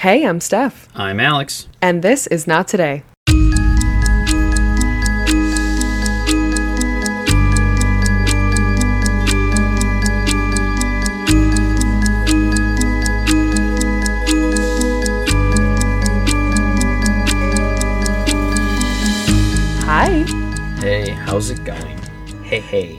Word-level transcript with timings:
Hey, 0.00 0.24
I'm 0.24 0.40
Steph, 0.40 0.88
I'm 0.94 1.20
Alex. 1.20 1.68
and 1.82 2.00
this 2.00 2.26
is 2.26 2.46
Not 2.46 2.66
Today. 2.66 3.02
Hi. 19.84 20.24
Hey, 20.80 21.10
how's 21.10 21.50
it 21.50 21.62
going? 21.62 21.98
Hey, 22.42 22.60
hey. 22.60 22.98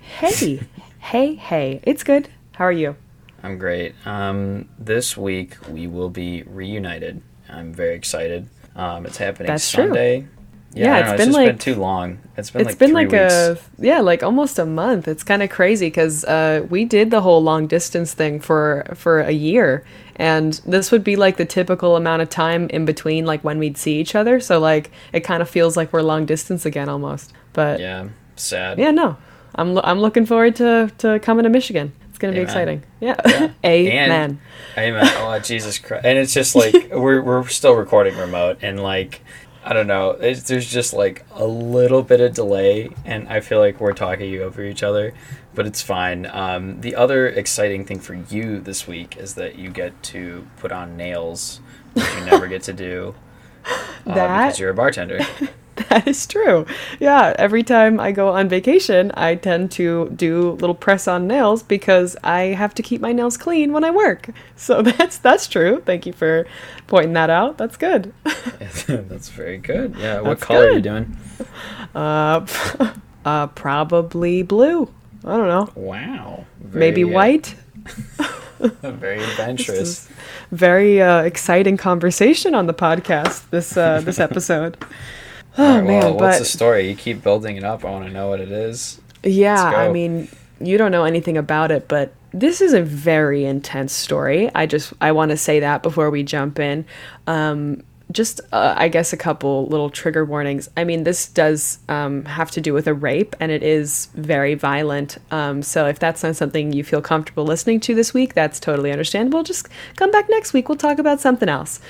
Hey. 0.00 0.60
hey, 0.98 1.34
hey. 1.36 1.80
It's 1.84 2.02
good. 2.02 2.30
How 2.54 2.64
are 2.64 2.72
you? 2.72 2.96
I'm 3.42 3.58
great. 3.58 3.94
Um, 4.06 4.68
this 4.78 5.16
week 5.16 5.56
we 5.68 5.86
will 5.86 6.10
be 6.10 6.42
reunited. 6.44 7.22
I'm 7.48 7.72
very 7.72 7.94
excited. 7.94 8.48
Um, 8.76 9.04
it's 9.06 9.16
happening 9.18 9.48
That's 9.48 9.70
true. 9.70 9.84
Sunday. 9.86 10.26
Yeah, 10.74 10.94
I 10.96 10.98
it's 11.00 11.10
know, 11.10 11.16
been 11.18 11.26
just 11.26 11.36
like- 11.36 11.46
been 11.48 11.58
too 11.58 11.74
long. 11.74 12.18
It's 12.38 12.50
been 12.50 12.62
It's 12.62 12.70
like 12.70 12.78
been 12.78 12.92
like 12.92 13.10
weeks. 13.10 13.32
a 13.34 13.58
yeah, 13.78 14.00
like 14.00 14.22
almost 14.22 14.58
a 14.58 14.64
month. 14.64 15.06
It's 15.06 15.22
kind 15.22 15.42
of 15.42 15.50
crazy 15.50 15.88
because 15.88 16.24
uh, 16.24 16.66
we 16.70 16.86
did 16.86 17.10
the 17.10 17.20
whole 17.20 17.42
long 17.42 17.66
distance 17.66 18.14
thing 18.14 18.40
for 18.40 18.86
for 18.94 19.20
a 19.20 19.32
year, 19.32 19.84
and 20.16 20.54
this 20.64 20.90
would 20.90 21.04
be 21.04 21.14
like 21.16 21.36
the 21.36 21.44
typical 21.44 21.94
amount 21.96 22.22
of 22.22 22.30
time 22.30 22.70
in 22.70 22.86
between, 22.86 23.26
like 23.26 23.44
when 23.44 23.58
we'd 23.58 23.76
see 23.76 24.00
each 24.00 24.14
other. 24.14 24.40
So 24.40 24.58
like 24.58 24.90
it 25.12 25.20
kind 25.20 25.42
of 25.42 25.50
feels 25.50 25.76
like 25.76 25.92
we're 25.92 26.00
long 26.00 26.24
distance 26.24 26.64
again 26.64 26.88
almost. 26.88 27.34
But 27.52 27.78
yeah, 27.80 28.08
sad. 28.36 28.78
Yeah, 28.78 28.92
no, 28.92 29.18
I'm 29.54 29.74
lo- 29.74 29.82
I'm 29.84 30.00
looking 30.00 30.24
forward 30.24 30.56
to 30.56 30.90
to 30.98 31.18
coming 31.18 31.42
to 31.42 31.50
Michigan. 31.50 31.92
It's 32.22 32.30
gonna 32.30 32.34
be 32.34 32.40
exciting. 32.42 32.82
Yeah, 33.00 33.16
And 33.64 33.86
amen. 33.88 34.40
Amen. 34.78 35.12
Oh 35.18 35.38
Jesus 35.40 35.78
Christ! 35.78 36.04
And 36.04 36.18
it's 36.18 36.32
just 36.32 36.54
like 36.54 36.74
we're 36.92 37.20
we're 37.20 37.46
still 37.48 37.74
recording 37.74 38.16
remote, 38.16 38.58
and 38.62 38.80
like 38.80 39.22
I 39.64 39.72
don't 39.72 39.86
know. 39.86 40.14
There's 40.14 40.70
just 40.70 40.92
like 40.92 41.24
a 41.32 41.44
little 41.44 42.02
bit 42.02 42.20
of 42.20 42.34
delay, 42.34 42.90
and 43.04 43.28
I 43.28 43.40
feel 43.40 43.58
like 43.58 43.80
we're 43.80 43.92
talking 43.92 44.40
over 44.40 44.62
each 44.62 44.82
other, 44.82 45.14
but 45.54 45.66
it's 45.66 45.82
fine. 45.82 46.26
Um, 46.26 46.80
the 46.80 46.94
other 46.96 47.28
exciting 47.28 47.84
thing 47.84 47.98
for 48.00 48.14
you 48.14 48.60
this 48.60 48.86
week 48.86 49.16
is 49.16 49.34
that 49.34 49.56
you 49.56 49.70
get 49.70 50.00
to 50.04 50.46
put 50.58 50.72
on 50.72 50.96
nails, 50.96 51.60
which 51.92 52.06
you 52.14 52.24
never 52.24 52.46
get 52.46 52.62
to 52.64 52.72
do. 52.72 53.14
Uh, 54.04 54.14
because 54.14 54.58
you're 54.58 54.70
a 54.70 54.74
bartender. 54.74 55.20
That 55.88 56.06
is 56.06 56.26
true. 56.26 56.66
Yeah, 57.00 57.34
every 57.38 57.62
time 57.62 57.98
I 57.98 58.12
go 58.12 58.28
on 58.28 58.48
vacation, 58.48 59.10
I 59.14 59.34
tend 59.36 59.70
to 59.72 60.10
do 60.10 60.52
little 60.52 60.74
press 60.74 61.08
on 61.08 61.26
nails 61.26 61.62
because 61.62 62.16
I 62.22 62.40
have 62.40 62.74
to 62.74 62.82
keep 62.82 63.00
my 63.00 63.12
nails 63.12 63.36
clean 63.36 63.72
when 63.72 63.84
I 63.84 63.90
work. 63.90 64.30
So 64.54 64.80
that's 64.80 65.18
that's 65.18 65.48
true. 65.48 65.82
Thank 65.84 66.06
you 66.06 66.12
for 66.12 66.46
pointing 66.86 67.14
that 67.14 67.30
out. 67.30 67.58
That's 67.58 67.76
good. 67.76 68.12
That's 68.86 69.28
very 69.28 69.58
good. 69.58 69.96
Yeah. 69.98 70.20
What 70.20 70.38
That's 70.38 70.44
color 70.44 70.66
are 70.66 70.70
you 70.70 70.80
doing? 70.80 71.16
Uh, 71.96 72.46
uh 73.24 73.48
probably 73.48 74.44
blue. 74.44 74.88
I 75.24 75.36
don't 75.36 75.48
know. 75.48 75.68
Wow. 75.74 76.44
Maybe 76.60 77.02
Very, 77.02 77.12
uh, 77.12 77.16
white. 77.16 77.56
Very 78.60 79.22
adventurous. 79.22 80.08
Very 80.52 81.02
uh, 81.02 81.22
exciting 81.22 81.76
conversation 81.76 82.54
on 82.54 82.66
the 82.66 82.74
podcast 82.74 83.50
this 83.50 83.76
uh, 83.76 84.00
this 84.00 84.20
episode. 84.20 84.76
Oh 85.58 85.76
right, 85.76 85.84
man, 85.84 86.02
well, 86.02 86.14
what's 86.14 86.36
but 86.36 86.38
the 86.38 86.44
story? 86.44 86.88
You 86.88 86.96
keep 86.96 87.22
building 87.22 87.56
it 87.56 87.64
up. 87.64 87.84
I 87.84 87.90
want 87.90 88.06
to 88.06 88.12
know 88.12 88.28
what 88.28 88.40
it 88.40 88.50
is. 88.50 89.00
Yeah, 89.22 89.62
I 89.62 89.92
mean, 89.92 90.28
you 90.60 90.78
don't 90.78 90.90
know 90.90 91.04
anything 91.04 91.36
about 91.36 91.70
it, 91.70 91.88
but 91.88 92.14
this 92.32 92.60
is 92.60 92.72
a 92.72 92.82
very 92.82 93.44
intense 93.44 93.92
story. 93.92 94.50
I 94.54 94.66
just 94.66 94.92
I 95.00 95.12
want 95.12 95.30
to 95.30 95.36
say 95.36 95.60
that 95.60 95.82
before 95.82 96.10
we 96.10 96.22
jump 96.22 96.58
in. 96.58 96.86
Um, 97.26 97.82
just 98.10 98.40
uh, 98.52 98.74
I 98.76 98.88
guess 98.88 99.12
a 99.12 99.16
couple 99.16 99.66
little 99.66 99.90
trigger 99.90 100.24
warnings. 100.24 100.68
I 100.76 100.84
mean, 100.84 101.04
this 101.04 101.28
does 101.28 101.78
um, 101.88 102.24
have 102.26 102.50
to 102.52 102.60
do 102.60 102.72
with 102.74 102.86
a 102.86 102.94
rape, 102.94 103.34
and 103.40 103.50
it 103.50 103.62
is 103.62 104.08
very 104.14 104.54
violent. 104.54 105.18
Um, 105.30 105.62
so 105.62 105.86
if 105.86 105.98
that's 105.98 106.22
not 106.22 106.36
something 106.36 106.72
you 106.72 106.84
feel 106.84 107.00
comfortable 107.00 107.44
listening 107.44 107.80
to 107.80 107.94
this 107.94 108.12
week, 108.12 108.34
that's 108.34 108.60
totally 108.60 108.92
understandable. 108.92 109.42
Just 109.42 109.68
come 109.96 110.10
back 110.10 110.28
next 110.28 110.52
week. 110.52 110.68
We'll 110.68 110.78
talk 110.78 110.98
about 110.98 111.20
something 111.20 111.48
else. 111.48 111.80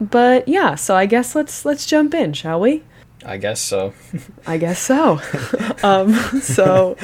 But 0.00 0.48
yeah, 0.48 0.74
so 0.74 0.96
I 0.96 1.06
guess 1.06 1.34
let's 1.34 1.64
let's 1.64 1.86
jump 1.86 2.14
in, 2.14 2.32
shall 2.32 2.60
we? 2.60 2.82
I 3.24 3.36
guess 3.38 3.60
so. 3.60 3.94
I 4.46 4.58
guess 4.58 4.78
so. 4.78 5.20
um, 5.82 6.14
so, 6.40 6.96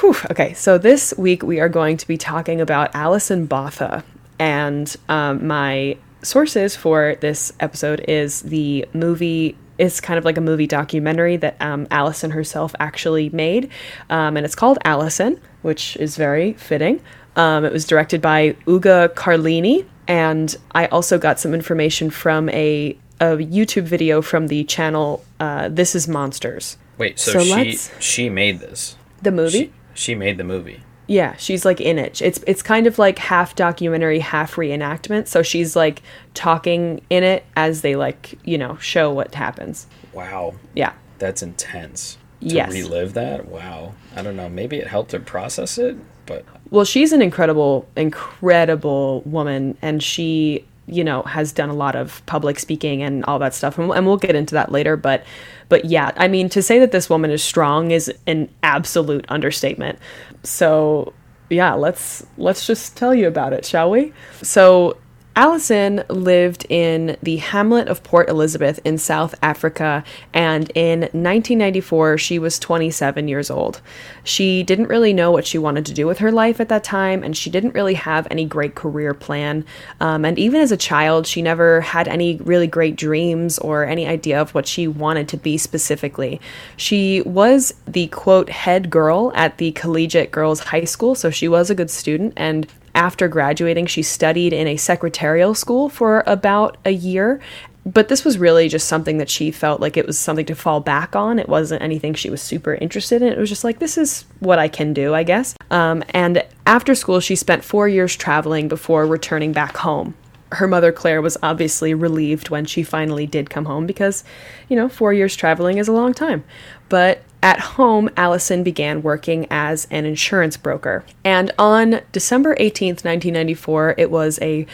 whew, 0.00 0.16
okay. 0.30 0.54
So 0.54 0.78
this 0.78 1.14
week 1.16 1.42
we 1.42 1.60
are 1.60 1.68
going 1.68 1.96
to 1.96 2.06
be 2.06 2.16
talking 2.16 2.60
about 2.60 2.94
Alison 2.94 3.46
Botha, 3.46 4.04
and 4.38 4.94
um, 5.08 5.46
my 5.46 5.96
sources 6.22 6.76
for 6.76 7.16
this 7.20 7.52
episode 7.60 8.04
is 8.08 8.42
the 8.42 8.86
movie. 8.92 9.56
It's 9.78 10.00
kind 10.00 10.18
of 10.18 10.26
like 10.26 10.36
a 10.36 10.42
movie 10.42 10.66
documentary 10.66 11.38
that 11.38 11.56
um, 11.60 11.86
Alison 11.90 12.30
herself 12.30 12.74
actually 12.78 13.30
made, 13.30 13.70
um, 14.10 14.36
and 14.36 14.44
it's 14.44 14.54
called 14.54 14.78
Alison, 14.84 15.40
which 15.62 15.96
is 15.96 16.16
very 16.16 16.52
fitting. 16.54 17.00
Um, 17.36 17.64
it 17.64 17.72
was 17.72 17.86
directed 17.86 18.20
by 18.20 18.52
Uga 18.66 19.14
Carlini, 19.14 19.86
and 20.06 20.54
I 20.72 20.86
also 20.86 21.18
got 21.18 21.40
some 21.40 21.54
information 21.54 22.10
from 22.10 22.48
a 22.50 22.98
a 23.20 23.36
YouTube 23.36 23.84
video 23.84 24.22
from 24.22 24.46
the 24.48 24.64
channel 24.64 25.22
uh, 25.38 25.68
This 25.68 25.94
Is 25.94 26.08
Monsters. 26.08 26.78
Wait, 26.98 27.18
so, 27.18 27.32
So 27.32 27.40
she 27.40 27.52
let's- 27.54 27.90
she 28.00 28.28
made 28.30 28.60
this. 28.60 28.96
The 29.22 29.30
movie? 29.30 29.58
She, 29.58 29.72
she 29.94 30.14
made 30.14 30.38
the 30.38 30.44
movie. 30.44 30.80
yeah, 31.06 31.34
she's 31.36 31.64
like 31.64 31.80
in 31.80 31.98
it. 31.98 32.22
It's 32.22 32.40
it's 32.46 32.62
kind 32.62 32.86
of 32.86 32.98
like 32.98 33.18
half 33.18 33.54
documentary, 33.54 34.20
half 34.20 34.54
reenactment. 34.56 35.26
So 35.28 35.42
she's 35.42 35.74
like 35.76 36.02
talking 36.34 37.02
in 37.10 37.22
it 37.24 37.44
as 37.56 37.82
they 37.82 37.96
like 37.96 38.38
you 38.44 38.56
know 38.56 38.76
show 38.76 39.12
what 39.12 39.34
happens. 39.34 39.86
Wow, 40.12 40.54
Yeah, 40.74 40.92
that's 41.18 41.42
intense. 41.42 42.16
To 42.40 42.46
Yes. 42.46 42.72
relive 42.72 43.12
that. 43.14 43.48
Wow. 43.48 43.92
I 44.16 44.22
don't 44.22 44.36
know. 44.36 44.48
Maybe 44.48 44.78
it 44.78 44.86
helped 44.86 45.12
her 45.12 45.20
process 45.20 45.76
it, 45.76 45.96
but 46.26 46.44
well, 46.70 46.84
she's 46.86 47.12
an 47.12 47.20
incredible, 47.20 47.86
incredible 47.96 49.20
woman, 49.26 49.76
and 49.82 50.02
she 50.02 50.64
you 50.92 51.04
know 51.04 51.22
has 51.22 51.52
done 51.52 51.68
a 51.70 51.74
lot 51.74 51.96
of 51.96 52.24
public 52.26 52.58
speaking 52.58 53.02
and 53.02 53.24
all 53.24 53.38
that 53.38 53.54
stuff, 53.54 53.78
and, 53.78 53.88
we'll- 53.88 53.96
and 53.96 54.06
we'll 54.06 54.16
get 54.16 54.34
into 54.34 54.54
that 54.54 54.72
later. 54.72 54.96
But 54.96 55.24
but 55.68 55.84
yeah, 55.84 56.12
I 56.16 56.28
mean 56.28 56.48
to 56.50 56.62
say 56.62 56.78
that 56.80 56.92
this 56.92 57.08
woman 57.08 57.30
is 57.30 57.42
strong 57.42 57.90
is 57.90 58.12
an 58.26 58.48
absolute 58.62 59.24
understatement. 59.28 59.98
So 60.42 61.12
yeah, 61.48 61.74
let's 61.74 62.24
let's 62.38 62.66
just 62.66 62.96
tell 62.96 63.14
you 63.14 63.26
about 63.28 63.52
it, 63.52 63.64
shall 63.64 63.90
we? 63.90 64.12
So 64.42 64.96
Alison 65.40 66.04
lived 66.10 66.66
in 66.68 67.16
the 67.22 67.38
hamlet 67.38 67.88
of 67.88 68.02
Port 68.02 68.28
Elizabeth 68.28 68.78
in 68.84 68.98
South 68.98 69.34
Africa, 69.40 70.04
and 70.34 70.70
in 70.74 71.00
1994, 71.00 72.18
she 72.18 72.38
was 72.38 72.58
27 72.58 73.26
years 73.26 73.50
old. 73.50 73.80
She 74.22 74.62
didn't 74.62 74.88
really 74.88 75.14
know 75.14 75.30
what 75.30 75.46
she 75.46 75.56
wanted 75.56 75.86
to 75.86 75.94
do 75.94 76.06
with 76.06 76.18
her 76.18 76.30
life 76.30 76.60
at 76.60 76.68
that 76.68 76.84
time, 76.84 77.22
and 77.22 77.34
she 77.34 77.48
didn't 77.48 77.72
really 77.72 77.94
have 77.94 78.28
any 78.30 78.44
great 78.44 78.74
career 78.74 79.14
plan. 79.14 79.64
Um, 79.98 80.26
and 80.26 80.38
even 80.38 80.60
as 80.60 80.72
a 80.72 80.76
child, 80.76 81.26
she 81.26 81.40
never 81.40 81.80
had 81.80 82.06
any 82.06 82.36
really 82.36 82.66
great 82.66 82.96
dreams 82.96 83.58
or 83.60 83.86
any 83.86 84.06
idea 84.06 84.38
of 84.38 84.54
what 84.54 84.66
she 84.66 84.86
wanted 84.86 85.26
to 85.28 85.38
be 85.38 85.56
specifically. 85.56 86.38
She 86.76 87.22
was 87.22 87.72
the 87.86 88.08
quote 88.08 88.50
head 88.50 88.90
girl 88.90 89.32
at 89.34 89.56
the 89.56 89.72
Collegiate 89.72 90.32
Girls 90.32 90.60
High 90.60 90.84
School, 90.84 91.14
so 91.14 91.30
she 91.30 91.48
was 91.48 91.70
a 91.70 91.74
good 91.74 91.90
student, 91.90 92.34
and 92.36 92.66
after 92.94 93.28
graduating, 93.28 93.86
she 93.86 94.02
studied 94.02 94.52
in 94.52 94.66
a 94.66 94.76
secretarial 94.76 95.54
school 95.54 95.88
for 95.88 96.22
about 96.26 96.76
a 96.84 96.90
year. 96.90 97.40
But 97.86 98.08
this 98.08 98.24
was 98.26 98.38
really 98.38 98.68
just 98.68 98.88
something 98.88 99.16
that 99.18 99.30
she 99.30 99.50
felt 99.50 99.80
like 99.80 99.96
it 99.96 100.06
was 100.06 100.18
something 100.18 100.44
to 100.46 100.54
fall 100.54 100.80
back 100.80 101.16
on. 101.16 101.38
It 101.38 101.48
wasn't 101.48 101.82
anything 101.82 102.12
she 102.12 102.28
was 102.28 102.42
super 102.42 102.74
interested 102.74 103.22
in. 103.22 103.32
It 103.32 103.38
was 103.38 103.48
just 103.48 103.64
like, 103.64 103.78
this 103.78 103.96
is 103.96 104.26
what 104.40 104.58
I 104.58 104.68
can 104.68 104.92
do, 104.92 105.14
I 105.14 105.22
guess. 105.22 105.54
Um, 105.70 106.04
and 106.10 106.44
after 106.66 106.94
school, 106.94 107.20
she 107.20 107.36
spent 107.36 107.64
four 107.64 107.88
years 107.88 108.14
traveling 108.16 108.68
before 108.68 109.06
returning 109.06 109.52
back 109.52 109.78
home. 109.78 110.14
Her 110.52 110.68
mother, 110.68 110.92
Claire, 110.92 111.22
was 111.22 111.38
obviously 111.42 111.94
relieved 111.94 112.50
when 112.50 112.66
she 112.66 112.82
finally 112.82 113.26
did 113.26 113.48
come 113.48 113.64
home 113.64 113.86
because, 113.86 114.24
you 114.68 114.76
know, 114.76 114.88
four 114.88 115.14
years 115.14 115.34
traveling 115.34 115.78
is 115.78 115.88
a 115.88 115.92
long 115.92 116.12
time. 116.12 116.44
But 116.88 117.22
at 117.42 117.60
home, 117.60 118.10
Alison 118.16 118.62
began 118.62 119.02
working 119.02 119.46
as 119.50 119.86
an 119.90 120.04
insurance 120.04 120.56
broker. 120.56 121.04
And 121.24 121.52
on 121.58 122.02
December 122.12 122.54
18th, 122.56 123.04
1994, 123.04 123.94
it 123.96 124.10
was 124.10 124.38
a 124.42 124.66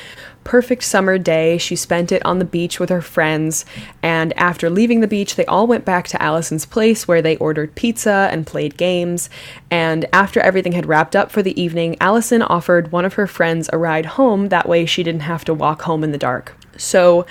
perfect 0.43 0.85
summer 0.85 1.19
day. 1.19 1.59
She 1.59 1.75
spent 1.77 2.13
it 2.13 2.25
on 2.25 2.39
the 2.39 2.45
beach 2.45 2.79
with 2.79 2.89
her 2.89 3.01
friends. 3.01 3.65
And 4.03 4.33
after 4.39 4.71
leaving 4.71 5.01
the 5.01 5.09
beach, 5.09 5.37
they 5.37 5.45
all 5.47 5.67
went 5.67 5.85
back 5.85 6.07
to 6.09 6.23
Alison's 6.23 6.67
place 6.67 7.07
where 7.07 7.21
they 7.21 7.37
ordered 7.37 7.75
pizza 7.75 8.29
and 8.31 8.47
played 8.47 8.77
games. 8.77 9.29
And 9.71 10.07
after 10.13 10.41
everything 10.41 10.73
had 10.73 10.87
wrapped 10.87 11.17
up 11.17 11.31
for 11.31 11.43
the 11.43 11.61
evening, 11.61 11.97
Alison 12.01 12.43
offered 12.43 12.93
one 12.93 13.05
of 13.05 13.15
her 13.15 13.27
friends 13.27 13.69
a 13.73 13.79
ride 13.79 14.07
home. 14.07 14.49
That 14.49 14.69
way 14.69 14.87
she 14.87 15.03
didn't 15.03 15.23
have 15.23 15.45
to 15.47 15.55
walk 15.55 15.83
home 15.83 16.05
in 16.05 16.13
the 16.13 16.19
dark. 16.19 16.55
So 16.77 17.27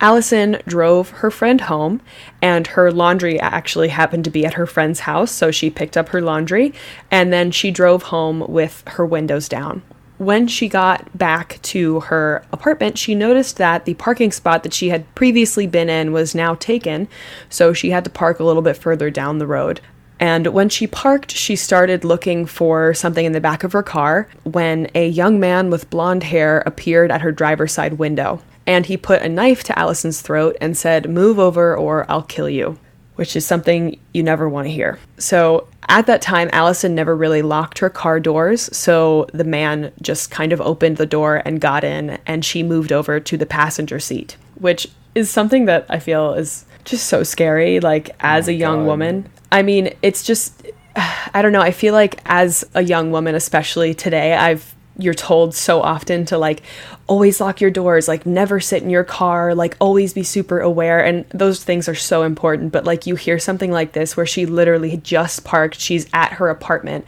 Alison 0.00 0.58
drove 0.66 1.10
her 1.10 1.30
friend 1.30 1.62
home, 1.62 2.00
and 2.40 2.68
her 2.68 2.92
laundry 2.92 3.40
actually 3.40 3.88
happened 3.88 4.24
to 4.24 4.30
be 4.30 4.46
at 4.46 4.54
her 4.54 4.66
friend's 4.66 5.00
house, 5.00 5.32
so 5.32 5.50
she 5.50 5.70
picked 5.70 5.96
up 5.96 6.10
her 6.10 6.20
laundry 6.20 6.72
and 7.10 7.32
then 7.32 7.50
she 7.50 7.70
drove 7.72 8.04
home 8.04 8.44
with 8.48 8.84
her 8.86 9.04
windows 9.04 9.48
down. 9.48 9.82
when 10.18 10.48
she 10.48 10.68
got 10.68 11.16
back 11.16 11.60
to 11.62 12.00
her 12.00 12.44
apartment, 12.52 12.98
she 12.98 13.14
noticed 13.14 13.56
that 13.56 13.84
the 13.84 13.94
parking 13.94 14.32
spot 14.32 14.64
that 14.64 14.74
she 14.74 14.88
had 14.88 15.14
previously 15.14 15.66
been 15.66 15.88
in 15.88 16.12
was 16.12 16.34
now 16.34 16.54
taken, 16.56 17.08
so 17.48 17.72
she 17.72 17.90
had 17.90 18.04
to 18.04 18.10
park 18.10 18.40
a 18.40 18.44
little 18.44 18.62
bit 18.62 18.76
further 18.76 19.10
down 19.10 19.38
the 19.38 19.46
road. 19.46 19.80
And 20.20 20.48
when 20.48 20.68
she 20.68 20.88
parked, 20.88 21.30
she 21.30 21.54
started 21.54 22.04
looking 22.04 22.44
for 22.44 22.92
something 22.92 23.24
in 23.24 23.32
the 23.32 23.40
back 23.40 23.62
of 23.62 23.72
her 23.72 23.84
car 23.84 24.28
when 24.42 24.90
a 24.92 25.08
young 25.08 25.38
man 25.38 25.70
with 25.70 25.90
blonde 25.90 26.24
hair 26.24 26.64
appeared 26.66 27.12
at 27.12 27.20
her 27.20 27.30
driver's 27.30 27.72
side 27.72 27.94
window. 27.94 28.42
And 28.68 28.84
he 28.84 28.98
put 28.98 29.22
a 29.22 29.28
knife 29.30 29.64
to 29.64 29.78
Alison's 29.78 30.20
throat 30.20 30.56
and 30.60 30.76
said, 30.76 31.08
Move 31.10 31.38
over 31.38 31.74
or 31.74 32.04
I'll 32.08 32.22
kill 32.22 32.50
you, 32.50 32.78
which 33.16 33.34
is 33.34 33.46
something 33.46 33.98
you 34.12 34.22
never 34.22 34.46
want 34.46 34.66
to 34.66 34.72
hear. 34.72 34.98
So 35.16 35.66
at 35.88 36.06
that 36.06 36.20
time, 36.20 36.50
Alison 36.52 36.94
never 36.94 37.16
really 37.16 37.40
locked 37.40 37.78
her 37.78 37.88
car 37.88 38.20
doors. 38.20 38.68
So 38.76 39.26
the 39.32 39.42
man 39.42 39.90
just 40.02 40.30
kind 40.30 40.52
of 40.52 40.60
opened 40.60 40.98
the 40.98 41.06
door 41.06 41.40
and 41.46 41.62
got 41.62 41.82
in, 41.82 42.18
and 42.26 42.44
she 42.44 42.62
moved 42.62 42.92
over 42.92 43.18
to 43.18 43.36
the 43.38 43.46
passenger 43.46 43.98
seat, 43.98 44.36
which 44.56 44.86
is 45.14 45.30
something 45.30 45.64
that 45.64 45.86
I 45.88 45.98
feel 45.98 46.34
is 46.34 46.66
just 46.84 47.06
so 47.06 47.22
scary, 47.22 47.80
like 47.80 48.10
as 48.20 48.48
Oh 48.48 48.52
a 48.52 48.54
young 48.54 48.80
God. 48.80 48.86
woman. 48.86 49.28
I 49.50 49.62
mean, 49.62 49.94
it's 50.02 50.22
just 50.22 50.62
I 51.34 51.40
don't 51.40 51.52
know. 51.52 51.62
I 51.62 51.70
feel 51.70 51.94
like 51.94 52.20
as 52.26 52.64
a 52.74 52.82
young 52.82 53.12
woman, 53.12 53.34
especially 53.34 53.94
today, 53.94 54.34
I've 54.34 54.74
you're 54.98 55.14
told 55.14 55.54
so 55.54 55.80
often 55.80 56.24
to 56.26 56.36
like 56.36 56.62
always 57.06 57.40
lock 57.40 57.60
your 57.60 57.70
doors, 57.70 58.08
like 58.08 58.26
never 58.26 58.60
sit 58.60 58.82
in 58.82 58.90
your 58.90 59.04
car, 59.04 59.54
like 59.54 59.76
always 59.80 60.12
be 60.12 60.22
super 60.22 60.60
aware. 60.60 61.04
And 61.04 61.24
those 61.30 61.62
things 61.62 61.88
are 61.88 61.94
so 61.94 62.24
important. 62.24 62.72
But 62.72 62.84
like 62.84 63.06
you 63.06 63.14
hear 63.14 63.38
something 63.38 63.70
like 63.70 63.92
this 63.92 64.16
where 64.16 64.26
she 64.26 64.44
literally 64.44 64.96
just 64.98 65.44
parked, 65.44 65.78
she's 65.80 66.06
at 66.12 66.32
her 66.32 66.48
apartment, 66.48 67.06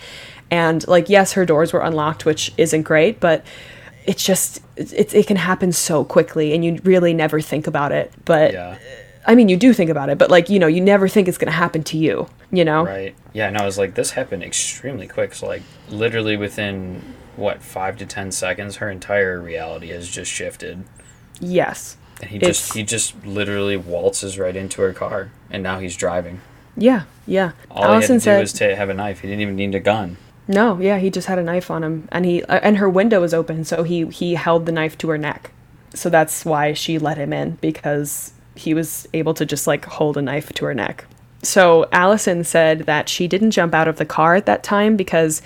and 0.50 0.86
like 0.88 1.08
yes, 1.08 1.32
her 1.32 1.44
doors 1.44 1.72
were 1.72 1.80
unlocked, 1.80 2.24
which 2.24 2.52
isn't 2.56 2.82
great, 2.82 3.20
but 3.20 3.44
it's 4.06 4.24
just 4.24 4.62
it, 4.76 5.14
it 5.14 5.26
can 5.26 5.36
happen 5.36 5.72
so 5.72 6.04
quickly 6.04 6.54
and 6.54 6.64
you 6.64 6.80
really 6.84 7.12
never 7.12 7.40
think 7.40 7.66
about 7.66 7.92
it. 7.92 8.12
But 8.24 8.52
Yeah. 8.52 8.78
I 9.26 9.34
mean, 9.34 9.48
you 9.48 9.56
do 9.56 9.72
think 9.72 9.90
about 9.90 10.08
it, 10.08 10.18
but 10.18 10.30
like, 10.30 10.48
you 10.48 10.58
know, 10.58 10.66
you 10.66 10.80
never 10.80 11.06
think 11.06 11.28
it's 11.28 11.38
going 11.38 11.50
to 11.50 11.56
happen 11.56 11.82
to 11.84 11.98
you, 11.98 12.26
you 12.50 12.64
know? 12.64 12.84
Right. 12.84 13.14
Yeah, 13.32 13.48
and 13.48 13.58
I 13.58 13.64
was 13.66 13.76
like, 13.76 13.94
this 13.94 14.10
happened 14.12 14.42
extremely 14.42 15.06
quick. 15.06 15.34
So, 15.34 15.46
like, 15.46 15.62
literally 15.90 16.36
within, 16.36 17.02
what, 17.40 17.62
five 17.62 17.96
to 17.98 18.06
ten 18.06 18.30
seconds, 18.30 18.76
her 18.76 18.88
entire 18.90 19.40
reality 19.40 19.88
has 19.88 20.08
just 20.08 20.30
shifted. 20.30 20.84
Yes. 21.40 21.96
And 22.20 22.30
he 22.30 22.36
It's- 22.36 22.58
just, 22.60 22.74
he 22.74 22.82
just 22.84 23.26
literally 23.26 23.76
waltzes 23.76 24.38
right 24.38 24.54
into 24.54 24.82
her 24.82 24.92
car. 24.92 25.30
And 25.50 25.62
now 25.62 25.78
he's 25.80 25.96
driving. 25.96 26.40
Yeah. 26.76 27.02
Yeah. 27.26 27.52
All 27.70 27.84
Alison 27.84 27.92
he 27.92 28.12
had 28.14 28.18
to 28.18 28.18
do 28.18 28.20
said, 28.20 28.40
was 28.40 28.52
to 28.54 28.76
have 28.76 28.88
a 28.90 28.94
knife. 28.94 29.20
He 29.20 29.28
didn't 29.28 29.40
even 29.42 29.56
need 29.56 29.74
a 29.74 29.80
gun. 29.80 30.16
no, 30.46 30.78
yeah, 30.80 30.98
he 30.98 31.10
just 31.10 31.28
had 31.28 31.38
a 31.38 31.42
knife 31.42 31.70
on 31.70 31.82
him 31.84 32.08
and 32.12 32.24
he, 32.24 32.42
uh, 32.44 32.60
and 32.62 32.76
her 32.78 32.88
window 32.88 33.20
was 33.20 33.32
open. 33.34 33.64
So 33.64 33.82
he, 33.82 34.06
he 34.06 34.34
held 34.34 34.66
the 34.66 34.72
knife 34.72 34.96
to 34.98 35.08
her 35.08 35.18
neck. 35.18 35.50
So 35.94 36.08
that's 36.10 36.44
why 36.44 36.72
she 36.72 36.98
let 36.98 37.16
him 37.18 37.32
in 37.32 37.52
because 37.60 38.32
he 38.54 38.74
was 38.74 39.08
able 39.14 39.32
to 39.34 39.46
just 39.46 39.66
like 39.66 39.84
hold 39.86 40.16
a 40.16 40.22
knife 40.22 40.52
to 40.54 40.64
her 40.66 40.74
neck. 40.74 41.04
So 41.42 41.88
Alison 41.92 42.44
said 42.44 42.80
that 42.80 43.08
she 43.08 43.26
didn't 43.26 43.52
jump 43.52 43.74
out 43.74 43.88
of 43.88 43.96
the 43.96 44.04
car 44.04 44.34
at 44.36 44.46
that 44.46 44.62
time 44.62 44.96
because 44.96 45.40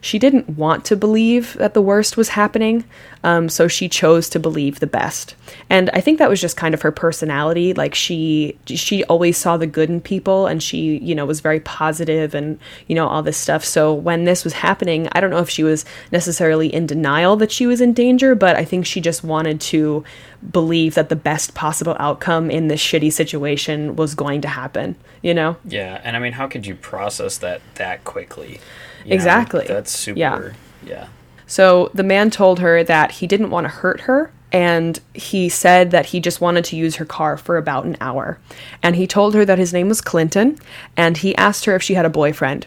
she 0.00 0.18
didn't 0.18 0.50
want 0.50 0.84
to 0.86 0.96
believe 0.96 1.54
that 1.54 1.74
the 1.74 1.82
worst 1.82 2.16
was 2.16 2.30
happening. 2.30 2.84
Um, 3.24 3.48
so 3.48 3.66
she 3.66 3.88
chose 3.88 4.28
to 4.30 4.38
believe 4.38 4.78
the 4.78 4.86
best. 4.86 5.34
And 5.68 5.90
I 5.90 6.00
think 6.00 6.18
that 6.18 6.28
was 6.28 6.40
just 6.40 6.56
kind 6.56 6.72
of 6.72 6.82
her 6.82 6.92
personality. 6.92 7.74
Like 7.74 7.94
she 7.94 8.56
she 8.66 9.02
always 9.04 9.36
saw 9.36 9.56
the 9.56 9.66
good 9.66 9.90
in 9.90 10.00
people 10.00 10.46
and 10.46 10.62
she, 10.62 10.98
you 10.98 11.14
know, 11.14 11.26
was 11.26 11.40
very 11.40 11.58
positive 11.60 12.34
and, 12.34 12.58
you 12.86 12.94
know, 12.94 13.08
all 13.08 13.22
this 13.22 13.36
stuff. 13.36 13.64
So 13.64 13.92
when 13.92 14.24
this 14.24 14.44
was 14.44 14.52
happening, 14.52 15.08
I 15.12 15.20
don't 15.20 15.30
know 15.30 15.38
if 15.38 15.50
she 15.50 15.64
was 15.64 15.84
necessarily 16.12 16.72
in 16.72 16.86
denial 16.86 17.36
that 17.36 17.50
she 17.50 17.66
was 17.66 17.80
in 17.80 17.92
danger, 17.92 18.34
but 18.34 18.56
I 18.56 18.64
think 18.64 18.86
she 18.86 19.00
just 19.00 19.24
wanted 19.24 19.60
to 19.62 20.04
believe 20.52 20.94
that 20.94 21.08
the 21.08 21.16
best 21.16 21.54
possible 21.54 21.96
outcome 21.98 22.50
in 22.50 22.68
this 22.68 22.80
shitty 22.80 23.12
situation 23.12 23.96
was 23.96 24.14
going 24.14 24.40
to 24.42 24.48
happen, 24.48 24.94
you 25.22 25.34
know? 25.34 25.56
Yeah. 25.64 26.00
And 26.04 26.16
I 26.16 26.20
mean, 26.20 26.32
how 26.32 26.46
could 26.46 26.66
you 26.66 26.76
process 26.76 27.38
that 27.38 27.60
that 27.74 28.04
quickly? 28.04 28.60
Know, 29.08 29.14
Exactly. 29.14 29.64
that's 29.66 29.90
super. 29.96 30.18
Yeah. 30.18 30.50
yeah. 30.84 31.06
So 31.46 31.90
the 31.94 32.02
man 32.02 32.30
told 32.30 32.58
her 32.60 32.84
that 32.84 33.12
he 33.12 33.26
didn't 33.26 33.50
want 33.50 33.64
to 33.64 33.68
hurt 33.70 34.02
her, 34.02 34.30
and 34.52 34.98
he 35.14 35.48
said 35.48 35.90
that 35.92 36.06
he 36.06 36.20
just 36.20 36.40
wanted 36.40 36.64
to 36.66 36.76
use 36.76 36.96
her 36.96 37.04
car 37.04 37.36
for 37.36 37.56
about 37.56 37.84
an 37.86 37.96
hour. 38.00 38.38
And 38.82 38.96
he 38.96 39.06
told 39.06 39.34
her 39.34 39.44
that 39.44 39.58
his 39.58 39.72
name 39.72 39.88
was 39.88 40.00
Clinton, 40.00 40.58
and 40.96 41.16
he 41.16 41.34
asked 41.36 41.64
her 41.64 41.74
if 41.74 41.82
she 41.82 41.94
had 41.94 42.04
a 42.06 42.10
boyfriend. 42.10 42.66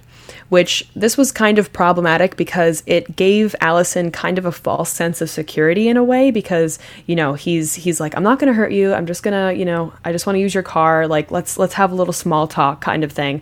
Which 0.50 0.88
this 0.96 1.16
was 1.18 1.32
kind 1.32 1.58
of 1.60 1.72
problematic 1.72 2.36
because 2.36 2.84
it 2.86 3.16
gave 3.16 3.56
Alison 3.62 4.12
kind 4.12 4.38
of 4.38 4.46
a 4.46 4.52
false 4.52 4.90
sense 4.92 5.22
of 5.22 5.30
security 5.30 5.88
in 5.88 5.96
a 5.96 6.04
way 6.04 6.30
because 6.30 6.78
you 7.06 7.16
know 7.16 7.36
he's 7.36 7.76
he's 7.76 8.00
like 8.02 8.16
I'm 8.18 8.24
not 8.24 8.38
gonna 8.38 8.52
hurt 8.54 8.72
you 8.74 8.94
I'm 8.94 9.06
just 9.06 9.24
gonna 9.24 9.54
you 9.54 9.64
know 9.64 9.94
I 10.04 10.12
just 10.12 10.26
want 10.26 10.36
to 10.36 10.42
use 10.42 10.54
your 10.54 10.64
car 10.64 11.08
like 11.08 11.32
let's 11.32 11.58
let's 11.58 11.74
have 11.76 11.92
a 11.92 11.96
little 11.96 12.14
small 12.14 12.48
talk 12.48 12.82
kind 12.82 13.04
of 13.06 13.14
thing 13.14 13.42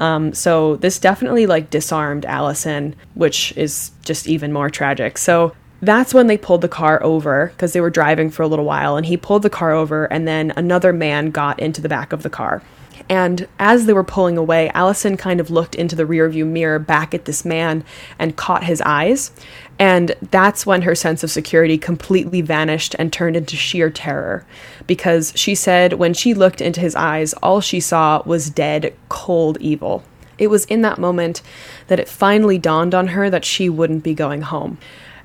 um, 0.00 0.32
so 0.32 0.76
this 0.76 0.98
definitely 0.98 1.46
like 1.46 1.70
disarmed 1.70 2.24
Alison, 2.24 2.94
which 3.14 3.56
is 3.56 3.92
just 4.04 4.26
even 4.26 4.52
more 4.52 4.70
tragic. 4.70 5.18
So 5.18 5.54
that's 5.82 6.14
when 6.14 6.26
they 6.26 6.38
pulled 6.38 6.62
the 6.62 6.68
car 6.68 7.02
over 7.02 7.48
because 7.48 7.72
they 7.72 7.80
were 7.80 7.90
driving 7.90 8.30
for 8.30 8.42
a 8.42 8.48
little 8.48 8.64
while, 8.64 8.96
and 8.96 9.06
he 9.06 9.16
pulled 9.16 9.42
the 9.42 9.50
car 9.50 9.72
over, 9.72 10.06
and 10.06 10.26
then 10.26 10.52
another 10.56 10.92
man 10.92 11.30
got 11.30 11.60
into 11.60 11.80
the 11.80 11.88
back 11.88 12.12
of 12.12 12.22
the 12.22 12.30
car. 12.30 12.62
And 13.08 13.48
as 13.58 13.84
they 13.84 13.92
were 13.92 14.04
pulling 14.04 14.38
away, 14.38 14.70
Alison 14.70 15.16
kind 15.16 15.40
of 15.40 15.50
looked 15.50 15.74
into 15.74 15.94
the 15.94 16.04
rearview 16.04 16.46
mirror 16.46 16.78
back 16.78 17.12
at 17.12 17.26
this 17.26 17.44
man 17.44 17.84
and 18.18 18.36
caught 18.36 18.64
his 18.64 18.80
eyes. 18.80 19.30
And 19.78 20.14
that's 20.30 20.64
when 20.64 20.82
her 20.82 20.94
sense 20.94 21.24
of 21.24 21.30
security 21.30 21.78
completely 21.78 22.40
vanished 22.42 22.94
and 22.98 23.12
turned 23.12 23.36
into 23.36 23.56
sheer 23.56 23.90
terror. 23.90 24.46
Because 24.86 25.32
she 25.34 25.54
said 25.54 25.94
when 25.94 26.14
she 26.14 26.32
looked 26.32 26.60
into 26.60 26.80
his 26.80 26.94
eyes, 26.94 27.32
all 27.34 27.60
she 27.60 27.80
saw 27.80 28.22
was 28.24 28.50
dead, 28.50 28.94
cold 29.08 29.58
evil. 29.60 30.04
It 30.38 30.48
was 30.48 30.64
in 30.66 30.82
that 30.82 30.98
moment 30.98 31.42
that 31.88 32.00
it 32.00 32.08
finally 32.08 32.58
dawned 32.58 32.94
on 32.94 33.08
her 33.08 33.30
that 33.30 33.44
she 33.44 33.68
wouldn't 33.68 34.04
be 34.04 34.14
going 34.14 34.42
home. 34.42 34.78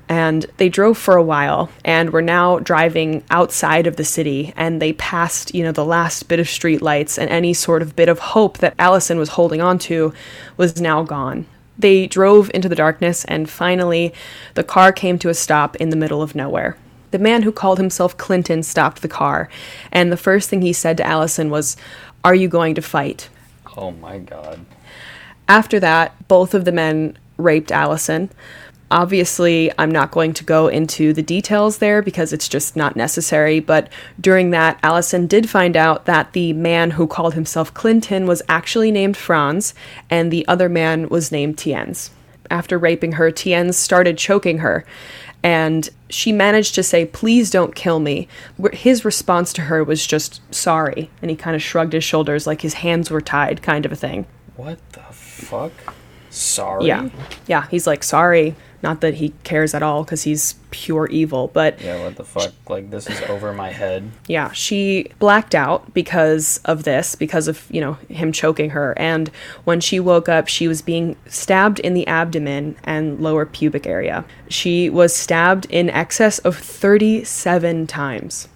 And 0.08 0.46
they 0.56 0.68
drove 0.68 0.98
for 0.98 1.16
a 1.16 1.22
while 1.22 1.70
and 1.84 2.10
were 2.10 2.22
now 2.22 2.58
driving 2.58 3.22
outside 3.30 3.86
of 3.86 3.94
the 3.94 4.04
city 4.04 4.52
and 4.56 4.82
they 4.82 4.92
passed, 4.94 5.54
you 5.54 5.62
know, 5.62 5.70
the 5.70 5.84
last 5.84 6.26
bit 6.26 6.40
of 6.40 6.48
street 6.48 6.82
lights 6.82 7.16
and 7.16 7.30
any 7.30 7.54
sort 7.54 7.80
of 7.80 7.94
bit 7.94 8.08
of 8.08 8.18
hope 8.18 8.58
that 8.58 8.74
Alison 8.76 9.18
was 9.18 9.30
holding 9.30 9.60
on 9.60 9.78
to 9.78 10.12
was 10.56 10.80
now 10.80 11.04
gone. 11.04 11.46
They 11.80 12.06
drove 12.06 12.50
into 12.52 12.68
the 12.68 12.74
darkness 12.74 13.24
and 13.24 13.48
finally 13.48 14.12
the 14.54 14.64
car 14.64 14.92
came 14.92 15.18
to 15.20 15.30
a 15.30 15.34
stop 15.34 15.76
in 15.76 15.88
the 15.88 15.96
middle 15.96 16.20
of 16.20 16.34
nowhere. 16.34 16.76
The 17.10 17.18
man 17.18 17.42
who 17.42 17.52
called 17.52 17.78
himself 17.78 18.16
Clinton 18.16 18.62
stopped 18.62 19.00
the 19.00 19.08
car 19.08 19.48
and 19.90 20.12
the 20.12 20.16
first 20.16 20.50
thing 20.50 20.62
he 20.62 20.74
said 20.74 20.96
to 20.98 21.06
Alison 21.06 21.48
was, 21.48 21.76
"Are 22.22 22.34
you 22.34 22.48
going 22.48 22.74
to 22.74 22.82
fight?" 22.82 23.30
Oh 23.76 23.92
my 23.92 24.18
god. 24.18 24.66
After 25.48 25.80
that, 25.80 26.28
both 26.28 26.54
of 26.54 26.64
the 26.64 26.72
men 26.72 27.16
raped 27.38 27.72
Alison. 27.72 28.30
Obviously, 28.90 29.70
I'm 29.78 29.90
not 29.90 30.10
going 30.10 30.34
to 30.34 30.44
go 30.44 30.66
into 30.66 31.12
the 31.12 31.22
details 31.22 31.78
there 31.78 32.02
because 32.02 32.32
it's 32.32 32.48
just 32.48 32.74
not 32.74 32.96
necessary, 32.96 33.60
but 33.60 33.88
during 34.20 34.50
that, 34.50 34.80
Alison 34.82 35.28
did 35.28 35.48
find 35.48 35.76
out 35.76 36.06
that 36.06 36.32
the 36.32 36.52
man 36.54 36.92
who 36.92 37.06
called 37.06 37.34
himself 37.34 37.72
Clinton 37.72 38.26
was 38.26 38.42
actually 38.48 38.90
named 38.90 39.16
Frans, 39.16 39.74
and 40.10 40.32
the 40.32 40.46
other 40.48 40.68
man 40.68 41.08
was 41.08 41.30
named 41.30 41.56
Tienz. 41.56 42.10
After 42.50 42.78
raping 42.78 43.12
her, 43.12 43.30
Tienz 43.30 43.74
started 43.74 44.18
choking 44.18 44.58
her, 44.58 44.84
and 45.42 45.88
she 46.08 46.32
managed 46.32 46.74
to 46.74 46.82
say, 46.82 47.06
Please 47.06 47.48
don't 47.48 47.76
kill 47.76 48.00
me. 48.00 48.26
His 48.72 49.04
response 49.04 49.52
to 49.52 49.62
her 49.62 49.84
was 49.84 50.04
just 50.04 50.40
sorry, 50.52 51.10
and 51.22 51.30
he 51.30 51.36
kind 51.36 51.54
of 51.54 51.62
shrugged 51.62 51.92
his 51.92 52.02
shoulders 52.02 52.44
like 52.46 52.62
his 52.62 52.74
hands 52.74 53.08
were 53.08 53.20
tied, 53.20 53.62
kind 53.62 53.86
of 53.86 53.92
a 53.92 53.96
thing. 53.96 54.26
What 54.56 54.78
the 54.92 55.00
fuck? 55.12 55.72
Sorry? 56.30 56.86
Yeah. 56.86 57.08
Yeah. 57.46 57.66
He's 57.70 57.86
like, 57.86 58.02
sorry. 58.02 58.54
Not 58.82 59.02
that 59.02 59.14
he 59.14 59.34
cares 59.44 59.74
at 59.74 59.82
all 59.82 60.04
because 60.04 60.22
he's 60.22 60.54
pure 60.70 61.06
evil. 61.08 61.48
But 61.52 61.80
Yeah, 61.82 62.02
what 62.02 62.16
the 62.16 62.24
fuck? 62.24 62.52
Like, 62.68 62.90
this 62.90 63.08
is 63.10 63.20
over 63.28 63.52
my 63.52 63.70
head. 63.70 64.10
yeah, 64.26 64.52
she 64.52 65.08
blacked 65.18 65.54
out 65.54 65.92
because 65.92 66.60
of 66.64 66.84
this, 66.84 67.14
because 67.14 67.46
of, 67.46 67.66
you 67.70 67.80
know, 67.80 67.94
him 68.08 68.32
choking 68.32 68.70
her. 68.70 68.94
And 68.98 69.28
when 69.64 69.80
she 69.80 70.00
woke 70.00 70.28
up, 70.30 70.48
she 70.48 70.66
was 70.66 70.80
being 70.80 71.16
stabbed 71.26 71.78
in 71.80 71.92
the 71.92 72.06
abdomen 72.06 72.76
and 72.84 73.20
lower 73.20 73.44
pubic 73.44 73.86
area. 73.86 74.24
She 74.48 74.88
was 74.88 75.14
stabbed 75.14 75.66
in 75.66 75.90
excess 75.90 76.38
of 76.38 76.56
37 76.56 77.86
times. 77.86 78.48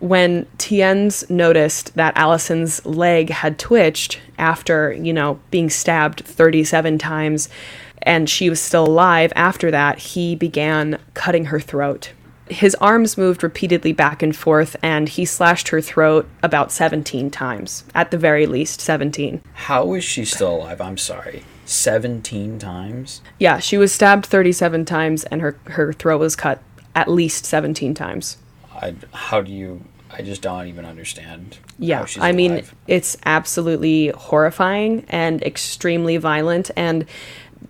when 0.00 0.46
Tien's 0.58 1.28
noticed 1.28 1.92
that 1.96 2.16
Alison's 2.16 2.86
leg 2.86 3.30
had 3.30 3.58
twitched 3.58 4.20
after, 4.38 4.92
you 4.92 5.12
know, 5.12 5.40
being 5.50 5.68
stabbed 5.68 6.24
37 6.24 6.98
times 6.98 7.48
and 8.08 8.28
she 8.28 8.48
was 8.48 8.58
still 8.58 8.86
alive 8.86 9.32
after 9.36 9.70
that, 9.70 9.98
he 9.98 10.34
began 10.34 10.98
cutting 11.12 11.44
her 11.46 11.60
throat. 11.60 12.12
His 12.48 12.74
arms 12.76 13.18
moved 13.18 13.42
repeatedly 13.42 13.92
back 13.92 14.22
and 14.22 14.34
forth 14.34 14.74
and 14.82 15.10
he 15.10 15.26
slashed 15.26 15.68
her 15.68 15.82
throat 15.82 16.26
about 16.42 16.72
17 16.72 17.30
times, 17.30 17.84
at 17.94 18.10
the 18.10 18.16
very 18.16 18.46
least 18.46 18.80
17. 18.80 19.42
How 19.52 19.92
is 19.92 20.04
she 20.04 20.24
still 20.24 20.56
alive? 20.56 20.80
I'm 20.80 20.96
sorry. 20.96 21.44
17 21.66 22.58
times? 22.58 23.20
Yeah, 23.38 23.58
she 23.58 23.76
was 23.76 23.92
stabbed 23.92 24.24
37 24.24 24.86
times 24.86 25.24
and 25.24 25.42
her, 25.42 25.58
her 25.66 25.92
throat 25.92 26.20
was 26.20 26.34
cut 26.34 26.62
at 26.94 27.08
least 27.08 27.44
17 27.44 27.92
times. 27.92 28.38
I, 28.72 28.94
how 29.12 29.42
do 29.42 29.52
you. 29.52 29.84
I 30.10 30.22
just 30.22 30.40
don't 30.40 30.66
even 30.66 30.86
understand. 30.86 31.58
Yeah, 31.78 31.98
how 31.98 32.04
she's 32.06 32.22
I 32.22 32.32
mean, 32.32 32.52
alive. 32.52 32.74
it's 32.86 33.18
absolutely 33.26 34.08
horrifying 34.08 35.04
and 35.10 35.42
extremely 35.42 36.16
violent. 36.16 36.70
And 36.74 37.04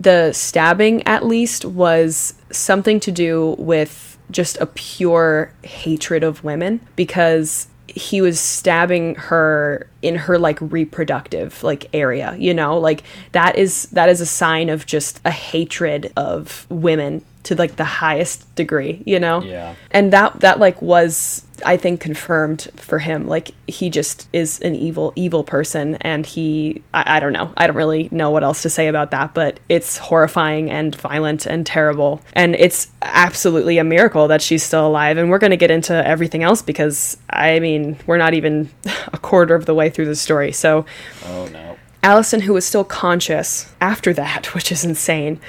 the 0.00 0.32
stabbing, 0.32 1.06
at 1.06 1.24
least, 1.24 1.64
was 1.64 2.34
something 2.50 3.00
to 3.00 3.12
do 3.12 3.56
with 3.58 4.18
just 4.30 4.58
a 4.58 4.66
pure 4.66 5.52
hatred 5.62 6.22
of 6.22 6.44
women 6.44 6.80
because 6.96 7.68
he 7.86 8.20
was 8.20 8.38
stabbing 8.38 9.14
her 9.14 9.88
in 10.02 10.14
her 10.14 10.38
like 10.38 10.58
reproductive 10.60 11.62
like 11.62 11.86
area 11.94 12.36
you 12.38 12.52
know? 12.52 12.78
Like 12.78 13.02
that 13.32 13.56
is 13.56 13.86
that 13.86 14.08
is 14.08 14.20
a 14.20 14.26
sign 14.26 14.68
of 14.68 14.86
just 14.86 15.20
a 15.24 15.30
hatred 15.30 16.12
of 16.16 16.66
women 16.68 17.24
to 17.48 17.54
like 17.56 17.76
the 17.76 17.84
highest 17.84 18.54
degree 18.54 19.02
you 19.06 19.18
know? 19.18 19.42
Yeah. 19.42 19.74
and 19.90 20.12
that 20.12 20.40
that 20.40 20.58
like 20.58 20.80
was 20.80 21.44
i 21.64 21.76
think 21.76 22.00
confirmed 22.00 22.68
for 22.76 22.98
him. 23.00 23.26
Like 23.26 23.50
he 23.66 23.90
just 23.90 24.28
is 24.32 24.60
an 24.60 24.74
evil 24.76 25.12
evil 25.16 25.42
person 25.42 25.96
and 25.96 26.24
he 26.24 26.82
I, 26.94 27.16
I 27.16 27.20
don't 27.20 27.32
know. 27.32 27.52
I 27.56 27.66
don't 27.66 27.74
really 27.76 28.08
know 28.12 28.30
what 28.30 28.44
else 28.44 28.62
to 28.62 28.70
say 28.70 28.86
about 28.86 29.10
that 29.10 29.34
but 29.34 29.58
it's 29.68 29.98
horrifying 29.98 30.70
and 30.70 30.94
violent 30.94 31.46
and 31.46 31.66
terrible. 31.66 32.20
And 32.32 32.54
it's 32.54 32.88
absolutely 33.02 33.78
a 33.78 33.84
miracle 33.84 34.28
that 34.28 34.40
she's 34.40 34.62
still 34.62 34.86
alive 34.86 35.18
and 35.18 35.30
we're 35.30 35.38
going 35.38 35.50
to 35.50 35.56
get 35.56 35.70
into 35.72 35.94
everything 36.06 36.42
else 36.44 36.62
because 36.62 37.16
i 37.30 37.58
mean 37.58 37.96
we're 38.06 38.18
not 38.18 38.34
even 38.34 38.70
a 39.12 39.18
quarter 39.18 39.54
of 39.56 39.66
the 39.66 39.74
way 39.74 39.90
through 39.90 40.06
the 40.06 40.16
story. 40.16 40.52
So 40.52 40.86
Oh, 41.26 41.48
no. 41.52 41.76
Alison, 42.04 42.40
who 42.42 42.52
was 42.52 42.64
still 42.64 42.84
conscious 42.84 43.72
after 43.80 44.12
that, 44.14 44.46
which 44.54 44.70
is 44.70 44.84
insane, 44.84 45.40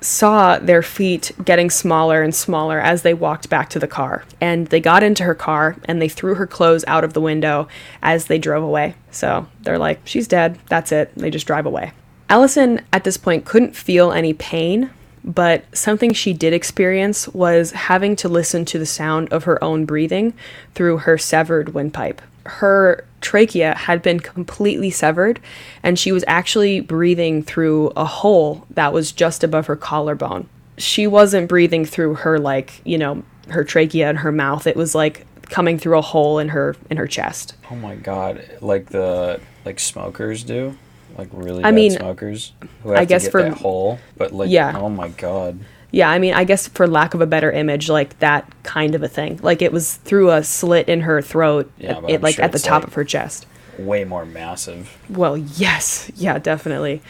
saw 0.00 0.58
their 0.58 0.82
feet 0.82 1.32
getting 1.44 1.70
smaller 1.70 2.22
and 2.22 2.34
smaller 2.34 2.80
as 2.80 3.02
they 3.02 3.14
walked 3.14 3.48
back 3.48 3.68
to 3.70 3.78
the 3.78 3.88
car. 3.88 4.24
And 4.40 4.68
they 4.68 4.80
got 4.80 5.02
into 5.02 5.24
her 5.24 5.34
car 5.34 5.76
and 5.86 6.00
they 6.00 6.08
threw 6.08 6.34
her 6.36 6.46
clothes 6.46 6.84
out 6.86 7.04
of 7.04 7.12
the 7.12 7.20
window 7.20 7.68
as 8.02 8.26
they 8.26 8.38
drove 8.38 8.62
away. 8.62 8.94
So 9.10 9.48
they're 9.62 9.78
like, 9.78 10.00
she's 10.04 10.28
dead. 10.28 10.58
That's 10.68 10.92
it. 10.92 11.12
They 11.16 11.30
just 11.30 11.46
drive 11.46 11.66
away. 11.66 11.92
Alison, 12.28 12.82
at 12.92 13.04
this 13.04 13.16
point, 13.16 13.44
couldn't 13.44 13.74
feel 13.74 14.12
any 14.12 14.34
pain, 14.34 14.90
but 15.24 15.64
something 15.76 16.12
she 16.12 16.32
did 16.32 16.52
experience 16.52 17.26
was 17.28 17.72
having 17.72 18.16
to 18.16 18.28
listen 18.28 18.64
to 18.66 18.78
the 18.78 18.86
sound 18.86 19.32
of 19.32 19.44
her 19.44 19.62
own 19.64 19.84
breathing 19.84 20.34
through 20.74 20.98
her 20.98 21.16
severed 21.18 21.70
windpipe. 21.74 22.20
Her 22.44 23.04
trachea 23.20 23.74
had 23.74 24.02
been 24.02 24.20
completely 24.20 24.90
severed, 24.90 25.40
and 25.82 25.98
she 25.98 26.12
was 26.12 26.24
actually 26.26 26.80
breathing 26.80 27.42
through 27.42 27.88
a 27.96 28.04
hole 28.04 28.66
that 28.70 28.92
was 28.92 29.12
just 29.12 29.42
above 29.44 29.66
her 29.66 29.76
collarbone. 29.76 30.48
She 30.76 31.06
wasn't 31.06 31.48
breathing 31.48 31.84
through 31.84 32.14
her, 32.16 32.38
like, 32.38 32.80
you 32.84 32.98
know, 32.98 33.22
her 33.48 33.64
trachea 33.64 34.08
and 34.08 34.18
her 34.18 34.30
mouth. 34.30 34.66
It 34.66 34.76
was 34.76 34.94
like 34.94 35.26
coming 35.48 35.78
through 35.78 35.98
a 35.98 36.02
hole 36.02 36.38
in 36.38 36.50
her 36.50 36.76
in 36.90 36.96
her 36.98 37.06
chest. 37.06 37.54
Oh 37.70 37.74
my 37.76 37.94
god. 37.96 38.44
Like 38.60 38.86
the. 38.86 39.40
Like 39.64 39.80
smokers 39.80 40.44
do? 40.44 40.76
Like 41.16 41.28
really 41.32 41.64
I 41.64 41.72
mean, 41.72 41.90
smokers? 41.90 42.52
Who 42.82 42.90
have 42.90 42.98
I 42.98 43.04
to 43.04 43.08
guess 43.08 43.24
get 43.24 43.32
for- 43.32 43.42
that 43.42 43.54
hole? 43.54 43.98
But 44.16 44.32
like. 44.32 44.50
Yeah. 44.50 44.78
Oh 44.78 44.88
my 44.88 45.08
god. 45.08 45.58
Yeah, 45.90 46.10
I 46.10 46.18
mean, 46.18 46.34
I 46.34 46.44
guess 46.44 46.68
for 46.68 46.86
lack 46.86 47.14
of 47.14 47.20
a 47.22 47.26
better 47.26 47.50
image, 47.50 47.88
like 47.88 48.18
that 48.18 48.50
kind 48.62 48.94
of 48.94 49.02
a 49.02 49.08
thing. 49.08 49.40
Like 49.42 49.62
it 49.62 49.72
was 49.72 49.94
through 49.96 50.30
a 50.30 50.44
slit 50.44 50.88
in 50.88 51.00
her 51.00 51.22
throat, 51.22 51.70
Yeah, 51.78 52.00
it, 52.08 52.22
like 52.22 52.34
sure 52.36 52.44
at 52.44 52.52
the 52.52 52.58
top 52.58 52.82
like- 52.82 52.88
of 52.88 52.94
her 52.94 53.04
chest. 53.04 53.46
Way 53.78 54.04
more 54.04 54.26
massive. 54.26 54.98
Well, 55.08 55.36
yes, 55.36 56.10
yeah, 56.16 56.38
definitely. 56.38 57.00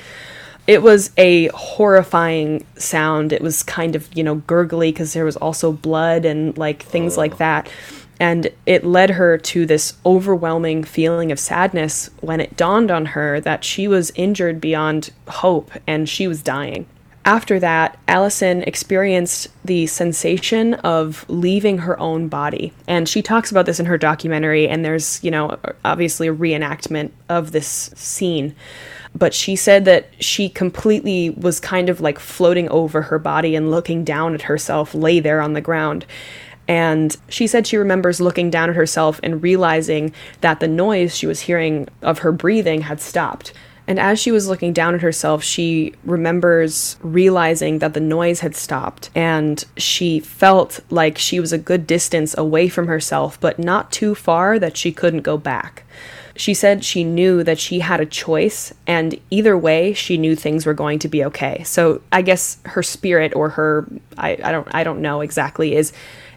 It 0.67 0.83
was 0.83 1.11
a 1.17 1.47
horrifying 1.49 2.67
sound. 2.77 3.33
It 3.33 3.41
was 3.41 3.63
kind 3.63 3.97
of, 3.97 4.07
you 4.15 4.23
know, 4.23 4.35
gurgly 4.37 4.93
because 4.93 5.15
there 5.15 5.25
was 5.25 5.37
also 5.39 5.73
blood 5.73 6.27
and 6.27 6.57
like 6.59 6.83
things 6.83 7.17
like 7.17 7.39
that. 7.39 7.71
And 8.21 8.51
it 8.67 8.85
led 8.85 9.11
her 9.11 9.39
to 9.39 9.65
this 9.65 9.95
overwhelming 10.05 10.85
feeling 10.85 11.33
of 11.33 11.39
sadness 11.41 12.11
when 12.21 12.39
it 12.41 12.55
dawned 12.57 12.91
on 12.91 13.07
her 13.07 13.41
that 13.41 13.65
she 13.65 13.89
was 13.89 14.13
injured 14.15 14.61
beyond 14.61 15.11
hope 15.29 15.71
and 15.87 16.07
she 16.07 16.29
was 16.29 16.43
dying. 16.43 16.85
After 17.29 17.61
that, 17.61 17.99
Alison 18.09 18.63
experienced 18.63 19.49
the 19.63 19.87
sensation 19.87 20.73
of 20.73 21.27
leaving 21.29 21.77
her 21.77 22.01
own 22.01 22.29
body. 22.29 22.73
And 22.87 23.07
she 23.07 23.21
talks 23.21 23.51
about 23.51 23.67
this 23.67 23.79
in 23.79 23.85
her 23.85 23.99
documentary, 23.99 24.67
and 24.67 24.83
there's, 24.83 25.23
you 25.23 25.31
know, 25.31 25.59
obviously 25.85 26.29
a 26.29 26.35
reenactment 26.35 27.11
of 27.29 27.53
this 27.53 27.91
scene. 27.95 28.57
But 29.15 29.35
she 29.35 29.57
said 29.57 29.85
that 29.85 30.09
she 30.19 30.49
completely 30.49 31.29
was 31.29 31.61
kind 31.61 31.91
of 31.91 32.01
like 32.01 32.19
floating 32.19 32.67
over 32.71 33.03
her 33.03 33.19
body 33.19 33.55
and 33.55 33.71
looking 33.71 34.05
down 34.05 34.33
at 34.33 34.41
herself, 34.41 34.95
lay 34.95 35.21
there 35.21 35.43
on 35.43 35.53
the 35.53 35.61
ground. 35.61 36.07
And 36.67 37.15
she 37.29 37.47
said 37.47 37.67
she 37.67 37.77
remembers 37.77 38.23
looking 38.23 38.49
down 38.49 38.71
at 38.71 38.77
herself 38.77 39.21
and 39.23 39.43
realizing 39.43 40.15
that 40.41 40.61
the 40.61 40.69
noise 40.69 41.15
she 41.15 41.27
was 41.27 41.41
hearing 41.41 41.89
of 42.01 42.21
her 42.21 42.33
breathing 42.33 42.81
had 42.81 43.03
stopped. 43.03 43.53
And 43.89 43.99
as 43.99 44.21
she 44.21 44.31
was 44.31 44.47
looking 44.47 44.75
down 44.75 44.95
at 44.95 45.01
herself, 45.01 45.43
she 45.43 45.95
remembers 46.05 46.99
realizing 47.01 47.79
that 47.79 47.95
the 47.95 48.01
noise 48.01 48.41
had 48.41 48.55
stopped. 48.55 49.09
And 49.15 49.65
she 49.79 50.21
felt 50.21 50.81
like 50.91 51.17
she 51.17 51.41
was 51.41 51.55
a 51.55 51.59
good 51.59 51.87
distance 51.87 52.37
away 52.37 52.69
from 52.69 52.87
herself, 52.87 53.41
but 53.41 53.59
not 53.59 53.91
too 53.91 54.15
far 54.15 54.59
that 54.59 54.77
she 54.77 54.93
couldn't 54.93 55.23
go 55.23 55.39
back. 55.39 55.85
She 56.37 56.53
said 56.53 56.85
she 56.85 57.03
knew 57.03 57.43
that 57.43 57.59
she 57.59 57.81
had 57.81 58.01
a 58.01 58.07
choice, 58.07 58.73
and 58.87 59.19
either 59.29 59.59
way, 59.59 59.93
she 59.93 60.17
knew 60.17 60.37
things 60.37 60.67
were 60.67 60.75
going 60.75 61.01
to 61.01 61.09
be 61.09 61.25
okay. 61.25 61.65
So 61.65 62.01
I 62.13 62.23
guess 62.23 62.59
her 62.65 62.83
spirit 62.83 63.35
or 63.35 63.49
her 63.51 63.89
I, 64.17 64.39
I 64.45 64.53
don't 64.53 64.69
I 64.73 64.85
don't 64.85 65.03
know 65.03 65.21
exactly 65.21 65.75
is 65.75 65.93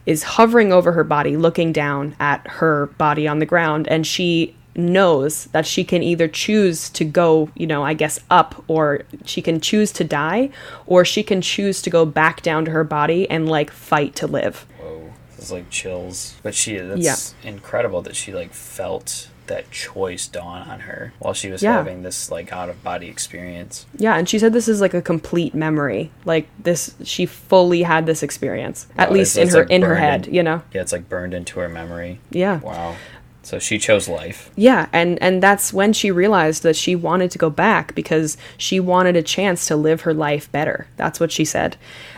is 0.08 0.24
hovering 0.24 0.74
over 0.74 0.94
her 0.94 1.04
body, 1.04 1.38
looking 1.38 1.72
down 1.72 2.16
at 2.20 2.48
her 2.48 2.88
body 2.98 3.28
on 3.28 3.38
the 3.38 3.46
ground, 3.46 3.88
and 3.90 4.08
she 4.08 4.56
knows 4.76 5.46
that 5.46 5.66
she 5.66 5.84
can 5.84 6.02
either 6.04 6.28
choose 6.28 6.90
to 6.92 7.04
go, 7.06 7.50
you 7.56 7.68
know, 7.68 7.84
I 7.84 7.94
guess 7.94 8.20
up, 8.30 8.64
or 8.68 9.04
she 9.26 9.42
can 9.42 9.60
choose 9.60 9.92
to 9.94 10.04
die, 10.04 10.50
or 10.86 11.04
she 11.06 11.24
can 11.24 11.42
choose 11.42 11.82
to 11.84 11.90
go 11.90 12.06
back 12.06 12.42
down 12.42 12.66
to 12.66 12.72
her 12.72 12.84
body 12.84 13.30
and 13.30 13.50
like 13.50 13.70
fight 13.72 14.16
to 14.18 14.28
live. 14.28 14.66
Whoa. 14.80 15.12
It's 15.38 15.52
like 15.52 15.70
chills. 15.70 16.36
But 16.44 16.56
she. 16.56 16.78
That's 16.78 17.34
incredible 17.44 18.02
that 18.04 18.16
she 18.16 18.32
like 18.34 18.54
felt 18.54 19.28
that 19.48 19.70
choice 19.72 20.28
dawn 20.28 20.62
on 20.70 20.82
her 20.82 21.12
while 21.20 21.34
she 21.34 21.50
was 21.50 21.62
Yeah. 21.62 21.74
having 21.74 22.04
this 22.04 22.32
like 22.32 22.54
out 22.54 22.70
of 22.70 22.82
body 22.84 23.08
experience. 23.08 23.86
Yeah, 23.98 24.16
and 24.16 24.30
she 24.30 24.40
said 24.40 24.54
this 24.54 24.70
is 24.70 24.80
like 24.80 24.94
a 24.94 25.02
complete 25.02 25.54
memory. 25.54 26.10
Like 26.24 26.48
this, 26.60 26.94
she 27.04 27.26
fully 27.26 27.82
had 27.82 28.06
this 28.06 28.24
experience, 28.24 28.88
at 28.98 29.12
least 29.12 29.38
in 29.38 29.50
her 29.50 29.64
in 29.64 29.82
her 29.82 29.96
head. 29.96 30.28
in- 30.28 30.36
You 30.36 30.44
know? 30.44 30.62
Yeah, 30.74 30.82
it's 30.82 30.94
like 30.94 31.10
burned 31.10 31.34
into 31.34 31.60
her 31.60 31.68
memory. 31.68 32.20
Yeah. 32.30 32.60
Wow. 32.62 32.96
So 33.52 33.60
she 33.60 33.80
chose 33.80 34.08
life. 34.08 34.50
Yeah, 34.56 34.88
and 34.94 35.22
and 35.22 35.44
that's 35.44 35.74
when 35.74 35.92
she 35.92 36.10
realized 36.10 36.64
that 36.64 36.78
she 36.78 36.96
wanted 36.96 37.32
to 37.32 37.38
go 37.38 37.50
back 37.50 37.94
because 37.94 38.38
she 38.56 38.80
wanted 38.80 39.18
a 39.18 39.22
chance 39.22 39.66
to 39.66 39.76
live 39.76 40.02
her 40.02 40.14
life 40.14 40.50
better. 40.54 40.88
That's 40.96 41.20
what 41.20 41.34
she 41.34 41.44
said. 41.44 41.76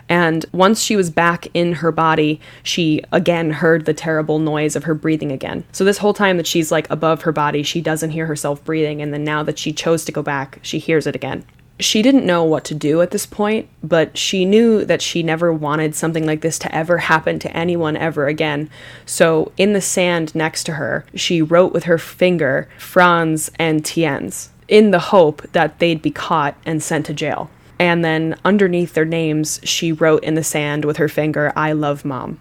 And 0.07 0.45
once 0.51 0.83
she 0.83 0.95
was 0.95 1.09
back 1.09 1.47
in 1.55 1.73
her 1.73 1.91
body, 1.91 2.39
she 2.61 3.01
again 3.11 3.49
heard 3.49 3.85
the 3.85 3.95
terrible 3.95 4.37
noise 4.37 4.75
of 4.75 4.83
her 4.83 4.93
breathing 4.93 5.31
again. 5.31 5.63
So 5.71 5.83
this 5.83 5.97
whole 5.97 6.13
time 6.13 6.37
that 6.37 6.45
she's 6.45 6.71
like 6.71 6.87
above 6.91 7.23
her 7.23 7.31
body, 7.31 7.63
she 7.63 7.81
doesn't 7.81 8.11
hear 8.11 8.27
herself 8.27 8.63
breathing 8.63 9.01
and 9.01 9.11
then 9.11 9.23
now 9.23 9.41
that 9.41 9.57
she 9.57 9.73
chose 9.73 10.05
to 10.05 10.11
go 10.11 10.21
back, 10.21 10.59
she 10.61 10.77
hears 10.77 11.07
it 11.07 11.15
again. 11.15 11.45
She 11.79 12.01
didn't 12.01 12.25
know 12.25 12.43
what 12.43 12.63
to 12.65 12.75
do 12.75 13.01
at 13.01 13.11
this 13.11 13.25
point, 13.25 13.67
but 13.83 14.17
she 14.17 14.45
knew 14.45 14.85
that 14.85 15.01
she 15.01 15.23
never 15.23 15.51
wanted 15.51 15.95
something 15.95 16.25
like 16.25 16.41
this 16.41 16.59
to 16.59 16.73
ever 16.73 16.99
happen 16.99 17.39
to 17.39 17.57
anyone 17.57 17.97
ever 17.97 18.27
again. 18.27 18.69
So, 19.05 19.51
in 19.57 19.73
the 19.73 19.81
sand 19.81 20.35
next 20.35 20.65
to 20.65 20.73
her, 20.73 21.05
she 21.15 21.41
wrote 21.41 21.73
with 21.73 21.85
her 21.85 21.97
finger 21.97 22.69
Frans 22.77 23.51
and 23.57 23.83
Tien's 23.83 24.51
in 24.67 24.91
the 24.91 24.99
hope 24.99 25.41
that 25.51 25.79
they'd 25.79 26.01
be 26.01 26.11
caught 26.11 26.55
and 26.65 26.81
sent 26.81 27.05
to 27.07 27.13
jail. 27.13 27.49
And 27.79 28.05
then 28.05 28.37
underneath 28.45 28.93
their 28.93 29.03
names, 29.03 29.59
she 29.63 29.91
wrote 29.91 30.23
in 30.23 30.35
the 30.35 30.43
sand 30.43 30.85
with 30.85 30.97
her 30.97 31.09
finger, 31.09 31.51
I 31.55 31.73
love 31.73 32.05
mom. 32.05 32.39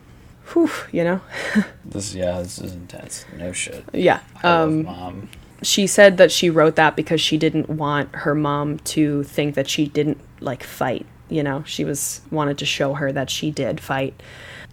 Whew, 0.53 0.71
you 0.93 1.05
know? 1.05 1.21
This 1.85 2.15
yeah, 2.15 2.39
this 2.41 2.59
is 2.59 2.73
intense. 2.75 3.27
No 3.37 3.53
shit. 3.53 3.85
Yeah. 3.93 4.21
I 4.43 4.49
Um, 4.49 4.85
love 4.85 4.97
mom. 4.97 5.29
She 5.62 5.87
said 5.87 6.16
that 6.16 6.33
she 6.33 6.50
wrote 6.50 6.76
that 6.76 6.97
because 6.97 7.21
she 7.21 7.38
didn't 7.38 7.69
want 7.69 8.14
her 8.14 8.35
mom 8.35 8.78
to 8.78 9.23
think 9.25 9.54
that 9.54 9.69
she 9.69 9.87
didn't 9.87 10.19
like 10.40 10.62
fight 10.62 11.07
you 11.33 11.42
know? 11.42 11.64
She 11.66 11.85
was 11.85 12.21
wanted 12.31 12.59
to 12.59 12.66
show 12.66 12.95
her 12.95 13.11
that 13.12 13.31
she 13.31 13.50
did 13.50 13.81
fight. 13.81 14.21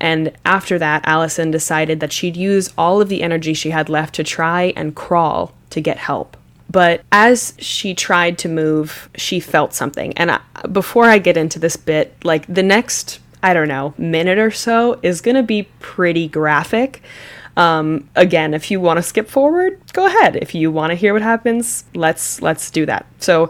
And 0.02 0.34
after 0.46 0.78
that 0.80 1.04
allison 1.06 1.52
decided 1.52 2.00
that 2.02 2.12
she'd 2.12 2.38
use 2.38 2.72
all 2.78 3.02
of 3.02 3.10
the 3.10 3.24
energy 3.24 3.54
she 3.54 3.72
had 3.72 3.90
left 3.90 4.16
to 4.16 4.24
try 4.24 4.74
and 4.76 4.96
crawl 4.96 5.54
to 5.72 5.82
get 5.82 5.98
help. 5.98 6.38
But 6.72 7.02
as 7.12 7.54
she 7.58 7.96
tried 7.96 8.38
to 8.40 8.50
move 8.50 9.10
she 9.16 9.40
felt 9.40 9.74
something. 9.74 10.14
And 10.18 10.32
I, 10.32 10.40
before 10.72 11.06
i 11.06 11.18
get 11.18 11.38
into 11.38 11.58
this 11.58 11.78
bit 11.78 12.14
like 12.24 12.46
the 12.54 12.64
next 12.64 13.20
i 13.42 13.54
don't 13.54 13.70
know 13.70 13.94
minute 13.98 14.38
or 14.38 14.52
so 14.52 15.00
is 15.02 15.22
going 15.22 15.36
to 15.36 15.44
be 15.44 15.64
pretty 15.80 16.28
graphic 16.28 17.02
um, 17.58 18.10
again, 18.16 18.54
if 18.54 18.72
you 18.72 18.80
want 18.80 18.98
to 18.98 19.04
skip 19.04 19.30
forward, 19.30 19.80
go 19.94 20.06
ahead. 20.06 20.36
If 20.38 20.56
you 20.56 20.72
want 20.72 20.92
to 20.92 20.96
hear 20.96 21.14
what 21.14 21.22
happens, 21.22 21.84
let's 21.94 22.42
let's 22.42 22.72
do 22.72 22.86
that. 22.86 23.06
So, 23.20 23.50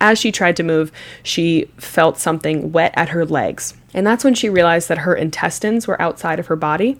As 0.00 0.18
she 0.18 0.32
tried 0.32 0.56
to 0.56 0.62
move, 0.62 0.90
she 1.22 1.70
felt 1.76 2.18
something 2.18 2.72
wet 2.72 2.94
at 2.96 3.10
her 3.10 3.26
legs. 3.26 3.74
And 3.92 4.06
that's 4.06 4.24
when 4.24 4.34
she 4.34 4.48
realized 4.48 4.88
that 4.88 4.98
her 4.98 5.14
intestines 5.14 5.86
were 5.86 6.00
outside 6.00 6.38
of 6.38 6.46
her 6.46 6.56
body 6.56 6.98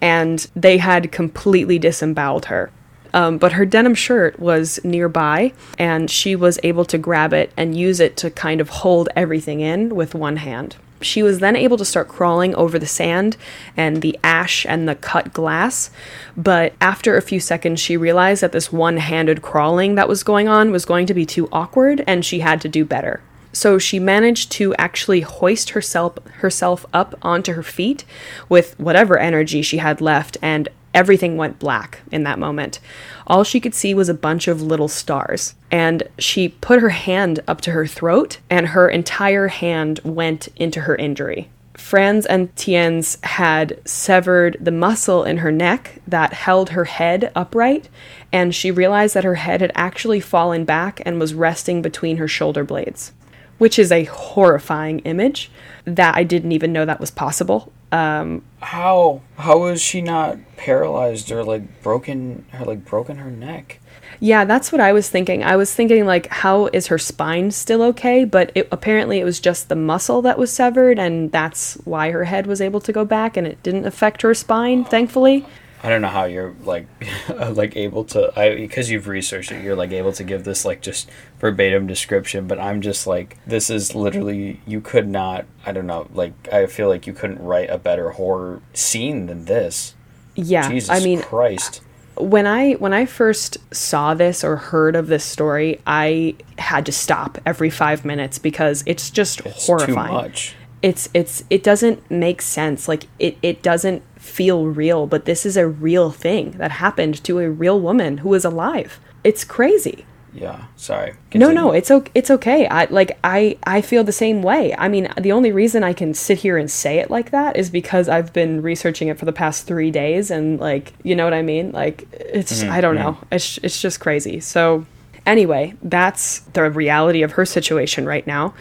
and 0.00 0.46
they 0.56 0.78
had 0.78 1.12
completely 1.12 1.78
disemboweled 1.78 2.46
her. 2.46 2.70
Um, 3.12 3.38
but 3.38 3.52
her 3.52 3.64
denim 3.64 3.94
shirt 3.94 4.40
was 4.40 4.80
nearby, 4.82 5.52
and 5.78 6.10
she 6.10 6.34
was 6.34 6.58
able 6.64 6.84
to 6.86 6.98
grab 6.98 7.32
it 7.32 7.52
and 7.56 7.78
use 7.78 8.00
it 8.00 8.16
to 8.16 8.30
kind 8.30 8.60
of 8.60 8.68
hold 8.68 9.08
everything 9.14 9.60
in 9.60 9.94
with 9.94 10.16
one 10.16 10.38
hand. 10.38 10.74
She 11.04 11.22
was 11.22 11.38
then 11.38 11.56
able 11.56 11.76
to 11.76 11.84
start 11.84 12.08
crawling 12.08 12.54
over 12.54 12.78
the 12.78 12.86
sand 12.86 13.36
and 13.76 14.02
the 14.02 14.18
ash 14.24 14.64
and 14.66 14.88
the 14.88 14.94
cut 14.94 15.32
glass. 15.32 15.90
But 16.36 16.74
after 16.80 17.16
a 17.16 17.22
few 17.22 17.40
seconds, 17.40 17.80
she 17.80 17.96
realized 17.96 18.42
that 18.42 18.52
this 18.52 18.72
one 18.72 18.96
handed 18.96 19.42
crawling 19.42 19.94
that 19.94 20.08
was 20.08 20.22
going 20.22 20.48
on 20.48 20.70
was 20.70 20.84
going 20.84 21.06
to 21.06 21.14
be 21.14 21.26
too 21.26 21.48
awkward 21.52 22.02
and 22.06 22.24
she 22.24 22.40
had 22.40 22.60
to 22.62 22.68
do 22.68 22.84
better. 22.84 23.20
So 23.52 23.78
she 23.78 24.00
managed 24.00 24.50
to 24.52 24.74
actually 24.74 25.20
hoist 25.20 25.70
herself 25.70 26.18
herself 26.26 26.84
up 26.92 27.14
onto 27.22 27.52
her 27.52 27.62
feet 27.62 28.04
with 28.48 28.78
whatever 28.80 29.16
energy 29.16 29.62
she 29.62 29.78
had 29.78 30.00
left 30.00 30.36
and 30.42 30.68
everything 30.92 31.36
went 31.36 31.58
black 31.58 32.00
in 32.10 32.24
that 32.24 32.38
moment. 32.38 32.80
All 33.26 33.44
she 33.44 33.60
could 33.60 33.74
see 33.74 33.94
was 33.94 34.08
a 34.08 34.14
bunch 34.14 34.48
of 34.48 34.62
little 34.62 34.88
stars. 34.88 35.54
And 35.70 36.02
she 36.18 36.48
put 36.48 36.80
her 36.80 36.90
hand 36.90 37.40
up 37.48 37.60
to 37.62 37.70
her 37.72 37.86
throat, 37.86 38.38
and 38.50 38.68
her 38.68 38.88
entire 38.88 39.48
hand 39.48 40.00
went 40.04 40.48
into 40.56 40.82
her 40.82 40.96
injury. 40.96 41.48
Frans 41.74 42.24
and 42.24 42.54
Tien's 42.54 43.18
had 43.24 43.78
severed 43.86 44.56
the 44.60 44.70
muscle 44.70 45.24
in 45.24 45.38
her 45.38 45.50
neck 45.50 46.00
that 46.06 46.32
held 46.32 46.70
her 46.70 46.84
head 46.84 47.32
upright, 47.34 47.88
and 48.32 48.54
she 48.54 48.70
realized 48.70 49.14
that 49.14 49.24
her 49.24 49.34
head 49.34 49.60
had 49.60 49.72
actually 49.74 50.20
fallen 50.20 50.64
back 50.64 51.02
and 51.04 51.18
was 51.18 51.34
resting 51.34 51.82
between 51.82 52.18
her 52.18 52.28
shoulder 52.28 52.62
blades, 52.62 53.12
which 53.58 53.78
is 53.78 53.92
a 53.92 54.04
horrifying 54.04 55.00
image 55.00 55.50
that 55.84 56.16
I 56.16 56.24
didn't 56.24 56.52
even 56.52 56.72
know 56.72 56.84
that 56.84 57.00
was 57.00 57.10
possible. 57.10 57.72
Um, 57.92 58.42
how 58.60 59.20
how 59.36 59.58
was 59.58 59.80
she 59.80 60.00
not 60.00 60.38
paralyzed 60.56 61.30
or 61.30 61.44
like 61.44 61.82
broken 61.82 62.44
her 62.50 62.64
like 62.64 62.84
broken 62.84 63.18
her 63.18 63.30
neck? 63.30 63.80
Yeah, 64.20 64.44
that's 64.44 64.72
what 64.72 64.80
I 64.80 64.92
was 64.92 65.08
thinking. 65.10 65.44
I 65.44 65.56
was 65.56 65.72
thinking 65.74 66.06
like 66.06 66.26
how 66.28 66.66
is 66.72 66.88
her 66.88 66.98
spine 66.98 67.50
still 67.50 67.82
okay? 67.82 68.24
But 68.24 68.50
it, 68.54 68.68
apparently 68.72 69.20
it 69.20 69.24
was 69.24 69.38
just 69.38 69.68
the 69.68 69.76
muscle 69.76 70.22
that 70.22 70.38
was 70.38 70.52
severed 70.52 70.98
and 70.98 71.30
that's 71.30 71.74
why 71.84 72.10
her 72.10 72.24
head 72.24 72.46
was 72.46 72.60
able 72.60 72.80
to 72.80 72.92
go 72.92 73.04
back 73.04 73.36
and 73.36 73.46
it 73.46 73.62
didn't 73.62 73.86
affect 73.86 74.22
her 74.22 74.34
spine, 74.34 74.84
thankfully. 74.84 75.46
I 75.84 75.90
don't 75.90 76.00
know 76.00 76.08
how 76.08 76.24
you're 76.24 76.54
like 76.64 76.86
uh, 77.28 77.50
like 77.52 77.76
able 77.76 78.04
to 78.06 78.32
I 78.38 78.54
because 78.56 78.90
you've 78.90 79.06
researched 79.06 79.52
it 79.52 79.62
you're 79.62 79.76
like 79.76 79.92
able 79.92 80.12
to 80.14 80.24
give 80.24 80.42
this 80.44 80.64
like 80.64 80.80
just 80.80 81.10
verbatim 81.38 81.86
description 81.86 82.46
but 82.48 82.58
I'm 82.58 82.80
just 82.80 83.06
like 83.06 83.36
this 83.46 83.68
is 83.70 83.94
literally 83.94 84.60
you 84.66 84.80
could 84.80 85.06
not 85.08 85.44
I 85.66 85.72
don't 85.72 85.86
know 85.86 86.08
like 86.14 86.32
I 86.52 86.66
feel 86.66 86.88
like 86.88 87.06
you 87.06 87.12
couldn't 87.12 87.38
write 87.40 87.68
a 87.70 87.78
better 87.78 88.10
horror 88.10 88.62
scene 88.72 89.26
than 89.26 89.44
this. 89.44 89.94
Yeah. 90.34 90.68
Jesus 90.70 90.90
I 90.90 91.00
mean 91.04 91.20
Christ. 91.22 91.82
when 92.16 92.46
I 92.46 92.72
when 92.74 92.92
I 92.94 93.04
first 93.06 93.58
saw 93.74 94.14
this 94.14 94.42
or 94.42 94.56
heard 94.56 94.96
of 94.96 95.08
this 95.08 95.22
story, 95.24 95.80
I 95.86 96.34
had 96.58 96.86
to 96.86 96.92
stop 96.92 97.38
every 97.44 97.70
5 97.70 98.04
minutes 98.04 98.38
because 98.38 98.82
it's 98.86 99.10
just 99.10 99.40
It's 99.44 99.66
horrifying. 99.66 100.08
too 100.08 100.12
much. 100.14 100.54
it's 100.82 101.08
it's 101.12 101.44
it 101.50 101.62
doesn't 101.62 102.10
make 102.10 102.40
sense 102.42 102.88
like 102.88 103.04
it 103.18 103.36
it 103.42 103.62
doesn't 103.62 104.02
feel 104.24 104.66
real 104.66 105.06
but 105.06 105.26
this 105.26 105.44
is 105.44 105.56
a 105.56 105.68
real 105.68 106.10
thing 106.10 106.52
that 106.52 106.72
happened 106.72 107.22
to 107.22 107.38
a 107.38 107.50
real 107.50 107.78
woman 107.78 108.18
who 108.18 108.32
is 108.34 108.44
alive. 108.44 108.98
It's 109.22 109.44
crazy. 109.44 110.06
Yeah, 110.32 110.64
sorry. 110.74 111.12
no 111.12 111.46
Continue. 111.46 111.54
no 111.54 111.72
it's 111.72 111.90
okay 111.90 112.10
it's 112.14 112.30
okay. 112.30 112.66
I 112.66 112.86
like 112.86 113.16
i 113.22 113.56
i 113.64 113.80
feel 113.80 114.02
the 114.02 114.12
same 114.12 114.42
way. 114.42 114.74
I 114.76 114.88
mean 114.88 115.08
the 115.20 115.30
only 115.30 115.52
reason 115.52 115.84
i 115.84 115.92
can 115.92 116.14
sit 116.14 116.38
here 116.38 116.56
and 116.56 116.68
say 116.68 116.98
it 116.98 117.10
like 117.10 117.30
that 117.30 117.56
is 117.56 117.70
because 117.70 118.08
i've 118.08 118.32
been 118.32 118.60
researching 118.60 119.06
it 119.08 119.18
for 119.18 119.26
the 119.26 119.32
past 119.32 119.66
three 119.66 119.92
days 119.92 120.32
and 120.32 120.58
like 120.58 120.94
you 121.04 121.14
know 121.14 121.24
what 121.24 121.34
i 121.34 121.42
mean? 121.42 121.70
Like 121.70 122.08
it's 122.12 122.62
mm-hmm, 122.62 122.72
i 122.72 122.80
don't 122.80 122.96
mm-hmm. 122.96 123.20
know. 123.20 123.28
It's, 123.30 123.58
it's 123.58 123.80
just 123.80 124.00
crazy. 124.00 124.40
So 124.40 124.86
anyway 125.26 125.74
that's 125.82 126.40
the 126.54 126.68
reality 126.70 127.22
of 127.22 127.32
her 127.32 127.44
situation 127.44 128.04
right 128.06 128.26
now 128.26 128.54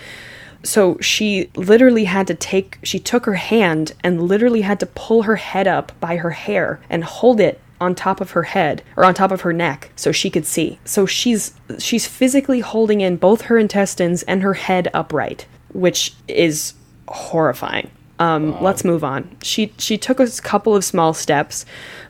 so 0.63 0.97
she 0.99 1.49
literally 1.56 2.06
had 2.06 2.26
to 2.28 2.34
take 2.34 2.80
she 2.84 2.99
took 2.99 3.26
her 3.26 3.36
hand 3.36 3.93
and 4.04 4.21
literally 4.21 4.62
had 4.62 4.80
to 4.80 4.86
pull 4.86 5.23
her 5.23 5.36
head 5.36 5.67
up 5.67 5.91
by 5.99 6.15
her 6.17 6.32
hair 6.32 6.80
and 6.89 7.04
hold 7.04 7.39
it 7.39 7.60
on 7.82 7.93
top 7.93 8.21
of 8.21 8.32
her 8.32 8.43
head 8.43 8.82
or 8.95 9.04
on 9.04 9.13
top 9.13 9.32
of 9.32 9.41
her 9.41 9.52
neck 9.52 9.91
so 9.95 10.12
she 10.12 10.30
could 10.30 10.45
see. 10.45 10.80
So 10.86 11.06
she's 11.06 11.54
she's 11.80 12.08
physically 12.08 12.62
holding 12.62 13.02
in 13.02 13.17
both 13.17 13.43
her 13.43 13.58
intestines 13.58 14.23
and 14.23 14.41
her 14.41 14.54
head 14.54 14.89
upright 14.93 15.45
which 15.73 16.13
is 16.28 16.73
horrifying. 17.08 17.89
Um, 18.19 18.62
let's 18.62 18.86
move 18.86 19.04
on. 19.04 19.36
She 19.41 19.73
she 19.78 19.97
took 19.97 20.19
a 20.19 20.30
couple 20.41 20.76
of 20.76 20.86
small 20.86 21.13
steps 21.13 21.65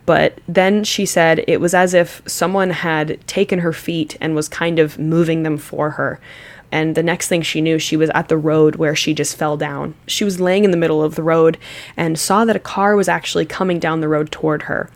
but 0.06 0.40
then 0.48 0.84
she 0.84 1.06
said 1.06 1.44
it 1.48 1.60
was 1.60 1.74
as 1.74 1.94
if 1.94 2.22
someone 2.28 2.70
had 2.70 3.26
taken 3.26 3.60
her 3.60 3.74
feet 3.74 4.16
and 4.22 4.36
was 4.36 4.48
kind 4.48 4.78
of 4.78 5.00
moving 5.00 5.44
them 5.44 5.58
for 5.58 5.92
her 5.92 6.20
and 6.74 6.96
the 6.96 7.04
next 7.04 7.28
thing 7.28 7.44
she 7.44 7.62
knew, 7.62 7.78
she 7.78 7.96
was 7.96 8.10
at 8.16 8.30
the 8.30 8.38
road 8.38 8.78
where 8.78 8.96
she 8.96 9.14
just 9.14 9.38
fell 9.38 9.58
down. 9.58 9.94
She 10.08 10.24
was 10.24 10.40
laying 10.40 10.66
in 10.66 10.72
the 10.72 10.78
middle 10.78 11.04
of 11.04 11.14
the 11.14 11.22
road 11.22 11.60
and 11.96 12.18
saw 12.18 12.46
that 12.46 12.56
a 12.56 12.60
car 12.60 12.96
was 12.96 13.08
actually 13.08 13.46
coming 13.46 13.78
down 13.78 14.02
the 14.02 14.08
road 14.08 14.32
toward 14.32 14.64
her. 14.64 14.90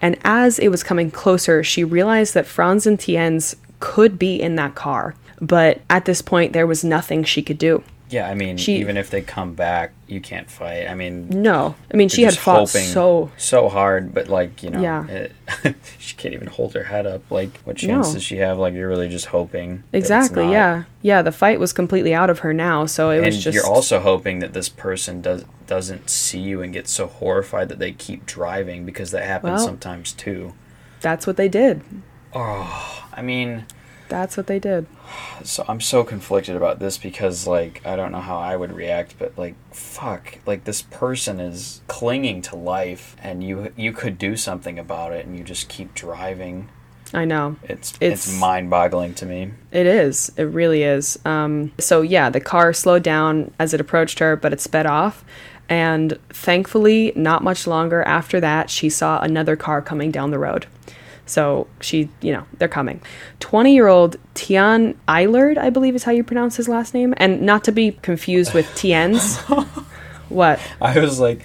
And 0.00 0.16
as 0.22 0.60
it 0.60 0.68
was 0.68 0.84
coming 0.84 1.10
closer, 1.10 1.64
she 1.64 1.82
realized 1.82 2.34
that 2.34 2.46
Frans 2.46 2.86
and 2.86 3.00
Tien's 3.00 3.56
could 3.80 4.16
be 4.16 4.40
in 4.40 4.54
that 4.54 4.76
car. 4.76 5.16
But 5.40 5.80
at 5.90 6.04
this 6.04 6.22
point, 6.22 6.52
there 6.52 6.68
was 6.68 6.84
nothing 6.84 7.24
she 7.24 7.42
could 7.42 7.58
do. 7.58 7.82
Yeah, 8.14 8.28
I 8.30 8.34
mean, 8.34 8.56
She- 8.58 8.76
even 8.76 8.96
if 8.96 9.10
they 9.10 9.22
come 9.22 9.54
back, 9.54 9.90
you 10.06 10.20
can't 10.20 10.48
fight. 10.48 10.86
I 10.88 10.94
mean, 10.94 11.28
No. 11.30 11.74
I 11.92 11.96
mean, 11.96 12.08
she 12.08 12.22
had 12.22 12.36
fought 12.38 12.68
so. 12.68 13.32
so 13.36 13.68
hard, 13.68 14.14
but 14.14 14.28
like 14.28 14.62
you 14.62 14.70
know, 14.70 14.80
Yeah. 14.80 15.04
it, 15.08 15.32
she 15.98 16.14
can't 16.14 16.32
even 16.32 16.46
hold 16.46 16.74
her 16.74 16.84
head 16.84 17.08
up. 17.08 17.28
Like, 17.28 17.58
what 17.64 17.76
chance 17.76 18.08
No. 18.08 18.14
does 18.14 18.22
she 18.22 18.36
have? 18.36 18.56
Like, 18.56 18.72
you're 18.74 18.88
really 18.88 19.08
just 19.08 19.26
hoping. 19.26 19.82
Exactly, 19.92 20.48
yeah. 20.48 20.84
Yeah, 21.02 21.22
the 21.22 21.32
fight 21.32 21.58
was 21.58 21.72
completely 21.72 22.14
out 22.14 22.30
of 22.30 22.38
her 22.40 22.52
now, 22.54 22.86
so 22.86 23.10
it 23.10 23.16
And 23.16 23.26
was 23.26 23.42
just. 23.42 23.52
you're 23.56 23.66
also 23.66 23.98
hoping 23.98 24.38
that 24.38 24.52
this 24.52 24.68
person 24.68 25.20
does 25.20 25.44
doesn't 25.66 26.08
see 26.08 26.38
you 26.38 26.62
and 26.62 26.72
get 26.72 26.86
so 26.86 27.06
horrified 27.08 27.68
that 27.70 27.80
they 27.80 27.90
keep 27.90 28.26
driving 28.26 28.84
because 28.86 29.10
that 29.10 29.24
happens 29.24 29.58
Well- 29.58 29.66
sometimes 29.66 30.12
too. 30.12 30.52
That's 31.00 31.26
what 31.26 31.36
they 31.36 31.48
did. 31.48 31.80
Oh, 32.32 33.04
I 33.12 33.22
mean, 33.22 33.64
That's 34.08 34.36
what 34.36 34.46
they 34.46 34.58
did. 34.58 34.86
so 35.42 35.64
I'm 35.66 35.80
so 35.80 36.04
conflicted 36.04 36.56
about 36.56 36.78
this 36.78 36.98
because 36.98 37.46
like 37.46 37.80
I 37.86 37.96
don't 37.96 38.12
know 38.12 38.20
how 38.20 38.36
I 38.38 38.56
would 38.56 38.72
react, 38.72 39.18
but 39.18 39.36
like 39.38 39.54
fuck, 39.72 40.38
like 40.46 40.64
this 40.64 40.82
person 40.82 41.40
is 41.40 41.80
clinging 41.88 42.42
to 42.42 42.56
life, 42.56 43.16
and 43.22 43.42
you 43.42 43.72
you 43.76 43.92
could 43.92 44.18
do 44.18 44.36
something 44.36 44.78
about 44.78 45.12
it, 45.12 45.24
and 45.26 45.36
you 45.36 45.42
just 45.44 45.68
keep 45.68 45.94
driving. 45.94 46.68
I 47.12 47.24
know. 47.24 47.56
It's 47.62 47.92
It's- 48.00 48.26
it's, 48.26 48.40
mind-boggling 48.40 49.14
to 49.14 49.26
me. 49.26 49.52
It 49.70 49.86
is. 49.86 50.32
It 50.36 50.44
really 50.44 50.82
is. 50.82 51.16
Um, 51.24 51.70
so 51.78 52.02
yeah, 52.02 52.28
the 52.28 52.40
car 52.40 52.72
slowed 52.72 53.04
down 53.04 53.52
as 53.58 53.72
it 53.72 53.80
approached 53.80 54.18
her, 54.18 54.34
but 54.36 54.52
it 54.52 54.60
sped 54.60 54.84
off. 54.86 55.24
And 55.68 56.18
thankfully, 56.30 57.12
not 57.16 57.42
much 57.42 57.66
longer 57.66 58.02
after 58.02 58.40
that, 58.40 58.68
she 58.68 58.90
saw 58.90 59.20
another 59.20 59.56
car 59.56 59.80
coming 59.80 60.10
down 60.10 60.30
the 60.30 60.38
road. 60.38 60.66
So 61.26 61.66
she, 61.80 62.08
you 62.20 62.32
know, 62.32 62.44
they're 62.58 62.68
coming. 62.68 63.00
20 63.40 63.74
year 63.74 63.88
old 63.88 64.16
Tiaan 64.34 64.96
Eilerd, 65.08 65.58
I 65.58 65.70
believe 65.70 65.94
is 65.94 66.04
how 66.04 66.12
you 66.12 66.24
pronounce 66.24 66.56
his 66.56 66.68
last 66.68 66.94
name. 66.94 67.14
And 67.16 67.42
not 67.42 67.64
to 67.64 67.72
be 67.72 67.92
confused 67.92 68.54
with 68.54 68.66
Tien's. 68.74 69.38
what? 70.28 70.60
I 70.80 70.98
was 70.98 71.18
like, 71.20 71.42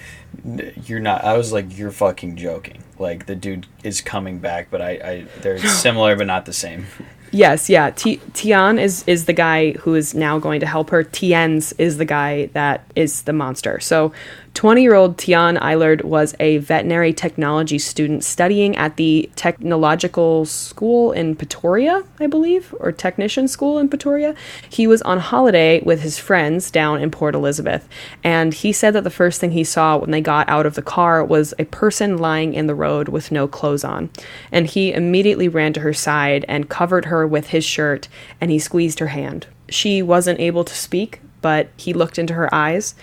you're 0.86 1.00
not. 1.00 1.24
I 1.24 1.36
was 1.36 1.52
like, 1.52 1.76
you're 1.76 1.90
fucking 1.90 2.36
joking. 2.36 2.82
Like 2.98 3.26
the 3.26 3.34
dude 3.34 3.66
is 3.82 4.00
coming 4.00 4.38
back, 4.38 4.70
but 4.70 4.82
I, 4.82 4.90
I 4.90 5.26
they're 5.40 5.58
similar 5.66 6.16
but 6.16 6.26
not 6.26 6.46
the 6.46 6.52
same. 6.52 6.86
Yes, 7.32 7.70
yeah. 7.70 7.90
Ti- 7.90 8.20
Tiaan 8.32 8.80
is 8.80 9.04
is 9.06 9.26
the 9.26 9.32
guy 9.32 9.72
who 9.72 9.94
is 9.94 10.14
now 10.14 10.38
going 10.38 10.60
to 10.60 10.66
help 10.66 10.90
her. 10.90 11.04
Tien's 11.04 11.72
is 11.74 11.96
the 11.96 12.04
guy 12.04 12.46
that 12.54 12.84
is 12.96 13.22
the 13.22 13.32
monster. 13.32 13.78
So, 13.80 14.12
20 14.54 14.82
year 14.82 14.94
old 14.94 15.16
Tiaan 15.16 15.58
Eilerd 15.58 16.04
was 16.04 16.34
a 16.40 16.58
veterinary 16.58 17.12
technology 17.12 17.78
student 17.78 18.24
studying 18.24 18.76
at 18.76 18.96
the 18.96 19.30
Technological 19.36 20.44
School 20.44 21.12
in 21.12 21.36
Pretoria, 21.36 22.04
I 22.18 22.26
believe, 22.26 22.74
or 22.80 22.90
Technician 22.90 23.46
School 23.48 23.78
in 23.78 23.88
Pretoria. 23.88 24.34
He 24.68 24.86
was 24.86 25.02
on 25.02 25.18
holiday 25.18 25.80
with 25.82 26.02
his 26.02 26.18
friends 26.18 26.70
down 26.70 27.00
in 27.00 27.10
Port 27.10 27.34
Elizabeth, 27.34 27.88
and 28.24 28.52
he 28.52 28.72
said 28.72 28.92
that 28.94 29.04
the 29.04 29.10
first 29.10 29.40
thing 29.40 29.52
he 29.52 29.64
saw 29.64 29.96
when 29.96 30.10
they 30.10 30.20
got 30.20 30.48
out 30.48 30.66
of 30.66 30.74
the 30.74 30.82
car 30.82 31.24
was 31.24 31.54
a 31.58 31.64
person 31.64 32.18
lying 32.18 32.52
in 32.52 32.66
the 32.66 32.74
road 32.74 33.08
with 33.08 33.32
no 33.32 33.46
clothes 33.46 33.84
on. 33.84 34.10
And 34.50 34.66
he 34.66 34.92
immediately 34.92 35.48
ran 35.48 35.72
to 35.74 35.80
her 35.80 35.94
side 35.94 36.44
and 36.48 36.68
covered 36.68 37.06
her 37.06 37.26
with 37.26 37.48
his 37.48 37.64
shirt, 37.64 38.08
and 38.40 38.50
he 38.50 38.58
squeezed 38.58 38.98
her 38.98 39.08
hand. 39.08 39.46
She 39.68 40.02
wasn't 40.02 40.40
able 40.40 40.64
to 40.64 40.74
speak, 40.74 41.20
but 41.40 41.70
he 41.76 41.92
looked 41.92 42.18
into 42.18 42.34
her 42.34 42.52
eyes 42.54 42.94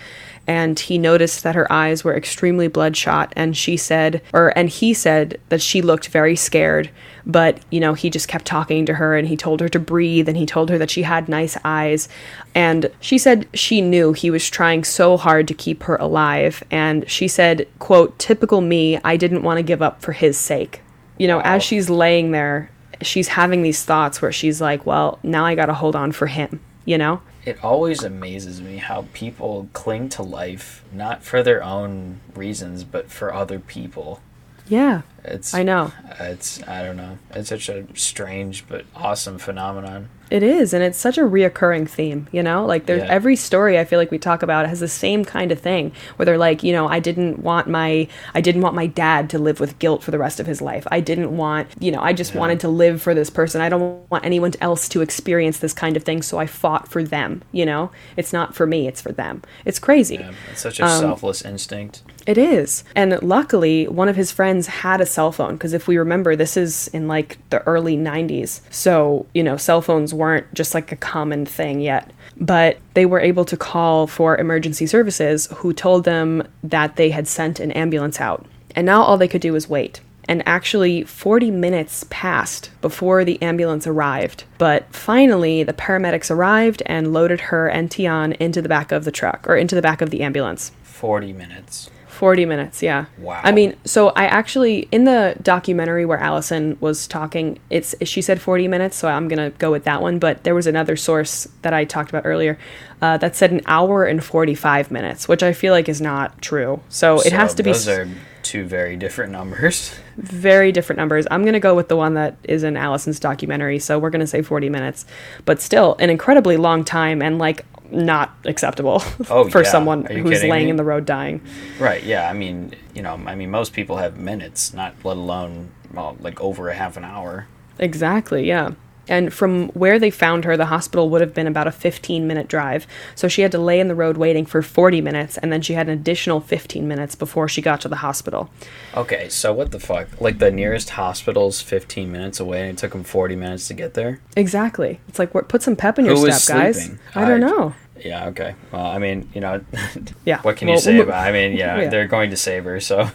and 0.48 0.80
he 0.80 0.98
noticed 0.98 1.44
that 1.44 1.56
her 1.56 1.72
eyes 1.72 2.04
were 2.04 2.16
extremely 2.16 2.68
bloodshot 2.68 3.34
and 3.36 3.56
she 3.56 3.76
said 3.76 4.22
or 4.34 4.58
and 4.58 4.70
he 4.70 4.94
said 4.94 5.40
that 5.50 5.62
she 5.62 5.82
looked 5.82 6.08
very 6.08 6.36
scared 6.36 6.90
but 7.26 7.60
you 7.70 7.80
know 7.80 7.94
he 7.94 8.10
just 8.10 8.28
kept 8.28 8.46
talking 8.46 8.86
to 8.86 8.96
her 8.96 9.16
and 9.16 9.28
he 9.28 9.36
told 9.36 9.60
her 9.60 9.70
to 9.70 9.80
breathe 9.80 10.28
and 10.28 10.38
he 10.38 10.46
told 10.46 10.70
her 10.70 10.78
that 10.78 10.90
she 10.90 11.04
had 11.04 11.28
nice 11.28 11.58
eyes 11.64 12.08
and 12.56 12.90
she 13.00 13.18
said 13.18 13.48
she 13.54 13.82
knew 13.82 14.14
he 14.14 14.32
was 14.32 14.50
trying 14.50 14.84
so 14.84 15.18
hard 15.18 15.48
to 15.48 15.54
keep 15.54 15.84
her 15.84 15.98
alive 15.98 16.64
and 16.72 17.10
she 17.10 17.28
said 17.28 17.68
quote 17.80 18.18
typical 18.18 18.62
me 18.62 19.00
i 19.04 19.18
didn't 19.18 19.44
want 19.44 19.58
to 19.58 19.64
give 19.64 19.82
up 19.82 20.02
for 20.02 20.14
his 20.14 20.38
sake. 20.38 20.82
You 21.18 21.28
know 21.28 21.42
as 21.42 21.64
she's 21.64 21.90
laying 21.90 22.32
there 22.32 22.72
she's 23.02 23.30
having 23.30 23.64
these 23.64 23.84
thoughts 23.84 24.22
where 24.22 24.32
she's 24.32 24.62
like 24.62 24.86
well 24.86 25.20
now 25.24 25.46
i 25.46 25.56
gotta 25.56 25.74
hold 25.74 25.96
on 25.96 26.12
for 26.12 26.28
him 26.28 26.60
you 26.86 26.98
know 26.98 27.22
It 27.48 27.64
always 27.64 28.04
amazes 28.04 28.62
me 28.62 28.76
how 28.78 29.06
people 29.14 29.70
cling 29.72 30.10
to 30.10 30.22
life 30.22 30.84
not 30.92 31.24
for 31.24 31.42
their 31.42 31.64
own 31.64 32.20
reasons, 32.36 32.84
but 32.84 33.10
for 33.10 33.34
other 33.34 33.58
people. 33.58 34.20
yeah 34.68 35.04
It's 35.24 35.54
i 35.54 35.64
know 35.64 35.94
It's 36.20 36.62
I 36.68 36.84
don't 36.84 36.98
know. 36.98 37.18
It's 37.32 37.50
such 37.50 37.70
a 37.70 37.86
strange 37.96 38.68
but 38.68 38.84
awesome 38.94 39.38
phenomenon. 39.38 40.10
It 40.30 40.44
is, 40.44 40.74
and 40.74 40.84
it's 40.84 40.98
such 40.98 41.18
a 41.18 41.22
reoccurring 41.22 41.88
theme, 41.88 42.28
you 42.34 42.44
know? 42.44 42.66
Like 42.66 42.86
there's 42.86 43.04
Yeah. 43.04 43.10
every 43.10 43.36
story 43.38 43.80
I 43.80 43.86
feel 43.86 43.98
like 43.98 44.12
we 44.12 44.18
talk 44.18 44.44
about 44.44 44.68
has 44.68 44.82
the 44.82 44.88
same 44.88 45.24
kind 45.24 45.52
of 45.54 45.60
thing 45.60 45.94
where 46.18 46.26
they're 46.26 46.38
like, 46.38 46.64
you 46.64 46.74
know, 46.74 46.88
I 46.88 47.00
didn't 47.00 47.40
want 47.44 47.68
my 47.68 48.08
I 48.36 48.42
didn't 48.42 48.62
want 48.62 48.76
my 48.76 48.88
dad 48.88 49.30
to 49.32 49.40
live 49.40 49.60
with 49.60 49.80
guilt 49.80 50.04
for 50.04 50.12
the 50.12 50.20
rest 50.20 50.40
of 50.40 50.46
his 50.46 50.62
life. 50.62 50.86
I 50.92 51.00
didn't 51.00 51.36
want, 51.38 51.68
you 51.80 51.92
know, 51.92 52.02
I 52.02 52.12
just 52.14 52.36
wanted 52.36 52.60
to 52.62 52.68
live 52.68 53.02
for 53.02 53.14
this 53.14 53.30
person. 53.30 53.62
I 53.62 53.70
don't 53.70 54.10
want 54.10 54.26
anyone 54.26 54.52
else 54.60 54.90
to 54.90 55.02
experience 55.02 55.60
this 55.60 55.74
kind 55.74 55.96
of 55.96 56.04
thing, 56.04 56.22
so 56.22 56.38
I 56.38 56.46
fought 56.46 56.88
for 56.90 57.04
them, 57.04 57.42
you 57.54 57.66
know? 57.66 57.92
It's 58.18 58.34
not 58.34 58.54
for 58.54 58.68
me, 58.68 58.88
it's 58.88 59.02
for 59.02 59.12
them. 59.14 59.44
It's 59.66 59.80
crazy. 59.80 60.16
Yeah, 60.16 60.32
it's 60.52 60.62
such 60.62 60.80
a 60.80 60.86
Um, 60.86 61.00
selfless 61.00 61.42
instinct. 61.44 62.02
It 62.28 62.38
is. 62.38 62.84
And 62.94 63.20
luckily, 63.24 63.88
one 63.88 64.10
of 64.10 64.18
his 64.18 64.34
friends 64.34 64.68
had 64.68 65.00
a 65.00 65.06
cell 65.06 65.32
phone 65.32 65.54
because 65.54 65.72
if 65.72 65.88
we 65.88 65.98
remember, 65.98 66.36
this 66.36 66.58
is 66.58 66.90
in 66.90 67.08
like 67.08 67.38
the 67.50 67.66
early 67.66 67.96
90s. 67.96 68.60
So, 68.70 69.26
you 69.34 69.42
know, 69.42 69.56
cell 69.56 69.82
phones 69.82 70.14
weren't 70.14 70.54
just 70.54 70.74
like 70.74 70.92
a 70.92 70.98
common 70.98 71.46
thing 71.46 71.80
yet. 71.80 72.12
But 72.36 72.80
they 72.96 73.06
were 73.06 73.22
able 73.22 73.46
to 73.46 73.56
call 73.56 74.08
for 74.08 74.38
emergency 74.38 74.86
services 74.88 75.48
who 75.56 75.72
told 75.72 76.04
them 76.04 76.46
that 76.64 76.98
they 76.98 77.12
had 77.12 77.30
sent 77.30 77.62
an 77.62 77.72
ambulance 77.72 78.20
out. 78.20 78.46
And 78.76 78.86
now 78.86 79.02
all 79.02 79.18
they 79.18 79.30
could 79.30 79.42
do 79.42 79.54
was 79.54 79.70
wait. 79.70 80.02
And 80.26 80.44
actually, 80.46 81.04
40 81.04 81.52
minutes 81.52 82.06
passed 82.10 82.70
before 82.82 83.24
the 83.24 83.42
ambulance 83.42 83.88
arrived. 83.88 84.44
But 84.58 84.94
finally, 84.94 85.64
the 85.64 85.72
paramedics 85.72 86.30
arrived 86.30 86.84
and 86.86 87.14
loaded 87.14 87.40
her 87.40 87.70
and 87.70 87.90
Tiaan 87.90 88.36
into 88.36 88.62
the 88.62 88.68
back 88.68 88.92
of 88.92 89.06
the 89.06 89.12
truck 89.12 89.48
or 89.48 89.56
into 89.56 89.76
the 89.76 89.82
back 89.82 90.02
of 90.02 90.10
the 90.10 90.24
ambulance. 90.24 90.74
Forty 90.84 91.32
minutes. 91.32 91.90
40 92.18 92.46
minutes, 92.46 92.82
yeah. 92.82 93.06
Wow. 93.20 93.40
I 93.44 93.52
mean, 93.52 93.76
so 93.86 94.10
I 94.10 94.26
actually 94.26 94.88
in 94.92 95.04
the 95.04 95.38
documentary 95.42 96.04
where 96.04 96.18
Alison 96.18 96.76
was 96.80 97.08
talking, 97.08 97.60
it's 97.70 97.94
she 98.02 98.22
said 98.22 98.42
40 98.42 98.68
minutes, 98.68 98.98
so 98.98 99.08
I'm 99.08 99.28
going 99.28 99.52
to 99.52 99.56
go 99.58 99.72
with 99.72 99.84
that 99.84 100.02
one, 100.02 100.18
but 100.18 100.44
there 100.44 100.56
was 100.56 100.66
another 100.66 100.96
source 100.96 101.48
that 101.62 101.74
I 101.74 101.86
talked 101.86 102.10
about 102.10 102.26
earlier 102.26 102.58
uh, 103.04 103.18
that 103.18 103.36
said 103.36 103.52
an 103.52 103.62
hour 103.68 104.04
and 104.04 104.24
45 104.24 104.90
minutes, 104.90 105.28
which 105.28 105.44
I 105.44 105.54
feel 105.54 105.74
like 105.74 105.88
is 105.88 106.02
not 106.02 106.42
true. 106.42 106.82
So, 106.90 107.22
it 107.22 107.34
has 107.34 107.52
So 107.52 107.58
to 107.58 107.64
be 107.64 107.72
Those 107.72 107.88
are 107.88 108.10
two 108.42 108.66
very 108.66 108.96
different 108.96 109.32
numbers. 109.32 109.94
very 110.18 110.72
different 110.72 110.98
numbers. 110.98 111.28
I'm 111.30 111.44
going 111.44 111.54
to 111.54 111.60
go 111.60 111.76
with 111.76 111.90
the 111.90 111.98
one 111.98 112.16
that 112.16 112.36
is 112.44 112.64
in 112.64 112.76
Alison's 112.78 113.20
documentary, 113.20 113.78
so 113.78 114.00
we're 114.00 114.10
going 114.10 114.22
to 114.22 114.28
say 114.28 114.42
40 114.42 114.70
minutes. 114.70 115.06
But 115.46 115.62
still, 115.62 115.96
an 116.00 116.10
incredibly 116.10 116.58
long 116.58 116.84
time 116.84 117.22
and 117.22 117.38
like 117.38 117.66
not 117.92 118.36
acceptable 118.46 119.02
Oh, 119.30 119.50
for 119.50 119.64
yeah. 119.64 119.70
someone 119.70 120.06
who's 120.06 120.44
laying 120.44 120.66
me? 120.66 120.70
in 120.70 120.76
the 120.76 120.84
road 120.84 121.06
dying. 121.06 121.42
Right. 121.80 122.04
Yeah. 122.04 122.30
I 122.30 122.34
mean, 122.34 122.74
you 122.94 123.02
know, 123.02 123.14
I 123.26 123.36
mean, 123.36 123.52
most 123.52 123.74
people 123.74 123.98
have 123.98 124.18
minutes, 124.18 124.74
not 124.74 124.96
let 125.04 125.18
alone 125.18 125.72
well, 125.94 126.18
like 126.20 126.40
over 126.42 126.70
a 126.70 126.74
half 126.76 126.98
an 126.98 127.04
hour. 127.06 127.48
Exactly, 127.80 128.48
yeah. 128.48 128.72
And 129.10 129.34
from 129.34 129.70
where 129.70 130.00
they 130.00 130.10
found 130.10 130.46
her, 130.46 130.58
the 130.58 130.66
hospital 130.68 131.10
would 131.10 131.22
have 131.22 131.34
been 131.34 131.48
about 131.48 131.68
a 131.68 131.72
15 131.72 132.28
minute 132.28 132.48
drive. 132.48 132.86
So 133.16 133.28
she 133.28 133.42
had 133.42 133.52
to 133.54 133.58
lay 133.60 133.80
in 133.80 133.88
the 133.88 133.96
road 133.96 134.18
waiting 134.18 134.46
for 134.46 134.62
40 134.62 135.02
minutes, 135.02 135.38
and 135.38 135.52
then 135.52 135.62
she 135.62 135.74
had 135.74 135.88
an 135.88 135.94
additional 135.94 136.42
15 136.42 136.88
minutes 136.88 137.16
before 137.16 137.48
she 137.48 137.62
got 137.62 137.82
to 137.82 137.88
the 137.88 137.98
hospital. 137.98 138.50
Okay. 138.96 139.30
So 139.30 139.54
what 139.54 139.72
the 139.72 139.80
fuck? 139.80 140.20
Like 140.20 140.40
the 140.40 140.52
nearest 140.52 140.92
hospital's 140.92 141.62
15 141.62 142.12
minutes 142.12 142.40
away, 142.40 142.62
and 142.68 142.78
it 142.78 142.82
took 142.82 142.92
them 142.92 143.04
40 143.04 143.36
minutes 143.36 143.68
to 143.70 143.74
get 143.74 143.94
there. 143.94 144.20
Exactly. 144.36 145.00
It's 145.08 145.20
like, 145.20 145.32
put 145.48 145.62
some 145.64 145.76
pep 145.76 145.98
in 146.00 146.06
your 146.06 146.16
Who 146.16 146.24
was 146.24 146.44
step, 146.44 146.58
guys. 146.58 146.84
sleeping? 146.84 147.00
I 147.16 147.26
don't 147.28 147.40
know. 147.42 147.74
Yeah. 148.00 148.28
Okay. 148.28 148.54
Well, 148.72 148.86
I 148.86 149.00
mean, 149.00 149.28
you 149.34 149.42
know, 149.42 149.62
Yeah. 150.26 150.42
what 150.42 150.58
can 150.58 150.68
Well, 150.68 150.76
you 150.76 150.82
say 150.82 150.94
we'll- 150.96 151.04
about? 151.08 151.26
I 151.26 151.32
mean, 151.32 151.54
yeah, 151.58 151.78
Yeah. 151.82 151.90
they're 151.90 152.08
going 152.08 152.30
to 152.30 152.38
save 152.38 152.66
her. 152.66 152.80
So 152.80 153.10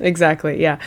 Exactly, 0.00 0.60
yeah. 0.60 0.78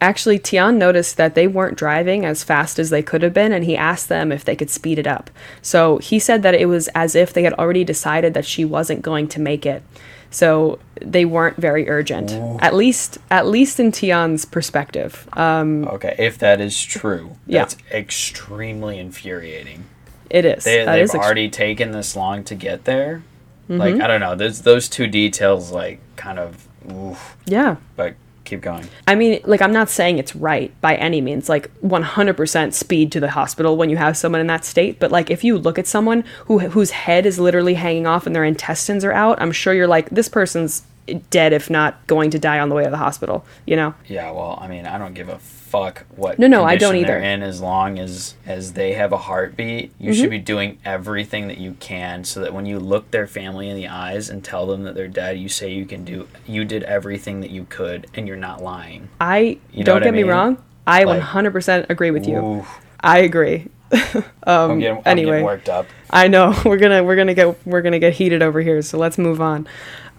Actually, 0.00 0.38
Tiaan 0.38 0.76
noticed 0.76 1.16
that 1.18 1.34
they 1.34 1.46
weren't 1.46 1.76
driving 1.76 2.24
as 2.24 2.42
fast 2.42 2.78
as 2.78 2.88
they 2.90 3.02
could 3.02 3.22
have 3.22 3.34
been, 3.34 3.52
and 3.52 3.64
he 3.64 3.76
asked 3.76 4.08
them 4.08 4.32
if 4.32 4.44
they 4.44 4.56
could 4.56 4.70
speed 4.70 4.98
it 4.98 5.06
up. 5.06 5.30
So 5.60 5.98
he 5.98 6.18
said 6.18 6.42
that 6.42 6.54
it 6.54 6.66
was 6.66 6.88
as 6.94 7.14
if 7.14 7.32
they 7.34 7.42
had 7.42 7.52
already 7.54 7.84
decided 7.84 8.32
that 8.34 8.46
she 8.46 8.64
wasn't 8.64 9.02
going 9.02 9.28
to 9.28 9.40
make 9.40 9.66
it. 9.66 9.82
So 10.30 10.78
they 11.02 11.24
weren't 11.24 11.56
very 11.56 11.88
urgent, 11.90 12.30
at 12.62 12.72
least 12.74 13.18
at 13.30 13.46
least 13.46 13.80
in 13.80 13.90
Tiaan's 13.90 14.44
perspective. 14.44 15.28
Um, 15.32 15.86
okay, 15.88 16.14
if 16.18 16.38
that 16.38 16.60
is 16.60 16.80
true, 16.80 17.36
Yeah. 17.46 17.60
that's 17.62 17.76
extremely 17.90 18.98
infuriating. 18.98 19.84
it 20.30 20.44
is. 20.44 20.62
They, 20.64 20.84
That 20.84 20.94
they've 20.94 21.04
is 21.04 21.14
ex- 21.14 21.24
already 21.24 21.50
taken 21.50 21.90
this 21.90 22.14
long 22.14 22.44
to 22.44 22.54
get 22.54 22.84
there. 22.84 23.22
Mm-hmm. 23.68 23.78
Like 23.80 23.94
I 24.00 24.06
don't 24.06 24.20
know, 24.20 24.36
those 24.36 24.62
those 24.62 24.88
two 24.88 25.08
details 25.08 25.72
like 25.72 25.98
kind 26.16 26.38
of, 26.38 26.68
oof, 26.90 27.36
yeah. 27.46 27.76
but 27.96 28.14
keep 28.50 28.60
going. 28.60 28.86
I 29.06 29.14
mean, 29.14 29.40
like, 29.44 29.62
I'm 29.62 29.72
not 29.72 29.88
saying 29.88 30.18
it's 30.18 30.36
right 30.36 30.78
by 30.80 30.96
any 30.96 31.20
means, 31.20 31.48
like 31.48 31.70
100% 31.80 32.72
speed 32.74 33.12
to 33.12 33.20
the 33.20 33.30
hospital 33.30 33.76
when 33.76 33.88
you 33.88 33.96
have 33.96 34.16
someone 34.16 34.40
in 34.40 34.46
that 34.48 34.64
state. 34.64 34.98
But, 34.98 35.10
like, 35.10 35.30
if 35.30 35.42
you 35.44 35.56
look 35.56 35.78
at 35.78 35.86
someone 35.86 36.24
who 36.46 36.58
whose 36.58 36.90
head 36.90 37.24
is 37.24 37.38
literally 37.38 37.74
hanging 37.74 38.06
off 38.06 38.26
and 38.26 38.34
their 38.34 38.44
intestines 38.44 39.04
are 39.04 39.12
out, 39.12 39.40
I'm 39.40 39.52
sure 39.52 39.72
you're 39.72 39.86
like, 39.86 40.10
this 40.10 40.28
person's 40.28 40.82
dead, 41.30 41.52
if 41.52 41.70
not 41.70 42.06
going 42.06 42.30
to 42.30 42.38
die 42.38 42.58
on 42.58 42.68
the 42.68 42.74
way 42.74 42.84
to 42.84 42.90
the 42.90 42.96
hospital, 42.96 43.44
you 43.66 43.76
know? 43.76 43.94
Yeah, 44.06 44.30
well, 44.30 44.58
I 44.60 44.68
mean, 44.68 44.86
I 44.86 44.98
don't 44.98 45.14
give 45.14 45.28
a 45.28 45.38
fuck 45.70 46.04
what 46.16 46.38
No, 46.38 46.46
no, 46.48 46.64
I 46.64 46.76
don't 46.76 46.96
either. 46.96 47.16
in 47.16 47.42
as 47.42 47.60
long 47.60 47.98
as 47.98 48.34
as 48.44 48.72
they 48.72 48.92
have 48.94 49.12
a 49.12 49.16
heartbeat. 49.16 49.92
You 49.98 50.10
Mm-hmm. 50.10 50.20
should 50.20 50.30
be 50.30 50.38
doing 50.38 50.78
everything 50.84 51.46
that 51.48 51.58
you 51.58 51.76
can 51.80 52.24
so 52.24 52.40
that 52.40 52.52
when 52.52 52.66
you 52.66 52.78
look 52.80 53.10
their 53.12 53.26
family 53.28 53.68
in 53.68 53.76
the 53.76 53.86
eyes 53.88 54.28
and 54.28 54.42
tell 54.42 54.66
them 54.66 54.82
that 54.82 54.94
they're 54.96 55.06
dead, 55.08 55.38
you 55.38 55.48
say 55.48 55.70
you 55.72 55.86
can 55.86 56.04
do 56.04 56.26
you 56.46 56.64
did 56.64 56.82
everything 56.82 57.40
that 57.40 57.50
you 57.50 57.66
could 57.70 58.08
and 58.14 58.26
you're 58.26 58.36
not 58.36 58.62
lying. 58.62 59.08
I, 59.20 59.58
You 59.72 59.84
know 59.84 59.84
don't 59.84 59.94
what 59.94 60.02
I 60.02 60.06
get 60.06 60.14
me 60.14 60.22
wrong, 60.24 60.58
I 60.86 61.04
Like- 61.04 61.22
100% 61.22 61.86
agree 61.88 62.10
with 62.10 62.26
you. 62.26 62.36
Ooh, 62.38 62.66
I 63.00 63.18
agree. 63.20 63.68
I'm, 64.44 64.78
getting, 64.80 64.96
I'm 64.98 65.02
anyway. 65.06 65.30
getting 65.32 65.44
worked 65.44 65.68
up. 65.68 65.86
I 66.10 66.28
know 66.28 66.54
we're 66.64 66.78
gonna 66.78 67.02
we're 67.04 67.16
gonna 67.16 67.34
get 67.34 67.66
we're 67.66 67.82
gonna 67.82 67.98
get 67.98 68.12
heated 68.14 68.42
over 68.42 68.60
here. 68.60 68.82
So 68.82 68.98
let's 68.98 69.18
move 69.18 69.40
on. 69.40 69.66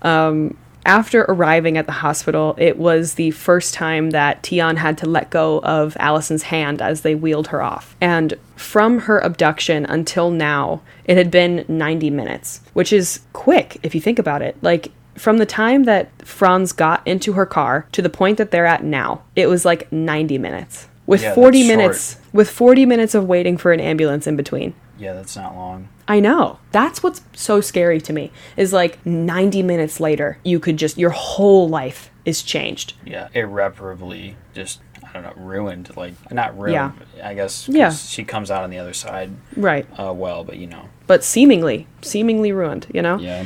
Um, 0.02 0.58
after 0.86 1.22
arriving 1.30 1.78
at 1.78 1.86
the 1.86 1.92
hospital, 1.92 2.56
it 2.58 2.78
was 2.78 3.14
the 3.16 3.32
first 3.32 3.74
time 3.74 4.12
that 4.12 4.42
Tiaan 4.44 4.78
had 4.78 4.98
to 5.00 5.10
let 5.10 5.30
go 5.30 5.60
of 5.62 5.96
Alison's 6.00 6.44
hand 6.44 6.82
as 6.82 7.02
they 7.02 7.16
wheeled 7.16 7.48
her 7.48 7.62
off. 7.62 7.96
And 8.02 8.34
from 8.56 9.00
her 9.00 9.20
abduction 9.20 9.86
until 9.86 10.32
now, 10.32 10.82
it 11.06 11.18
had 11.18 11.30
been 11.32 11.66
90 11.68 12.10
minutes, 12.10 12.62
which 12.74 12.92
is 12.92 13.22
quick 13.34 13.78
if 13.84 13.94
you 13.94 14.02
think 14.02 14.18
about 14.20 14.42
it. 14.42 14.56
Like 14.62 14.92
from 15.16 15.38
the 15.38 15.46
time 15.46 15.84
that 15.84 16.10
Frans 16.26 16.72
got 16.72 17.06
into 17.06 17.34
her 17.34 17.46
car 17.46 17.86
to 17.92 18.02
the 18.02 18.10
point 18.10 18.38
that 18.38 18.52
they're 18.52 18.66
at 18.66 18.84
now, 18.84 19.24
it 19.36 19.48
was 19.48 19.66
like 19.66 19.92
90 19.92 20.38
minutes. 20.38 20.88
With 21.06 21.22
Yeah, 21.24 21.34
40 21.36 21.58
that's 21.60 21.68
short. 21.68 21.78
minutes 21.78 22.18
with 22.32 22.50
40 22.50 22.86
minutes 22.86 23.16
of 23.16 23.26
waiting 23.28 23.58
for 23.58 23.72
an 23.74 23.80
ambulance 23.80 24.28
in 24.28 24.36
between. 24.36 24.74
Yeah, 24.98 25.14
that's 25.14 25.36
not 25.36 25.56
long. 25.56 25.90
I 26.12 26.20
know. 26.20 26.60
That's 26.74 27.02
what's 27.02 27.22
so 27.34 27.62
scary 27.62 28.02
to 28.02 28.12
me. 28.12 28.34
Is 28.58 28.74
like 28.74 29.04
90 29.06 29.64
minutes 29.64 30.02
later, 30.02 30.40
you 30.44 30.60
could 30.60 30.76
just 30.76 30.98
your 30.98 31.12
whole 31.12 31.70
life 31.70 32.12
is 32.26 32.44
changed. 32.44 32.96
Yeah, 33.06 33.30
irreparably 33.34 34.36
just 34.54 34.82
I 35.08 35.14
don't 35.14 35.24
know, 35.24 35.34
ruined. 35.42 35.96
Like 35.96 36.14
not 36.30 36.58
ruined. 36.60 36.74
Yeah. 37.16 37.28
I 37.30 37.34
guess. 37.34 37.70
Yeah. 37.70 37.92
she 37.92 38.26
comes 38.26 38.52
out 38.52 38.66
on 38.66 38.70
the 38.72 38.78
other 38.78 38.92
side 38.92 39.32
Right. 39.56 39.88
uh, 39.98 40.12
well, 40.12 40.44
but 40.44 40.58
you 40.58 40.68
know. 40.68 40.90
But 41.08 41.24
seemingly, 41.24 41.88
seemingly 42.02 42.52
ruined, 42.52 42.88
you 42.94 43.02
know? 43.02 43.18
Yeah. 43.18 43.46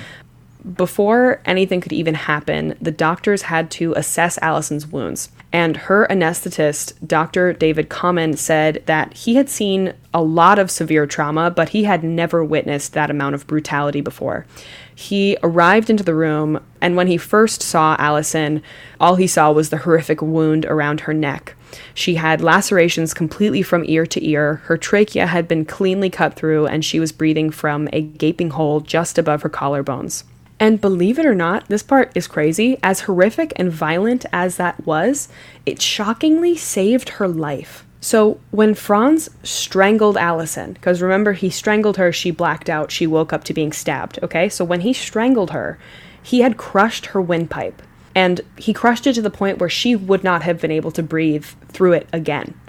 Before 0.73 1.41
anything 1.45 1.79
could 1.79 1.93
even 1.93 2.15
happen, 2.15 2.75
the 2.81 2.89
doctors 2.89 3.43
had 3.43 3.69
to 3.71 3.93
assess 3.93 4.39
Alison's 4.39 4.87
wounds. 4.87 5.29
And 5.53 5.77
her 5.77 6.07
anesthetist, 6.09 6.93
Dr. 7.05 7.53
David 7.53 7.87
Common, 7.87 8.35
said 8.35 8.81
that 8.87 9.13
he 9.13 9.35
had 9.35 9.47
seen 9.47 9.93
a 10.11 10.23
lot 10.23 10.57
of 10.57 10.71
severe 10.71 11.05
trauma, 11.05 11.51
but 11.51 11.69
he 11.69 11.83
had 11.83 12.03
never 12.03 12.43
witnessed 12.43 12.93
that 12.93 13.11
amount 13.11 13.35
of 13.35 13.45
brutality 13.45 14.01
before. 14.01 14.47
He 14.95 15.37
arrived 15.43 15.91
into 15.91 16.03
the 16.03 16.15
room, 16.15 16.59
and 16.81 16.95
when 16.95 17.07
he 17.07 17.17
first 17.17 17.61
saw 17.61 17.95
Alison, 17.99 18.63
all 18.99 19.17
he 19.17 19.27
saw 19.27 19.51
was 19.51 19.69
the 19.69 19.77
horrific 19.77 20.19
wound 20.19 20.65
around 20.65 21.01
her 21.01 21.13
neck. 21.13 21.53
She 21.93 22.15
had 22.15 22.41
lacerations 22.41 23.13
completely 23.13 23.61
from 23.61 23.83
ear 23.85 24.07
to 24.07 24.27
ear. 24.27 24.61
Her 24.65 24.77
trachea 24.77 25.27
had 25.27 25.47
been 25.47 25.63
cleanly 25.63 26.09
cut 26.09 26.33
through, 26.33 26.65
and 26.65 26.83
she 26.83 26.99
was 26.99 27.11
breathing 27.11 27.51
from 27.51 27.87
a 27.93 28.01
gaping 28.01 28.49
hole 28.49 28.79
just 28.79 29.19
above 29.19 29.43
her 29.43 29.49
collarbones. 29.49 30.23
And 30.65 30.81
believe 30.81 31.19
it 31.19 31.27
or 31.27 31.35
not, 31.35 31.67
this 31.67 31.83
part 31.83 32.11
is 32.15 32.25
crazy. 32.25 32.79
As 32.81 33.01
horrific 33.01 33.53
and 33.55 33.71
violent 33.71 34.25
as 34.33 34.57
that 34.57 34.83
was, 34.83 35.29
it 35.63 35.79
shockingly 35.79 36.57
saved 36.57 37.09
her 37.09 37.27
life. 37.27 37.85
So 38.01 38.39
when 38.49 38.73
Frans 38.73 39.29
strangled 39.43 40.17
Alison, 40.17 40.73
because 40.73 41.03
remember 41.03 41.33
he 41.33 41.51
strangled 41.51 41.97
her, 41.97 42.11
she 42.11 42.31
blacked 42.31 42.67
out, 42.67 42.91
she 42.91 43.05
woke 43.05 43.31
up 43.31 43.43
to 43.43 43.53
being 43.53 43.71
stabbed, 43.73 44.17
okay? 44.23 44.49
So 44.49 44.65
when 44.65 44.81
he 44.81 44.91
strangled 44.91 45.51
her, 45.51 45.77
he 46.23 46.39
had 46.39 46.57
crushed 46.57 47.05
her 47.07 47.21
windpipe. 47.21 47.83
And 48.15 48.41
he 48.57 48.73
crushed 48.73 49.05
it 49.05 49.13
to 49.13 49.21
the 49.21 49.29
point 49.29 49.59
where 49.59 49.69
she 49.69 49.95
would 49.95 50.23
not 50.23 50.41
have 50.41 50.59
been 50.59 50.71
able 50.71 50.91
to 50.93 51.03
breathe 51.03 51.45
through 51.67 51.93
it 51.93 52.07
again. 52.11 52.59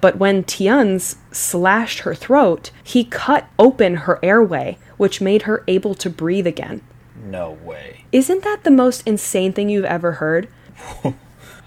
But 0.00 0.16
when 0.16 0.44
Tienz 0.44 1.16
slashed 1.32 1.98
her 1.98 2.14
throat, 2.14 2.70
he 2.82 3.04
cut 3.04 3.46
open 3.58 3.96
her 3.96 4.18
airway, 4.22 4.78
which 4.96 5.20
made 5.20 5.42
her 5.42 5.64
able 5.68 5.94
to 5.96 6.08
breathe 6.08 6.46
again. 6.46 6.80
No 7.22 7.52
way. 7.62 8.04
Isn't 8.12 8.42
that 8.44 8.64
the 8.64 8.70
most 8.70 9.06
insane 9.06 9.52
thing 9.52 9.68
you've 9.68 9.84
ever 9.84 10.12
heard? 10.12 10.48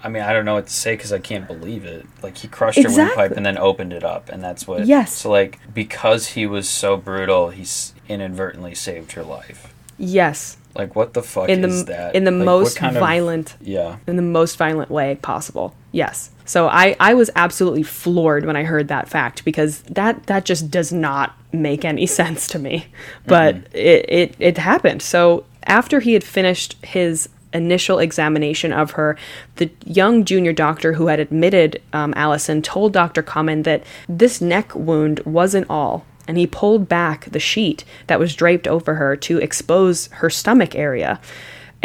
I 0.04 0.08
mean, 0.08 0.22
I 0.22 0.32
don't 0.32 0.44
know 0.44 0.54
what 0.54 0.66
to 0.68 0.72
say 0.72 0.94
because 0.94 1.12
I 1.12 1.18
can't 1.18 1.46
believe 1.48 1.84
it. 1.84 2.06
Like 2.22 2.36
he 2.38 2.48
crushed 2.48 2.78
Exactly. 2.78 3.02
her 3.02 3.06
windpipe 3.08 3.36
and 3.36 3.44
then 3.46 3.58
opened 3.58 3.92
it 3.92 4.04
up, 4.04 4.28
and 4.28 4.42
that's 4.44 4.66
what. 4.66 4.86
Yes. 4.86 5.12
So 5.12 5.30
like, 5.30 5.58
because 5.74 6.28
he 6.28 6.46
was 6.46 6.68
so 6.68 6.96
brutal, 6.96 7.48
he's 7.50 7.94
inadvertently 8.08 8.74
saved 8.74 9.12
her 9.12 9.24
life. 9.24 9.72
Yes, 9.98 10.58
Like, 10.74 10.94
what 10.94 11.14
the 11.14 11.22
fuck 11.22 11.48
in 11.48 11.64
is 11.64 11.86
the 11.86 11.92
that? 11.92 12.14
in 12.14 12.24
the 12.24 12.30
Like, 12.30 12.44
most 12.44 12.76
kind 12.76 12.94
of- 12.96 13.00
violent 13.00 13.56
yeah. 13.62 13.96
in 14.06 14.16
the 14.16 14.22
most 14.22 14.58
violent 14.58 14.90
way 14.90 15.14
possible. 15.22 15.74
Yes. 15.90 16.30
So 16.46 16.68
I 16.68 16.96
I 16.98 17.14
was 17.14 17.30
absolutely 17.36 17.82
floored 17.82 18.46
when 18.46 18.56
I 18.56 18.62
heard 18.62 18.88
that 18.88 19.08
fact 19.08 19.44
because 19.44 19.82
that 19.82 20.26
that 20.26 20.44
just 20.44 20.70
does 20.70 20.92
not 20.92 21.36
make 21.52 21.84
any 21.84 22.06
sense 22.20 22.46
to 22.48 22.58
me. 22.58 22.86
But 23.26 23.56
it, 23.74 24.06
it 24.08 24.36
it 24.38 24.58
happened. 24.58 25.02
So 25.02 25.44
after 25.64 26.00
he 26.00 26.14
had 26.14 26.24
finished 26.24 26.76
his 26.84 27.28
initial 27.52 27.98
examination 27.98 28.72
of 28.72 28.92
her, 28.92 29.16
the 29.56 29.70
young 29.84 30.24
junior 30.24 30.52
doctor 30.52 30.92
who 30.94 31.06
had 31.06 31.20
admitted 31.20 31.80
um, 31.92 32.12
Alison 32.16 32.60
told 32.62 32.92
Dr. 32.92 33.22
Common 33.22 33.62
that 33.62 33.82
this 34.08 34.40
neck 34.40 34.74
wound 34.74 35.20
wasn't 35.24 35.68
all 35.70 36.04
and 36.28 36.36
he 36.36 36.46
pulled 36.46 36.88
back 36.88 37.26
the 37.26 37.40
sheet 37.40 37.84
that 38.08 38.18
was 38.18 38.34
draped 38.34 38.66
over 38.66 38.94
her 38.94 39.16
to 39.16 39.38
expose 39.38 40.06
her 40.08 40.30
stomach 40.30 40.74
area. 40.74 41.20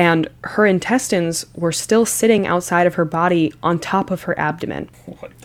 And 0.02 0.28
her 0.46 0.66
intestines 0.66 1.46
were 1.56 1.72
still 1.72 2.08
sitting 2.08 2.48
outside 2.48 2.88
of 2.88 2.96
her 2.96 3.06
body 3.06 3.54
on 3.62 3.78
top 3.78 4.10
of 4.10 4.24
her 4.24 4.38
abdomen. 4.40 4.90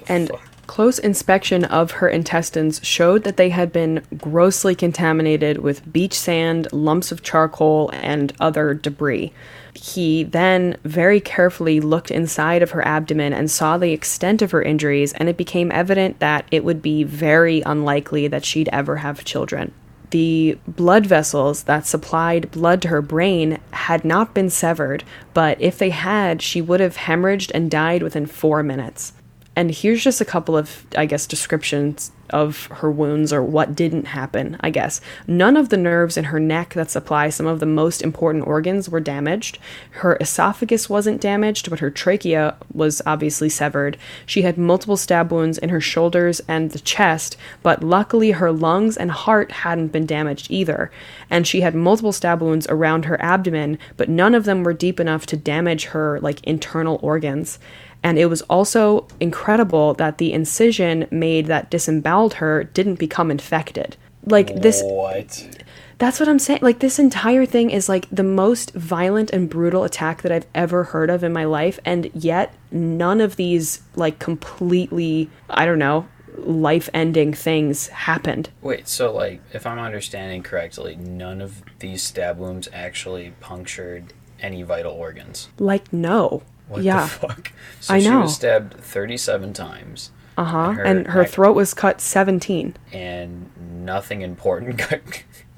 And 0.09 0.31
fuck? 0.31 0.41
close 0.67 0.99
inspection 0.99 1.67
of 1.67 1.91
her 1.91 2.09
intestines 2.09 2.81
showed 2.83 3.23
that 3.25 3.37
they 3.37 3.51
had 3.51 3.71
been 3.71 4.03
grossly 4.17 4.75
contaminated 4.75 5.59
with 5.59 5.93
beach 5.93 6.15
sand, 6.15 6.69
lumps 6.73 7.13
of 7.13 7.23
charcoal, 7.23 7.91
and 7.93 8.33
other 8.41 8.73
debris. 8.73 9.31
He 9.75 10.23
then 10.25 10.79
very 10.85 11.21
carefully 11.21 11.79
looked 11.79 12.11
inside 12.11 12.63
of 12.63 12.71
her 12.71 12.83
abdomen 12.89 13.35
and 13.35 13.51
saw 13.51 13.77
the 13.77 13.93
extent 13.93 14.41
of 14.41 14.53
her 14.53 14.63
injuries, 14.63 15.13
and 15.13 15.29
it 15.29 15.37
became 15.37 15.71
evident 15.71 16.19
that 16.21 16.47
it 16.51 16.65
would 16.65 16.81
be 16.81 17.05
very 17.05 17.61
unlikely 17.67 18.27
that 18.29 18.47
she'd 18.47 18.71
ever 18.73 18.97
have 18.97 19.23
children. 19.23 19.75
The 20.17 20.57
blood 20.67 21.05
vessels 21.05 21.65
that 21.65 21.87
supplied 21.87 22.51
blood 22.51 22.81
to 22.81 22.89
her 22.89 23.03
brain 23.03 23.59
had 23.73 24.03
not 24.03 24.33
been 24.33 24.49
severed, 24.49 25.05
but 25.35 25.61
if 25.61 25.77
they 25.77 25.91
had, 25.91 26.41
she 26.41 26.63
would 26.63 26.81
have 26.81 26.97
hemorrhaged 26.97 27.51
and 27.53 27.71
died 27.71 28.03
within 28.03 28.25
four 28.25 28.63
minutes. 28.63 29.13
And 29.57 29.71
here's 29.71 30.05
just 30.05 30.21
a 30.21 30.27
couple 30.27 30.57
of, 30.57 30.87
I 30.97 31.07
guess, 31.07 31.27
descriptions 31.27 32.13
of 32.31 32.67
her 32.67 32.91
wounds 32.91 33.33
or 33.33 33.43
what 33.43 33.75
didn't 33.75 34.07
happen, 34.07 34.57
I 34.61 34.71
guess. 34.71 35.01
None 35.27 35.57
of 35.57 35.69
the 35.69 35.77
nerves 35.77 36.17
in 36.17 36.25
her 36.25 36.41
neck 36.41 36.75
that 36.75 36.91
supply 36.91 37.31
some 37.31 37.47
of 37.47 37.61
the 37.61 37.67
most 37.67 38.03
important 38.03 38.47
organs 38.47 38.89
were 38.89 39.01
damaged. 39.01 39.59
Her 39.93 40.17
esophagus 40.21 40.91
wasn't 40.91 41.21
damaged, 41.21 41.71
but 41.71 41.81
her 41.81 41.91
trachea 41.91 42.57
was 42.75 43.01
obviously 43.07 43.49
severed. 43.49 43.97
She 44.27 44.43
had 44.43 44.59
multiple 44.59 44.97
stab 44.97 45.33
wounds 45.33 45.57
in 45.59 45.71
her 45.71 45.81
shoulders 45.81 46.41
and 46.49 46.73
the 46.73 46.79
chest, 46.81 47.37
but 47.63 47.83
luckily 47.83 48.33
her 48.33 48.53
lungs 48.53 48.97
and 48.97 49.11
heart 49.11 49.53
hadn't 49.53 49.89
been 49.89 50.07
damaged 50.07 50.51
either. 50.51 50.91
And 51.31 51.47
she 51.47 51.61
had 51.61 51.75
multiple 51.75 52.13
stab 52.13 52.43
wounds 52.43 52.67
around 52.69 53.05
her 53.07 53.21
abdomen, 53.23 53.79
but 53.97 54.09
none 54.09 54.35
of 54.35 54.45
them 54.45 54.65
were 54.65 54.75
deep 54.75 55.01
enough 55.01 55.27
to 55.27 55.37
damage 55.37 55.87
her 55.87 56.21
like 56.21 56.45
internal 56.45 56.99
organs. 57.03 57.59
And 58.07 58.21
it 58.21 58.27
was 58.27 58.43
also 58.43 59.09
incredible 59.19 59.93
that 59.95 60.19
the 60.19 60.33
incision 60.33 61.09
made 61.11 61.47
that 61.47 61.71
disemboweled 61.71 62.35
her 62.35 62.63
didn't 62.63 63.01
become 63.01 63.33
infected. 63.33 63.97
Like 64.25 64.63
this 64.63 64.81
What? 64.85 65.65
that's 65.99 66.21
what 66.21 66.29
I'm 66.29 66.39
saying. 66.39 66.61
Like 66.63 66.79
this 66.79 67.01
entire 67.01 67.45
thing 67.45 67.71
is 67.71 67.89
like 67.89 68.07
the 68.13 68.23
most 68.23 68.73
violent 68.75 69.31
and 69.31 69.51
brutal 69.51 69.83
attack 69.83 70.23
that 70.23 70.31
I've 70.31 70.47
ever 70.55 70.85
heard 70.85 71.11
of 71.11 71.25
in 71.25 71.33
my 71.33 71.47
life 71.47 71.81
and 71.85 72.09
yet 72.15 72.55
none 72.71 73.21
of 73.21 73.35
these 73.35 73.83
like 73.97 74.21
completely 74.21 75.29
I 75.51 75.67
don't 75.67 75.81
know 75.81 76.07
life-ending 76.39 77.33
things 77.33 77.89
happened. 77.89 78.51
Wait, 78.61 78.87
so 78.87 79.13
like, 79.13 79.41
if 79.53 79.67
I'm 79.67 79.81
understanding 79.81 80.45
correctly, 80.45 80.95
none 80.95 81.41
of 81.41 81.63
these 81.81 82.05
stab 82.05 82.39
wounds 82.39 82.69
actually 82.73 83.33
punctured 83.41 84.13
any 84.39 84.63
vital 84.63 84.93
organs. 84.93 85.49
Like 85.59 85.93
no. 85.93 86.43
What 86.69 86.83
yeah. 86.83 87.03
the 87.03 87.09
fuck? 87.09 87.53
So 87.81 87.95
I 87.95 87.99
she 88.01 88.09
know. 88.09 88.21
was 88.23 88.35
stabbed 88.35 88.75
37 88.75 89.53
times. 89.53 90.11
Uh-huh. 90.39 90.73
her 90.73 90.83
And 90.83 91.07
her 91.09 91.23
neck- 91.23 91.31
throat 91.31 91.57
was 91.57 91.73
cut 91.73 92.01
17. 92.01 92.77
and 92.93 93.51
nothing 93.85 94.21
important 94.23 94.77
got 94.91 95.01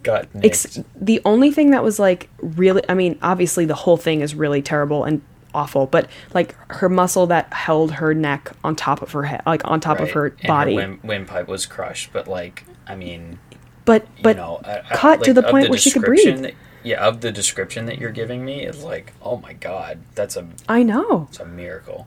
got. 0.05 0.29
Ex- 0.45 0.79
the 0.95 1.21
only 1.25 1.51
thing 1.51 1.71
that 1.73 1.83
was 1.83 1.99
like 1.99 2.29
really 2.41 2.83
i 2.89 2.95
mean 2.95 3.19
obviously 3.23 3.65
the 3.65 3.75
whole 3.75 3.97
thing 3.97 4.21
is 4.21 4.35
really 4.35 4.63
terrible 4.63 5.03
and 5.03 5.21
awful 5.55 5.87
but 5.87 6.09
like 6.35 6.55
her 6.71 6.89
muscle 6.89 7.27
that 7.27 7.53
held 7.53 7.91
her 7.93 8.15
neck 8.15 8.53
on 8.63 8.77
top 8.77 9.03
of 9.03 9.11
her 9.13 9.25
head 9.25 9.43
like 9.47 9.63
on 9.65 9.81
top 9.81 9.97
of 9.99 10.05
right? 10.05 10.15
her 10.15 10.27
And 10.41 10.47
body 10.47 10.75
wind, 10.77 11.01
windpipe 11.03 11.49
was 11.49 11.67
crushed, 11.67 12.13
but 12.13 12.29
like, 12.29 12.65
I 12.87 12.95
mean, 12.95 13.39
but 13.85 14.07
but 14.23 14.37
you 14.37 14.43
know, 14.43 14.61
I- 14.65 14.79
I- 14.91 14.95
cut 14.95 15.25
to 15.25 15.33
the 15.33 15.45
of 15.45 15.51
point 15.51 15.71
where 15.71 15.79
she 15.79 15.91
could 15.91 16.03
breathe 16.03 16.43
that- 16.43 16.55
yeah, 16.83 17.07
of 17.07 17.21
the 17.21 17.33
description 17.33 17.87
that 17.87 17.99
you're 17.99 18.11
giving 18.11 18.45
me, 18.45 18.63
it's 18.63 18.83
like, 18.83 19.13
oh 19.23 19.39
my 19.39 19.53
god, 19.53 19.99
that's 20.15 20.37
a 20.37 20.47
i 20.69 20.83
know 20.83 21.27
it's 21.31 21.41
a 21.41 21.47
miracle. 21.47 22.07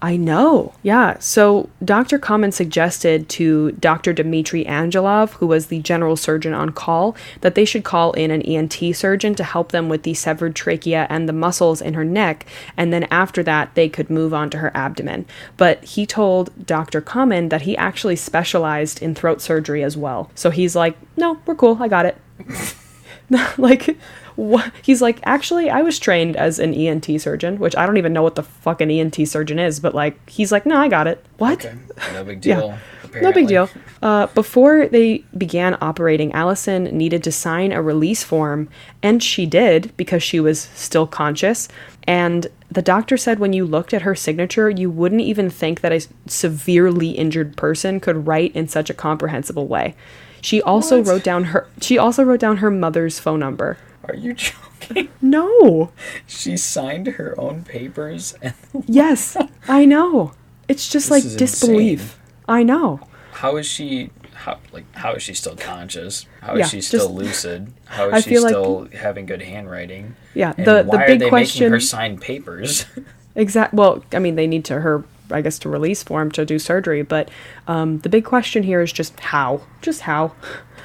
I 0.00 0.16
know. 0.16 0.74
Yeah. 0.84 1.18
So 1.18 1.68
Dr. 1.84 2.20
Common 2.20 2.52
suggested 2.52 3.28
to 3.30 3.72
Dr. 3.72 4.12
Dmitry 4.12 4.64
Angelov, 4.64 5.32
who 5.34 5.46
was 5.48 5.66
the 5.66 5.80
general 5.80 6.14
surgeon 6.14 6.54
on 6.54 6.70
call, 6.70 7.16
that 7.40 7.56
they 7.56 7.64
should 7.64 7.82
call 7.82 8.12
in 8.12 8.30
an 8.30 8.42
ENT 8.42 8.94
surgeon 8.94 9.34
to 9.34 9.42
help 9.42 9.72
them 9.72 9.88
with 9.88 10.04
the 10.04 10.14
severed 10.14 10.54
trachea 10.54 11.08
and 11.10 11.28
the 11.28 11.32
muscles 11.32 11.80
in 11.80 11.94
her 11.94 12.04
neck, 12.04 12.46
and 12.76 12.92
then 12.92 13.08
after 13.10 13.42
that, 13.42 13.74
they 13.74 13.88
could 13.88 14.08
move 14.08 14.32
on 14.32 14.50
to 14.50 14.58
her 14.58 14.70
abdomen. 14.72 15.26
But 15.56 15.82
he 15.84 16.06
told 16.06 16.64
Dr. 16.64 17.00
Common 17.00 17.48
that 17.48 17.62
he 17.62 17.76
actually 17.76 18.16
specialized 18.16 19.02
in 19.02 19.16
throat 19.16 19.40
surgery 19.40 19.82
as 19.82 19.96
well. 19.96 20.30
So 20.36 20.50
he's 20.50 20.76
like, 20.76 20.96
no, 21.16 21.40
we're 21.44 21.56
cool. 21.56 21.76
I 21.80 21.88
got 21.88 22.06
it. 22.06 22.16
like 23.58 23.96
what 24.36 24.72
he's 24.82 25.02
like 25.02 25.20
actually 25.24 25.68
i 25.68 25.82
was 25.82 25.98
trained 25.98 26.36
as 26.36 26.58
an 26.58 26.72
ent 26.72 27.06
surgeon 27.20 27.58
which 27.58 27.76
i 27.76 27.84
don't 27.84 27.96
even 27.96 28.12
know 28.12 28.22
what 28.22 28.36
the 28.36 28.42
fuck 28.42 28.80
an 28.80 28.90
ent 28.90 29.16
surgeon 29.28 29.58
is 29.58 29.80
but 29.80 29.94
like 29.94 30.28
he's 30.30 30.52
like 30.52 30.64
no 30.64 30.76
i 30.76 30.88
got 30.88 31.06
it. 31.06 31.24
What? 31.38 31.64
Okay, 31.66 31.76
no 32.12 32.24
big 32.30 32.40
deal. 32.40 32.78
Yeah. 33.12 33.20
no 33.20 33.32
big 33.32 33.48
deal. 33.48 33.68
uh, 34.02 34.26
before 34.28 34.86
they 34.86 35.24
began 35.36 35.76
operating 35.80 36.32
allison 36.32 36.84
needed 36.84 37.24
to 37.24 37.32
sign 37.32 37.72
a 37.72 37.82
release 37.82 38.22
form 38.22 38.68
and 39.02 39.22
she 39.22 39.44
did 39.44 39.92
because 39.96 40.22
she 40.22 40.40
was 40.40 40.60
still 40.60 41.06
conscious. 41.06 41.68
And 42.06 42.46
the 42.70 42.82
doctor 42.82 43.16
said 43.16 43.38
when 43.38 43.52
you 43.52 43.66
looked 43.66 43.92
at 43.92 44.02
her 44.02 44.14
signature 44.14 44.70
you 44.70 44.90
wouldn't 44.90 45.20
even 45.22 45.50
think 45.50 45.80
that 45.80 45.92
a 45.92 46.06
severely 46.26 47.10
injured 47.10 47.56
person 47.56 47.98
could 47.98 48.26
write 48.26 48.54
in 48.54 48.68
such 48.68 48.88
a 48.88 48.94
comprehensible 48.94 49.66
way 49.66 49.94
she 50.40 50.62
also 50.62 50.98
What? 50.98 51.06
wrote 51.08 51.24
down 51.24 51.44
her 51.44 51.66
she 51.80 51.98
also 51.98 52.22
wrote 52.22 52.40
down 52.40 52.58
her 52.58 52.70
mother's 52.70 53.18
phone 53.18 53.40
number 53.40 53.78
Are 54.04 54.14
you 54.14 54.34
joking? 54.34 55.08
no 55.20 55.90
she 56.26 56.56
signed 56.56 57.06
her 57.06 57.34
own 57.38 57.64
papers 57.64 58.34
and 58.42 58.54
Yes, 58.86 59.36
I 59.68 59.84
know. 59.84 60.32
It's 60.68 60.88
just 60.88 61.10
like 61.10 61.22
disbelief. 61.22 62.00
insane. 62.00 62.16
I 62.48 62.62
know. 62.62 63.00
how 63.32 63.56
is 63.56 63.66
she 63.66 64.10
how 64.34 64.58
like 64.72 64.84
how 64.94 65.14
is 65.14 65.22
she 65.22 65.34
still 65.34 65.56
conscious? 65.56 66.24
How 66.40 66.52
is 66.54 66.58
Yeah, 66.60 66.66
she 66.66 66.80
still 66.80 67.00
just- 67.08 67.14
lucid? 67.14 67.72
How 67.86 68.08
is 68.08 68.14
I 68.14 68.20
she 68.20 68.30
feel 68.30 68.42
like- 68.42 68.50
still 68.52 68.88
having 68.94 69.26
good 69.26 69.42
handwriting? 69.42 70.14
Yeah, 70.34 70.54
And 70.56 70.66
the 70.66 70.82
the 70.82 70.88
why 70.90 71.04
are 71.04 71.06
big 71.08 71.20
they 71.20 71.28
question 71.28 71.64
making 71.64 71.72
her 71.72 71.80
sign 71.80 72.18
papers? 72.18 72.86
exact 73.34 73.74
well, 73.74 74.04
I 74.12 74.18
mean 74.20 74.36
they 74.36 74.46
need 74.46 74.64
to 74.66 74.80
her 74.80 75.04
I 75.30 75.40
guess 75.40 75.58
to 75.60 75.68
release 75.68 76.02
form 76.02 76.30
to 76.32 76.44
do 76.44 76.58
surgery, 76.58 77.02
but 77.02 77.30
um 77.66 77.98
the 77.98 78.08
big 78.08 78.24
question 78.24 78.62
here 78.62 78.80
is 78.80 78.92
just 78.92 79.18
how. 79.20 79.60
Just 79.82 80.02
how. 80.02 80.32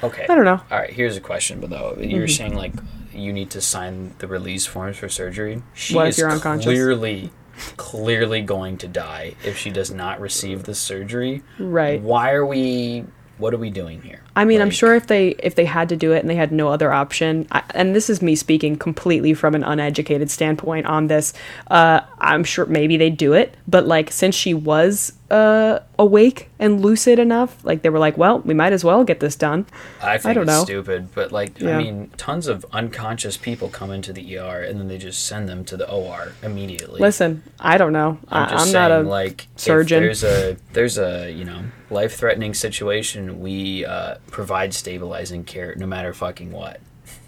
okay. 0.02 0.26
I 0.28 0.34
don't 0.34 0.44
know. 0.44 0.56
Mm-hmm. 0.56 0.72
All 0.74 0.80
right, 0.80 0.90
here's 0.90 1.16
a 1.16 1.20
question, 1.20 1.60
but 1.60 1.70
though 1.70 1.96
you're 2.00 2.28
saying 2.28 2.54
like 2.54 2.72
you 3.12 3.32
need 3.32 3.50
to 3.50 3.60
sign 3.60 4.12
the 4.18 4.26
release 4.26 4.66
forms 4.66 4.96
for 4.96 5.08
surgery. 5.08 5.62
She 5.74 5.94
What 5.94 6.08
if 6.08 6.10
is 6.10 6.18
you're 6.18 6.30
unconscious? 6.30 6.64
clearly, 6.64 7.30
clearly 7.76 8.42
going 8.42 8.76
to 8.78 8.88
die 8.88 9.34
if 9.44 9.56
she 9.56 9.70
does 9.70 9.90
not 9.90 10.20
receive 10.20 10.64
the 10.64 10.74
surgery. 10.74 11.42
Right. 11.58 12.00
Why 12.00 12.32
are 12.32 12.44
we 12.44 13.04
what 13.38 13.52
are 13.52 13.58
we 13.58 13.70
doing 13.70 14.00
here? 14.02 14.20
I 14.36 14.44
mean, 14.44 14.60
I'm 14.60 14.70
sure 14.70 14.94
if 14.94 15.06
they 15.06 15.30
if 15.30 15.54
they 15.54 15.64
had 15.64 15.88
to 15.88 15.96
do 15.96 16.12
it 16.12 16.20
and 16.20 16.30
they 16.30 16.34
had 16.34 16.52
no 16.52 16.68
other 16.68 16.92
option, 16.92 17.46
I, 17.50 17.62
and 17.74 17.94
this 17.94 18.08
is 18.08 18.22
me 18.22 18.36
speaking 18.36 18.76
completely 18.76 19.34
from 19.34 19.54
an 19.54 19.64
uneducated 19.64 20.30
standpoint 20.30 20.86
on 20.86 21.08
this. 21.08 21.32
Uh, 21.68 22.00
I'm 22.18 22.44
sure 22.44 22.66
maybe 22.66 22.96
they'd 22.96 23.16
do 23.16 23.32
it, 23.32 23.56
but 23.66 23.86
like 23.86 24.12
since 24.12 24.34
she 24.34 24.54
was 24.54 25.12
uh, 25.30 25.80
awake 25.98 26.50
and 26.58 26.80
lucid 26.80 27.18
enough, 27.18 27.64
like 27.64 27.82
they 27.82 27.88
were 27.88 27.98
like, 27.98 28.16
well, 28.18 28.40
we 28.40 28.54
might 28.54 28.72
as 28.72 28.84
well 28.84 29.04
get 29.04 29.20
this 29.20 29.36
done. 29.36 29.66
I 30.02 30.18
think 30.18 30.34
don't 30.34 30.42
it's 30.44 30.52
know. 30.52 30.64
stupid, 30.64 31.14
but 31.14 31.32
like 31.32 31.58
Yeah. 31.60 31.76
I 31.76 31.82
mean, 31.82 32.10
tons 32.16 32.46
of 32.46 32.64
unconscious 32.72 33.36
people 33.36 33.68
come 33.68 33.90
into 33.90 34.12
the 34.12 34.38
ER 34.38 34.62
and 34.62 34.78
then 34.78 34.88
they 34.88 34.98
just 34.98 35.26
send 35.26 35.48
them 35.48 35.64
to 35.66 35.76
the 35.76 35.90
OR 35.90 36.32
immediately. 36.42 37.00
Listen, 37.00 37.42
I 37.58 37.78
don't 37.78 37.92
know. 37.92 38.18
I'm 38.28 38.50
just 38.50 38.66
I'm 38.66 38.72
saying, 38.72 38.72
not 38.74 38.90
a 38.92 39.00
like 39.00 39.46
surgeon. 39.56 40.02
There's 40.02 40.24
a 40.24 40.56
there's 40.72 40.98
a 40.98 41.30
you 41.32 41.44
know 41.44 41.64
life 41.90 42.16
threatening 42.16 42.52
situation, 42.54 43.40
we 43.40 43.84
uh, 43.84 44.16
provide 44.30 44.74
stabilizing 44.74 45.44
care 45.44 45.74
no 45.76 45.86
matter 45.86 46.12
fucking 46.12 46.52
what. 46.52 46.80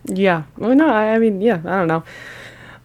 Yeah. 0.04 0.44
Well, 0.56 0.74
no, 0.74 0.88
I, 0.88 1.14
I 1.14 1.18
mean, 1.18 1.40
yeah, 1.40 1.60
I 1.64 1.76
don't 1.76 1.88
know. 1.88 2.04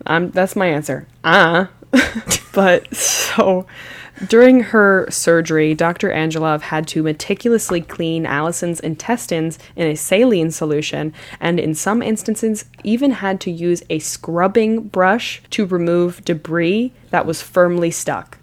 Um, 0.05 0.31
that's 0.31 0.55
my 0.55 0.67
answer. 0.67 1.07
Uh. 1.23 1.65
but 2.53 2.93
so 2.95 3.65
during 4.27 4.61
her 4.61 5.07
surgery, 5.09 5.73
Dr. 5.73 6.09
Angelov 6.09 6.61
had 6.61 6.87
to 6.89 7.01
meticulously 7.01 7.81
clean 7.81 8.25
Alison's 8.25 8.79
intestines 8.79 9.57
in 9.75 9.87
a 9.87 9.95
saline 9.95 10.51
solution, 10.51 11.13
and 11.39 11.59
in 11.59 11.73
some 11.73 12.03
instances, 12.03 12.65
even 12.83 13.11
had 13.11 13.41
to 13.41 13.51
use 13.51 13.81
a 13.89 13.99
scrubbing 13.99 14.81
brush 14.87 15.41
to 15.51 15.65
remove 15.65 16.23
debris 16.23 16.93
that 17.09 17.25
was 17.25 17.41
firmly 17.41 17.89
stuck. 17.89 18.37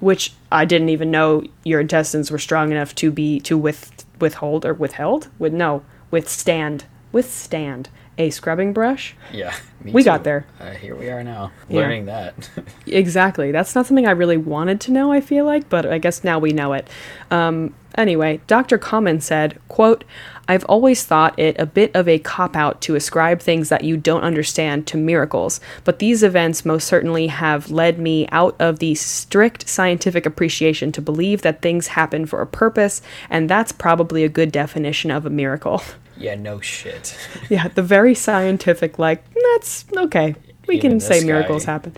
Which 0.00 0.32
I 0.52 0.64
didn't 0.64 0.90
even 0.90 1.10
know 1.10 1.42
your 1.64 1.80
intestines 1.80 2.30
were 2.30 2.38
strong 2.38 2.70
enough 2.70 2.94
to 2.96 3.10
be 3.10 3.40
to 3.40 3.58
with 3.58 4.04
withhold 4.20 4.64
or 4.64 4.74
withheld. 4.74 5.28
With 5.38 5.52
no 5.52 5.82
withstand 6.10 6.84
withstand 7.14 7.88
a 8.18 8.30
scrubbing 8.30 8.72
brush. 8.72 9.14
Yeah, 9.32 9.54
me 9.82 9.92
We 9.92 10.02
too. 10.02 10.06
got 10.06 10.24
there. 10.24 10.46
Uh, 10.60 10.70
here 10.70 10.94
we 10.94 11.08
are 11.10 11.24
now, 11.24 11.50
Yeah. 11.68 11.80
learning 11.80 12.06
that. 12.06 12.34
Exactly. 12.86 13.50
That's 13.50 13.74
not 13.74 13.86
something 13.86 14.06
I 14.06 14.10
really 14.12 14.36
wanted 14.36 14.80
to 14.82 14.92
know, 14.92 15.10
I 15.12 15.20
feel 15.20 15.44
like, 15.44 15.68
but 15.68 15.84
I 15.86 15.98
guess 15.98 16.22
now 16.22 16.38
we 16.38 16.50
know 16.52 16.72
it. 16.74 16.86
Um, 17.30 17.74
anyway, 17.96 18.40
Dr. 18.46 18.78
Common 18.78 19.20
said, 19.20 19.58
quote, 19.68 20.04
I've 20.46 20.64
always 20.66 21.04
thought 21.04 21.36
it 21.38 21.56
a 21.58 21.64
bit 21.64 21.90
of 21.96 22.06
a 22.06 22.18
cop 22.18 22.54
out 22.54 22.82
to 22.82 22.94
ascribe 22.94 23.40
things 23.40 23.70
that 23.70 23.82
you 23.82 23.96
don't 23.96 24.22
understand 24.22 24.86
to 24.88 24.98
miracles, 24.98 25.58
but 25.84 25.98
these 25.98 26.22
events 26.22 26.64
most 26.66 26.86
certainly 26.86 27.28
have 27.28 27.70
led 27.70 27.98
me 27.98 28.28
out 28.30 28.54
of 28.60 28.78
the 28.78 28.94
strict 28.94 29.66
scientific 29.68 30.26
appreciation 30.26 30.92
to 30.92 31.00
believe 31.00 31.40
that 31.42 31.62
things 31.62 31.88
happen 31.88 32.26
for 32.26 32.42
a 32.42 32.46
purpose, 32.46 33.00
and 33.30 33.48
that's 33.48 33.72
probably 33.72 34.22
a 34.22 34.28
good 34.28 34.52
definition 34.52 35.10
of 35.10 35.24
a 35.26 35.30
miracle. 35.30 35.82
yeah, 36.16 36.34
no 36.34 36.60
shit. 36.60 37.16
yeah, 37.50 37.68
the 37.68 37.82
very 37.82 38.14
scientific, 38.14 38.98
like, 38.98 39.24
that's 39.54 39.84
okay. 39.96 40.34
We 40.66 40.76
Even 40.76 40.92
can 40.92 41.00
say 41.00 41.24
miracles 41.24 41.64
guy- 41.66 41.72
happen. 41.72 41.92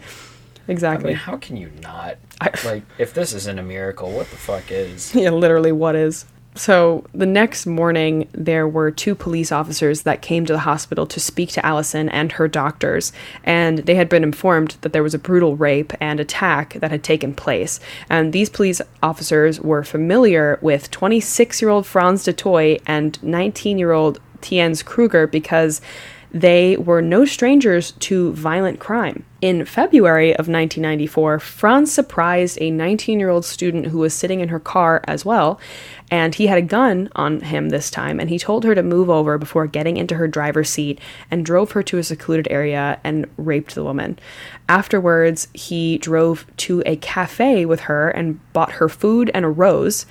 I 0.68 0.72
Exactly. 0.72 1.08
mean, 1.10 1.16
how 1.16 1.36
can 1.36 1.56
you 1.56 1.70
not? 1.82 2.18
I- 2.40 2.50
like, 2.64 2.82
if 2.98 3.14
this 3.14 3.32
isn't 3.32 3.58
a 3.58 3.62
miracle, 3.62 4.10
what 4.10 4.28
the 4.30 4.36
fuck 4.36 4.70
is? 4.70 5.14
Yeah, 5.14 5.30
literally, 5.30 5.72
what 5.72 5.94
is? 5.94 6.24
So 6.56 7.04
the 7.12 7.26
next 7.26 7.66
morning, 7.66 8.28
there 8.32 8.66
were 8.66 8.90
two 8.90 9.14
police 9.14 9.52
officers 9.52 10.02
that 10.02 10.22
came 10.22 10.46
to 10.46 10.54
the 10.54 10.60
hospital 10.60 11.06
to 11.06 11.20
speak 11.20 11.50
to 11.50 11.64
Alison 11.64 12.08
and 12.08 12.32
her 12.32 12.48
doctors, 12.48 13.12
and 13.44 13.78
they 13.80 13.94
had 13.94 14.08
been 14.08 14.22
informed 14.22 14.78
that 14.80 14.94
there 14.94 15.02
was 15.02 15.12
a 15.12 15.18
brutal 15.18 15.54
rape 15.54 15.92
and 16.00 16.18
attack 16.18 16.72
that 16.74 16.90
had 16.90 17.04
taken 17.04 17.34
place. 17.34 17.78
And 18.08 18.32
these 18.32 18.48
police 18.48 18.80
officers 19.02 19.60
were 19.60 19.84
familiar 19.84 20.58
with 20.62 20.90
26 20.90 21.60
year 21.60 21.70
old 21.70 21.86
Frans 21.86 22.24
du 22.24 22.32
Toit 22.32 22.80
and 22.86 23.22
19 23.22 23.76
year 23.76 23.92
old 23.92 24.18
Tienz 24.40 24.82
Kruger 24.82 25.26
because 25.26 25.82
they 26.32 26.76
were 26.76 27.00
no 27.00 27.24
strangers 27.24 27.92
to 27.92 28.32
violent 28.32 28.78
crime. 28.78 29.24
In 29.40 29.64
February 29.64 30.32
of 30.32 30.48
1994, 30.48 31.38
Frans 31.38 31.92
surprised 31.92 32.58
a 32.60 32.70
19 32.70 33.20
year 33.20 33.30
old 33.30 33.44
student 33.44 33.86
who 33.86 33.98
was 33.98 34.12
sitting 34.12 34.40
in 34.40 34.48
her 34.48 34.60
car 34.60 35.02
as 35.06 35.24
well, 35.24 35.60
and 36.10 36.34
he 36.34 36.46
had 36.46 36.58
a 36.58 36.62
gun 36.62 37.08
on 37.16 37.40
him 37.40 37.68
this 37.68 37.90
time, 37.90 38.20
and 38.20 38.30
he 38.30 38.38
told 38.38 38.64
her 38.64 38.74
to 38.74 38.82
move 38.82 39.10
over 39.10 39.38
before 39.38 39.66
getting 39.66 39.96
into 39.96 40.14
her 40.16 40.28
driver's 40.28 40.70
seat 40.70 41.00
and 41.30 41.44
drove 41.44 41.72
her 41.72 41.82
to 41.82 41.98
a 41.98 42.04
secluded 42.04 42.46
area 42.50 43.00
and 43.02 43.26
raped 43.36 43.74
the 43.74 43.84
woman. 43.84 44.18
Afterwards, 44.68 45.48
he 45.52 45.98
drove 45.98 46.46
to 46.58 46.82
a 46.86 46.96
cafe 46.96 47.66
with 47.66 47.80
her 47.80 48.08
and 48.10 48.40
bought 48.52 48.72
her 48.72 48.88
food 48.88 49.30
and 49.34 49.44
a 49.44 49.48
rose 49.48 50.06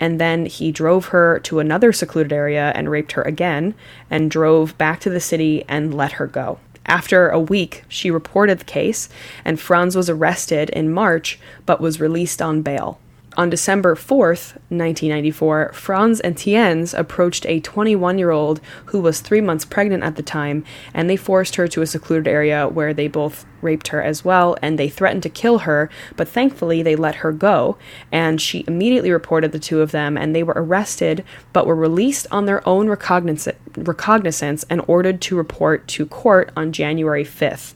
and 0.00 0.18
then 0.18 0.46
he 0.46 0.72
drove 0.72 1.06
her 1.06 1.38
to 1.40 1.60
another 1.60 1.92
secluded 1.92 2.32
area 2.32 2.72
and 2.74 2.90
raped 2.90 3.12
her 3.12 3.22
again, 3.22 3.74
and 4.10 4.30
drove 4.30 4.76
back 4.78 4.98
to 4.98 5.10
the 5.10 5.20
city 5.20 5.62
and 5.68 5.94
let 5.94 6.12
her 6.12 6.26
go. 6.26 6.58
After 6.86 7.28
a 7.28 7.38
week, 7.38 7.84
she 7.86 8.10
reported 8.10 8.58
the 8.58 8.64
case, 8.64 9.10
and 9.44 9.60
Frans 9.60 9.94
was 9.94 10.08
arrested 10.08 10.70
in 10.70 10.90
March 10.90 11.38
but 11.66 11.80
was 11.80 12.00
released 12.00 12.40
on 12.40 12.62
bail. 12.62 12.98
On 13.36 13.48
December 13.48 13.94
4th, 13.94 14.54
1994, 14.70 15.70
Frans 15.72 16.18
and 16.18 16.34
Tienz 16.34 16.98
approached 16.98 17.46
a 17.46 17.60
21 17.60 18.18
year 18.18 18.32
old 18.32 18.60
who 18.86 19.00
was 19.00 19.20
three 19.20 19.40
months 19.40 19.64
pregnant 19.64 20.02
at 20.02 20.16
the 20.16 20.22
time, 20.22 20.64
and 20.92 21.08
they 21.08 21.16
forced 21.16 21.54
her 21.54 21.68
to 21.68 21.80
a 21.80 21.86
secluded 21.86 22.26
area 22.26 22.66
where 22.66 22.92
they 22.92 23.06
both 23.06 23.46
raped 23.62 23.88
her 23.88 24.02
as 24.02 24.24
well, 24.24 24.56
and 24.60 24.78
they 24.78 24.88
threatened 24.88 25.22
to 25.22 25.28
kill 25.28 25.58
her, 25.58 25.88
but 26.16 26.28
thankfully 26.28 26.82
they 26.82 26.96
let 26.96 27.16
her 27.16 27.30
go, 27.30 27.78
and 28.10 28.40
she 28.40 28.64
immediately 28.66 29.12
reported 29.12 29.52
the 29.52 29.60
two 29.60 29.80
of 29.80 29.92
them, 29.92 30.16
and 30.16 30.34
they 30.34 30.42
were 30.42 30.54
arrested 30.56 31.24
but 31.52 31.66
were 31.66 31.76
released 31.76 32.26
on 32.32 32.46
their 32.46 32.66
own 32.68 32.88
recognizance, 32.88 33.56
recognizance 33.76 34.64
and 34.68 34.82
ordered 34.88 35.20
to 35.20 35.36
report 35.36 35.86
to 35.86 36.04
court 36.04 36.50
on 36.56 36.72
January 36.72 37.24
5th. 37.24 37.74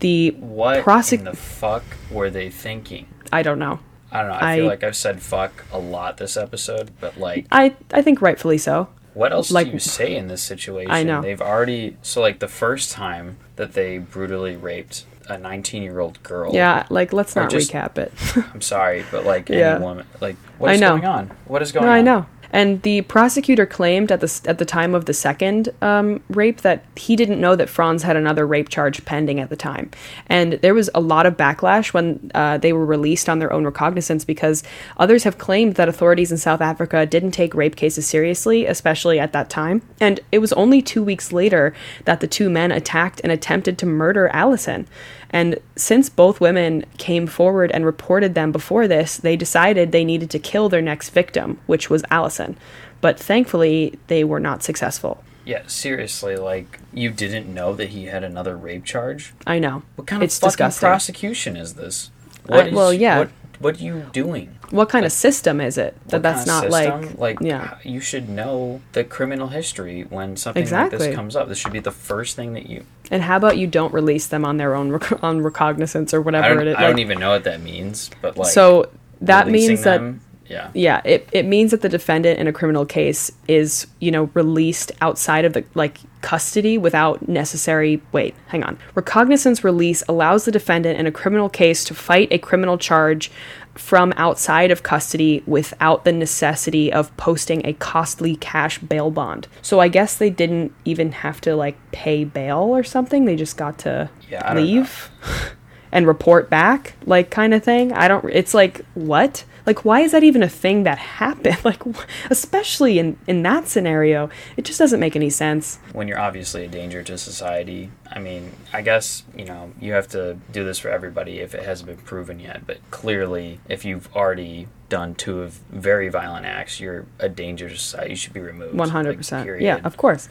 The 0.00 0.32
What 0.38 0.84
prosec- 0.84 1.20
in 1.20 1.24
the 1.24 1.34
fuck 1.34 1.84
were 2.10 2.28
they 2.28 2.50
thinking? 2.50 3.06
I 3.32 3.42
don't 3.42 3.58
know. 3.58 3.80
I 4.12 4.22
don't 4.22 4.30
know. 4.30 4.38
I, 4.40 4.56
feel 4.56 4.66
like 4.66 4.82
I've 4.82 4.96
said 4.96 5.22
fuck 5.22 5.64
a 5.72 5.78
lot 5.78 6.16
this 6.16 6.36
episode, 6.36 6.90
but 7.00 7.18
like, 7.18 7.46
I 7.52 7.74
I 7.92 8.02
think 8.02 8.20
rightfully 8.20 8.58
so. 8.58 8.88
what 9.14 9.32
else 9.32 9.50
like- 9.50 9.66
do 9.68 9.72
you 9.72 9.78
say 9.78 10.16
in 10.16 10.28
this 10.28 10.42
situation? 10.42 10.90
I 10.90 11.02
know. 11.02 11.22
They've 11.22 11.40
already 11.40 11.96
so 12.02 12.20
like 12.20 12.38
the 12.40 12.48
first 12.48 12.90
time 12.92 13.36
that 13.56 13.74
they 13.74 13.98
brutally 13.98 14.56
raped 14.56 15.04
a 15.28 15.38
19 15.38 15.82
year 15.84 16.00
old 16.00 16.20
girl. 16.24 16.52
Yeah, 16.54 16.86
like 16.90 17.12
let's 17.12 17.36
not 17.36 17.50
just- 17.50 17.70
recap 17.72 17.98
it. 17.98 18.12
I'm 18.52 18.60
sorry, 18.60 19.04
but 19.12 19.24
like 19.24 19.48
Yeah. 19.48 19.76
any 19.76 19.84
woman, 19.84 20.06
like 20.20 20.36
what 20.58 20.70
I 20.72 20.76
know. 20.76 20.90
going 20.90 21.04
on? 21.04 21.30
What 21.46 21.62
is 21.62 21.70
going 21.72 21.86
no, 21.86 21.92
on? 21.92 21.98
I 21.98 22.02
know. 22.02 22.26
And 22.52 22.82
the 22.82 23.02
prosecutor 23.02 23.66
claimed 23.66 24.10
at 24.10 24.20
the 24.20 24.40
at 24.46 24.58
the 24.58 24.64
time 24.64 24.94
of 24.94 25.04
the 25.04 25.14
second 25.14 25.68
um, 25.82 26.22
rape 26.28 26.62
that 26.62 26.84
he 26.96 27.16
didn't 27.16 27.40
know 27.40 27.56
that 27.56 27.68
Frans 27.68 28.02
had 28.02 28.16
another 28.16 28.46
rape 28.46 28.68
charge 28.68 29.04
pending 29.04 29.40
at 29.40 29.50
the 29.50 29.56
time, 29.56 29.90
and 30.26 30.54
there 30.54 30.74
was 30.74 30.90
a 30.94 31.00
lot 31.00 31.26
of 31.26 31.36
backlash 31.36 31.92
when 31.92 32.30
uh, 32.34 32.58
they 32.58 32.72
were 32.72 32.86
released 32.86 33.28
on 33.28 33.38
their 33.38 33.52
own 33.52 33.64
recognizance 33.64 34.24
because 34.24 34.62
others 34.96 35.24
have 35.24 35.38
claimed 35.38 35.74
that 35.74 35.88
authorities 35.88 36.32
in 36.32 36.38
South 36.38 36.60
Africa 36.60 37.06
didn't 37.06 37.32
take 37.32 37.54
rape 37.54 37.76
cases 37.76 38.06
seriously, 38.06 38.66
especially 38.66 39.18
at 39.18 39.32
that 39.32 39.50
time. 39.50 39.82
And 40.00 40.20
it 40.32 40.38
was 40.38 40.52
only 40.54 40.82
two 40.82 41.02
weeks 41.02 41.32
later 41.32 41.74
that 42.04 42.20
the 42.20 42.26
two 42.26 42.50
men 42.50 42.72
attacked 42.72 43.20
and 43.22 43.32
attempted 43.32 43.78
to 43.78 43.86
murder 43.86 44.28
Alison. 44.28 44.86
And 45.32 45.58
since 45.76 46.08
both 46.08 46.40
women 46.40 46.84
came 46.98 47.26
forward 47.26 47.70
and 47.70 47.84
reported 47.86 48.34
them 48.34 48.50
before 48.52 48.88
this, 48.88 49.16
they 49.16 49.36
decided 49.36 49.92
they 49.92 50.04
needed 50.04 50.30
to 50.30 50.38
kill 50.38 50.68
their 50.68 50.82
next 50.82 51.10
victim, 51.10 51.58
which 51.66 51.88
was 51.88 52.02
Alison. 52.10 52.56
But 53.00 53.18
thankfully, 53.18 53.98
they 54.08 54.24
were 54.24 54.40
not 54.40 54.62
successful. 54.62 55.22
Yeah, 55.44 55.62
seriously, 55.66 56.36
like 56.36 56.80
you 56.92 57.10
didn't 57.10 57.52
know 57.52 57.74
that 57.74 57.90
he 57.90 58.04
had 58.06 58.22
another 58.24 58.56
rape 58.56 58.84
charge? 58.84 59.32
I 59.46 59.58
know. 59.58 59.82
What 59.96 60.06
kind 60.06 60.22
of 60.22 60.26
it's 60.26 60.38
fucking 60.38 60.50
disgusting. 60.50 60.86
prosecution 60.86 61.56
is 61.56 61.74
this? 61.74 62.10
I- 62.48 62.56
What 62.56 62.66
is- 62.68 62.74
well, 62.74 62.92
yeah. 62.92 63.18
What, 63.20 63.30
what 63.60 63.80
are 63.80 63.84
you 63.84 64.06
doing? 64.12 64.56
what 64.70 64.88
kind 64.88 65.04
of 65.04 65.12
system 65.12 65.60
is 65.60 65.76
it 65.76 65.96
that 66.08 66.22
that's 66.22 66.44
kind 66.44 66.64
of 66.64 66.70
not 66.70 66.72
system? 66.72 67.18
like, 67.18 67.18
like 67.18 67.38
yeah 67.40 67.78
you 67.82 68.00
should 68.00 68.28
know 68.28 68.80
the 68.92 69.04
criminal 69.04 69.48
history 69.48 70.02
when 70.02 70.36
something 70.36 70.68
like 70.70 70.90
this 70.90 71.14
comes 71.14 71.36
up. 71.36 71.48
This 71.48 71.58
should 71.58 71.72
be 71.72 71.80
the 71.80 71.90
first 71.90 72.36
thing 72.36 72.54
that 72.54 72.66
you. 72.66 72.84
and 73.10 73.22
how 73.22 73.36
about 73.36 73.58
you 73.58 73.66
don't 73.66 73.92
release 73.92 74.26
them 74.26 74.44
on 74.44 74.56
their 74.56 74.74
own 74.74 74.90
rec- 74.90 75.22
on 75.22 75.42
recognizance 75.42 76.12
or 76.14 76.20
whatever 76.20 76.54
don't, 76.54 76.66
it 76.66 76.70
is 76.70 76.76
I 76.76 76.82
don't 76.82 76.98
even 76.98 77.18
know 77.18 77.30
what 77.30 77.44
that 77.44 77.60
means, 77.60 78.10
but 78.22 78.36
like 78.36 78.52
so 78.52 78.90
that 79.20 79.48
means 79.48 79.82
that 79.84 79.98
them, 79.98 80.20
yeah, 80.50 80.70
yeah 80.74 81.00
it, 81.04 81.28
it 81.32 81.46
means 81.46 81.70
that 81.70 81.80
the 81.80 81.88
defendant 81.88 82.38
in 82.40 82.46
a 82.48 82.52
criminal 82.52 82.84
case 82.84 83.30
is 83.48 83.86
you 84.00 84.10
know 84.10 84.24
released 84.34 84.90
outside 85.00 85.44
of 85.44 85.52
the 85.52 85.64
like 85.74 85.98
custody 86.20 86.76
without 86.76 87.26
necessary 87.28 88.02
wait 88.12 88.34
hang 88.48 88.62
on. 88.64 88.76
Recognizance 88.94 89.62
release 89.64 90.02
allows 90.08 90.44
the 90.44 90.50
defendant 90.50 90.98
in 90.98 91.06
a 91.06 91.12
criminal 91.12 91.48
case 91.48 91.84
to 91.84 91.94
fight 91.94 92.28
a 92.30 92.38
criminal 92.38 92.76
charge 92.76 93.30
from 93.76 94.12
outside 94.16 94.70
of 94.72 94.82
custody 94.82 95.42
without 95.46 96.04
the 96.04 96.12
necessity 96.12 96.92
of 96.92 97.16
posting 97.16 97.64
a 97.64 97.72
costly 97.74 98.34
cash 98.36 98.78
bail 98.78 99.10
bond. 99.10 99.46
So 99.62 99.78
i 99.80 99.88
guess 99.88 100.16
they 100.16 100.30
didn't 100.30 100.74
even 100.84 101.12
have 101.12 101.40
to 101.42 101.54
like 101.54 101.76
pay 101.92 102.24
bail 102.24 102.58
or 102.58 102.82
something. 102.82 103.24
They 103.24 103.36
just 103.36 103.56
got 103.56 103.78
to 103.80 104.10
Yeah, 104.28 104.52
leave 104.54 105.10
and 105.92 106.06
report 106.06 106.50
back 106.50 106.94
like 107.06 107.30
kind 107.30 107.54
of 107.54 107.62
thing. 107.62 107.92
I 107.92 108.08
don't 108.08 108.24
it's 108.30 108.52
like 108.54 108.84
what 108.94 109.44
Like, 109.66 109.84
why 109.84 110.00
is 110.00 110.12
that 110.12 110.24
even 110.24 110.42
a 110.42 110.48
thing 110.48 110.84
that 110.84 110.98
happened? 110.98 111.58
Like, 111.64 111.82
especially 112.30 112.98
in, 112.98 113.18
in 113.26 113.42
that 113.42 113.68
scenario, 113.68 114.30
it 114.56 114.64
just 114.64 114.78
doesn't 114.78 114.98
make 114.98 115.14
any 115.14 115.30
sense. 115.30 115.78
when 115.92 116.08
you're 116.08 116.18
obviously 116.18 116.64
a 116.64 116.68
danger 116.68 117.02
to 117.02 117.18
society. 117.18 117.90
I 118.10 118.18
mean, 118.18 118.52
I 118.72 118.82
guess, 118.82 119.22
you 119.36 119.44
know, 119.44 119.72
you 119.80 119.92
have 119.92 120.08
to 120.08 120.38
do 120.50 120.64
this 120.64 120.78
for 120.78 120.88
everybody 120.88 121.38
if 121.40 121.54
it 121.54 121.64
hasn't 121.64 121.88
been 121.88 121.98
proven 121.98 122.40
yet, 122.40 122.66
but 122.66 122.78
clearly, 122.90 123.60
if 123.68 123.84
you've 123.84 124.08
already 124.16 124.68
done 124.88 125.14
two 125.14 125.40
of 125.40 125.52
very 125.70 126.08
violent 126.08 126.46
acts, 126.46 126.80
you're 126.80 127.06
a 127.18 127.28
danger 127.28 127.68
to 127.68 127.76
society. 127.76 128.10
You 128.10 128.16
should 128.16 128.32
be 128.32 128.40
removed. 128.40 128.74
One 128.74 128.90
hundred 128.90 129.10
like, 129.10 129.18
percent. 129.18 129.44
period. 129.44 129.64
Yeah, 129.64 129.80
of 129.84 129.96
course. 129.96 130.28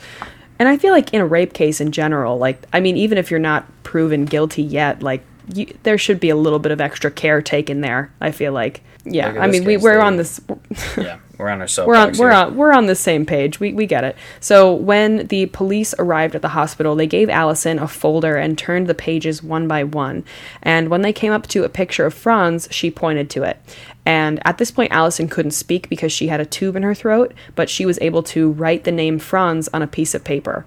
And 0.60 0.68
I 0.68 0.78
feel 0.78 0.92
like 0.92 1.14
in 1.14 1.22
a 1.22 1.26
rape 1.26 1.54
case 1.54 1.80
in 1.80 1.92
general, 1.92 2.38
like 2.38 2.66
I 2.74 2.80
mean, 2.82 2.98
even 2.98 3.18
if 3.18 3.32
you're 3.32 3.40
not 3.40 3.66
proven 3.84 4.26
guilty 4.26 4.62
yet, 4.62 5.02
like 5.02 5.24
you, 5.54 5.74
there 5.84 5.98
should 5.98 6.20
be 6.20 6.30
a 6.30 6.36
little 6.36 6.60
bit 6.60 6.72
of 6.72 6.82
extra 6.82 7.12
care 7.12 7.42
taken 7.42 7.82
there. 7.82 8.12
I 8.22 8.32
feel 8.32 8.54
like, 8.54 8.82
yeah. 9.06 9.28
Like 9.28 9.38
I 9.38 9.48
mean, 9.48 9.66
we 9.66 9.78
we're 9.78 9.96
they- 9.96 10.02
on 10.02 10.18
this. 10.18 10.40
yeah, 10.98 11.20
we're 11.38 11.50
on 11.50 11.62
our 11.62 11.68
soapbox. 11.68 12.20
we're 12.20 12.32
on 12.32 12.32
we're 12.32 12.48
on 12.48 12.56
we're 12.56 12.74
on 12.74 12.86
the 12.86 12.96
same 12.96 13.26
page. 13.26 13.60
We 13.60 13.74
we 13.74 13.86
get 13.86 14.04
it. 14.04 14.16
So 14.40 14.74
when 14.74 15.28
the 15.28 15.48
police 15.48 15.94
arrived 15.98 16.36
at 16.36 16.42
the 16.42 16.50
hospital, 16.50 16.96
they 16.96 17.08
gave 17.08 17.30
Alison 17.30 17.80
a 17.80 17.88
folder 17.88 18.36
and 18.36 18.58
turned 18.58 18.88
the 18.88 18.94
pages 18.94 19.42
one 19.42 19.68
by 19.68 19.84
one. 19.84 20.24
And 20.62 20.90
when 20.90 21.02
they 21.02 21.14
came 21.14 21.32
up 21.32 21.48
to 21.48 21.64
a 21.64 21.70
picture 21.70 22.06
of 22.06 22.14
Frans, 22.14 22.68
she 22.72 22.92
pointed 22.92 23.30
to 23.32 23.44
it. 23.44 23.58
And 24.06 24.42
at 24.44 24.58
this 24.58 24.72
point, 24.72 24.92
Alison 24.92 25.28
couldn't 25.28 25.52
speak 25.52 25.88
because 25.88 26.12
she 26.12 26.28
had 26.28 26.40
a 26.40 26.46
tube 26.46 26.76
in 26.76 26.84
her 26.84 26.96
throat, 26.96 27.34
but 27.56 27.70
she 27.70 27.86
was 27.86 28.00
able 28.02 28.24
to 28.24 28.52
write 28.52 28.84
the 28.84 28.92
name 28.92 29.20
Frans 29.20 29.68
on 29.70 29.82
a 29.82 29.88
piece 29.88 30.16
of 30.16 30.24
paper. 30.24 30.66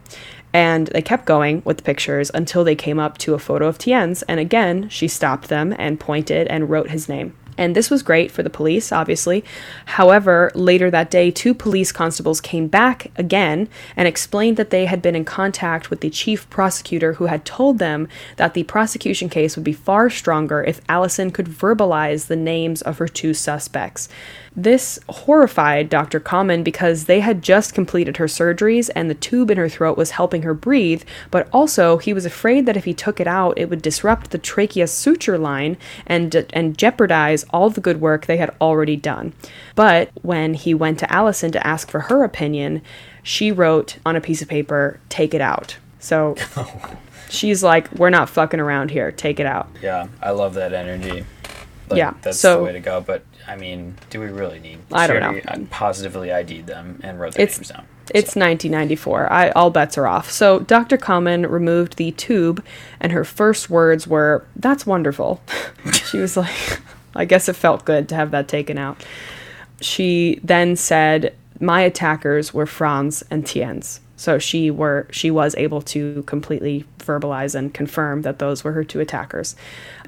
And 0.52 0.88
they 0.88 1.02
kept 1.02 1.24
going 1.24 1.62
with 1.64 1.78
the 1.78 1.82
pictures 1.82 2.30
until 2.34 2.64
they 2.64 2.74
came 2.74 2.98
up 2.98 3.18
to 3.18 3.34
a 3.34 3.38
photo 3.38 3.66
of 3.68 3.78
Tien's. 3.78 4.22
And 4.22 4.38
again, 4.38 4.88
she 4.88 5.08
stopped 5.08 5.48
them 5.48 5.74
and 5.78 5.98
pointed 5.98 6.46
and 6.48 6.68
wrote 6.68 6.90
his 6.90 7.08
name. 7.08 7.34
And 7.58 7.76
this 7.76 7.90
was 7.90 8.02
great 8.02 8.30
for 8.30 8.42
the 8.42 8.50
police, 8.50 8.92
obviously. 8.92 9.44
However, 9.84 10.50
later 10.54 10.90
that 10.90 11.10
day, 11.10 11.30
two 11.30 11.54
police 11.54 11.92
constables 11.92 12.40
came 12.40 12.66
back 12.66 13.10
again 13.16 13.68
and 13.94 14.08
explained 14.08 14.56
that 14.56 14.70
they 14.70 14.86
had 14.86 15.02
been 15.02 15.14
in 15.14 15.24
contact 15.24 15.90
with 15.90 16.00
the 16.00 16.10
chief 16.10 16.48
prosecutor 16.48 17.14
who 17.14 17.26
had 17.26 17.44
told 17.44 17.78
them 17.78 18.08
that 18.36 18.54
the 18.54 18.64
prosecution 18.64 19.28
case 19.28 19.56
would 19.56 19.64
be 19.64 19.72
far 19.72 20.08
stronger 20.08 20.62
if 20.64 20.80
Alison 20.88 21.30
could 21.30 21.46
verbalize 21.46 22.26
the 22.26 22.36
names 22.36 22.80
of 22.82 22.98
her 22.98 23.08
two 23.08 23.34
suspects. 23.34 24.08
This 24.54 24.98
horrified 25.08 25.88
Dr. 25.88 26.20
Common 26.20 26.62
because 26.62 27.04
they 27.04 27.20
had 27.20 27.42
just 27.42 27.74
completed 27.74 28.18
her 28.18 28.26
surgeries 28.26 28.90
and 28.94 29.08
the 29.08 29.14
tube 29.14 29.50
in 29.50 29.56
her 29.56 29.68
throat 29.68 29.96
was 29.96 30.10
helping 30.10 30.42
her 30.42 30.52
breathe, 30.52 31.04
but 31.30 31.48
also 31.52 31.96
he 31.96 32.12
was 32.12 32.26
afraid 32.26 32.66
that 32.66 32.76
if 32.76 32.84
he 32.84 32.92
took 32.92 33.18
it 33.18 33.26
out, 33.26 33.56
it 33.56 33.70
would 33.70 33.80
disrupt 33.80 34.30
the 34.30 34.38
trachea 34.38 34.86
suture 34.86 35.38
line 35.38 35.78
and 36.06 36.34
and 36.52 36.76
jeopardize 36.76 37.44
all 37.50 37.70
the 37.70 37.80
good 37.80 38.00
work 38.00 38.26
they 38.26 38.36
had 38.36 38.54
already 38.60 38.96
done. 38.96 39.32
But 39.74 40.10
when 40.20 40.52
he 40.52 40.74
went 40.74 40.98
to 40.98 41.10
Alison 41.10 41.50
to 41.52 41.66
ask 41.66 41.90
for 41.90 42.00
her 42.00 42.22
opinion, 42.22 42.82
she 43.22 43.50
wrote 43.50 43.96
on 44.04 44.16
a 44.16 44.20
piece 44.20 44.42
of 44.42 44.48
paper, 44.48 45.00
"Take 45.08 45.32
it 45.32 45.40
out." 45.40 45.76
So 45.98 46.36
she's 47.30 47.62
like, 47.62 47.90
"We're 47.92 48.10
not 48.10 48.28
fucking 48.28 48.60
around 48.60 48.90
here. 48.90 49.12
Take 49.12 49.40
it 49.40 49.46
out." 49.46 49.68
Yeah, 49.80 50.08
I 50.20 50.32
love 50.32 50.54
that 50.54 50.74
energy. 50.74 51.24
Like, 51.92 51.98
Yeah, 51.98 52.14
that's 52.22 52.38
so- 52.38 52.58
the 52.58 52.64
way 52.64 52.72
to 52.72 52.80
go. 52.80 53.00
But 53.00 53.22
I 53.46 53.56
mean, 53.56 53.96
do 54.10 54.20
we 54.20 54.26
really 54.26 54.58
need? 54.60 54.78
I 54.92 55.06
don't 55.06 55.20
know. 55.20 55.40
uh, 55.46 55.58
Positively 55.70 56.32
ID'd 56.32 56.66
them 56.66 57.00
and 57.02 57.18
wrote 57.20 57.34
their 57.34 57.44
It's- 57.44 57.58
names 57.58 57.68
down. 57.68 57.86
It's 58.12 58.34
1994. 58.36 59.32
I, 59.32 59.50
all 59.50 59.70
bets 59.70 59.96
are 59.96 60.06
off. 60.08 60.30
So 60.30 60.58
Dr. 60.58 60.96
Common 60.96 61.46
removed 61.46 61.96
the 61.96 62.10
tube, 62.10 62.62
and 63.00 63.12
her 63.12 63.24
first 63.24 63.70
words 63.70 64.06
were, 64.06 64.44
That's 64.56 64.84
wonderful. 64.84 65.40
she 66.10 66.18
was 66.18 66.36
like, 66.36 66.80
I 67.16 67.24
guess 67.24 67.48
it 67.48 67.54
felt 67.56 67.84
good 67.84 68.08
to 68.10 68.14
have 68.16 68.30
that 68.32 68.48
taken 68.48 68.76
out. 68.76 69.02
She 69.80 70.40
then 70.44 70.76
said, 70.76 71.34
My 71.60 71.80
attackers 71.82 72.52
were 72.52 72.66
Frans 72.66 73.22
and 73.30 73.46
Tien's. 73.46 74.00
So 74.22 74.38
she 74.38 74.70
were 74.70 75.08
she 75.10 75.32
was 75.32 75.56
able 75.56 75.82
to 75.82 76.22
completely 76.28 76.84
verbalize 77.00 77.56
and 77.56 77.74
confirm 77.74 78.22
that 78.22 78.38
those 78.38 78.62
were 78.62 78.70
her 78.70 78.84
two 78.84 79.00
attackers. 79.00 79.56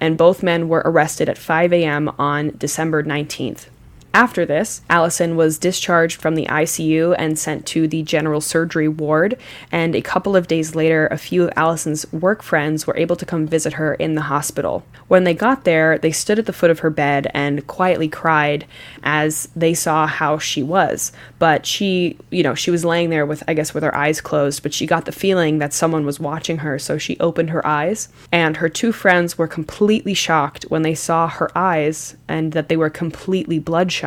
And 0.00 0.16
both 0.16 0.40
men 0.40 0.68
were 0.68 0.82
arrested 0.84 1.28
at 1.28 1.36
5 1.36 1.72
a.m. 1.72 2.08
on 2.16 2.54
December 2.56 3.02
19th. 3.02 3.66
After 4.14 4.46
this, 4.46 4.80
Alison 4.88 5.34
was 5.34 5.58
discharged 5.58 6.20
from 6.20 6.36
the 6.36 6.46
ICU 6.46 7.16
and 7.18 7.36
sent 7.36 7.66
to 7.66 7.88
the 7.88 8.04
general 8.04 8.40
surgery 8.40 8.86
ward. 8.86 9.36
And 9.72 9.96
a 9.96 10.02
couple 10.02 10.36
of 10.36 10.46
days 10.46 10.76
later, 10.76 11.08
a 11.08 11.18
few 11.18 11.42
of 11.42 11.52
Alison's 11.56 12.10
work 12.12 12.40
friends 12.40 12.86
were 12.86 12.96
able 12.96 13.16
to 13.16 13.26
come 13.26 13.44
visit 13.44 13.72
her 13.72 13.94
in 13.94 14.14
the 14.14 14.20
hospital. 14.22 14.84
When 15.08 15.24
they 15.24 15.34
got 15.34 15.64
there, 15.64 15.98
they 15.98 16.12
stood 16.12 16.38
at 16.38 16.46
the 16.46 16.52
foot 16.52 16.70
of 16.70 16.78
her 16.78 16.90
bed 16.90 17.28
and 17.34 17.66
quietly 17.66 18.08
cried 18.08 18.66
as 19.02 19.48
they 19.56 19.74
saw 19.74 20.06
how 20.06 20.38
she 20.38 20.62
was. 20.62 21.10
But 21.40 21.66
she, 21.66 22.16
you 22.30 22.44
know, 22.44 22.54
she 22.54 22.70
was 22.70 22.84
laying 22.84 23.10
there 23.10 23.26
with, 23.26 23.42
I 23.48 23.54
guess, 23.54 23.74
with 23.74 23.82
her 23.82 23.96
eyes 23.96 24.20
closed, 24.20 24.62
but 24.62 24.72
she 24.72 24.86
got 24.86 25.06
the 25.06 25.12
feeling 25.12 25.58
that 25.58 25.72
someone 25.72 26.06
was 26.06 26.20
watching 26.20 26.58
her, 26.58 26.78
so 26.78 26.98
she 26.98 27.18
opened 27.18 27.50
her 27.50 27.66
eyes. 27.66 28.08
And 28.30 28.58
her 28.58 28.68
two 28.68 28.92
friends 28.92 29.36
were 29.36 29.48
completely 29.48 30.14
shocked 30.14 30.66
when 30.68 30.82
they 30.82 30.94
saw 30.94 31.26
her 31.26 31.50
eyes 31.58 32.16
and 32.28 32.52
that 32.52 32.68
they 32.68 32.76
were 32.76 32.90
completely 32.90 33.58
bloodshot 33.58 34.03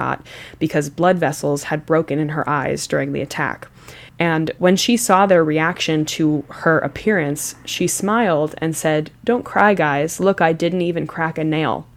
because 0.59 0.89
blood 0.89 1.17
vessels 1.17 1.63
had 1.63 1.85
broken 1.85 2.19
in 2.19 2.29
her 2.29 2.47
eyes 2.49 2.87
during 2.87 3.11
the 3.11 3.21
attack. 3.21 3.67
And 4.19 4.51
when 4.57 4.75
she 4.75 4.97
saw 4.97 5.25
their 5.25 5.43
reaction 5.43 6.05
to 6.05 6.43
her 6.49 6.79
appearance, 6.79 7.55
she 7.65 7.87
smiled 7.87 8.55
and 8.57 8.75
said, 8.75 9.11
Don't 9.23 9.43
cry, 9.43 9.73
guys. 9.73 10.19
Look, 10.19 10.41
I 10.41 10.53
didn't 10.53 10.81
even 10.81 11.05
crack 11.05 11.37
a 11.37 11.43
nail. 11.43 11.87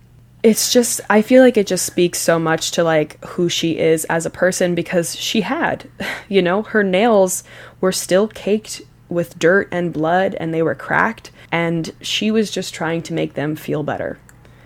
It's 0.42 0.72
just, 0.72 1.01
I 1.11 1.22
feel 1.22 1.42
like 1.42 1.57
it 1.57 1.66
just 1.66 1.84
speaks 1.84 2.18
so 2.18 2.38
much 2.38 2.70
to 2.72 2.84
like 2.84 3.22
who 3.24 3.48
she 3.48 3.78
is 3.78 4.07
as 4.07 4.24
a 4.24 4.30
person 4.30 4.74
because 4.74 5.16
she 5.16 5.42
had, 5.42 5.88
you 6.28 6.40
know, 6.42 6.62
her 6.62 6.82
nails 6.82 7.44
were 7.80 7.92
still 7.92 8.28
caked 8.28 8.82
with 9.09 9.38
dirt 9.38 9.68
and 9.70 9.92
blood 9.92 10.34
and 10.36 10.55
they 10.55 10.62
were 10.62 10.74
cracked. 10.74 11.30
And 11.53 11.92
she 12.01 12.30
was 12.30 12.51
just 12.51 12.74
trying 12.74 13.03
to 13.03 13.12
make 13.12 13.34
them 13.34 13.57
feel 13.57 13.82
better. 13.82 14.18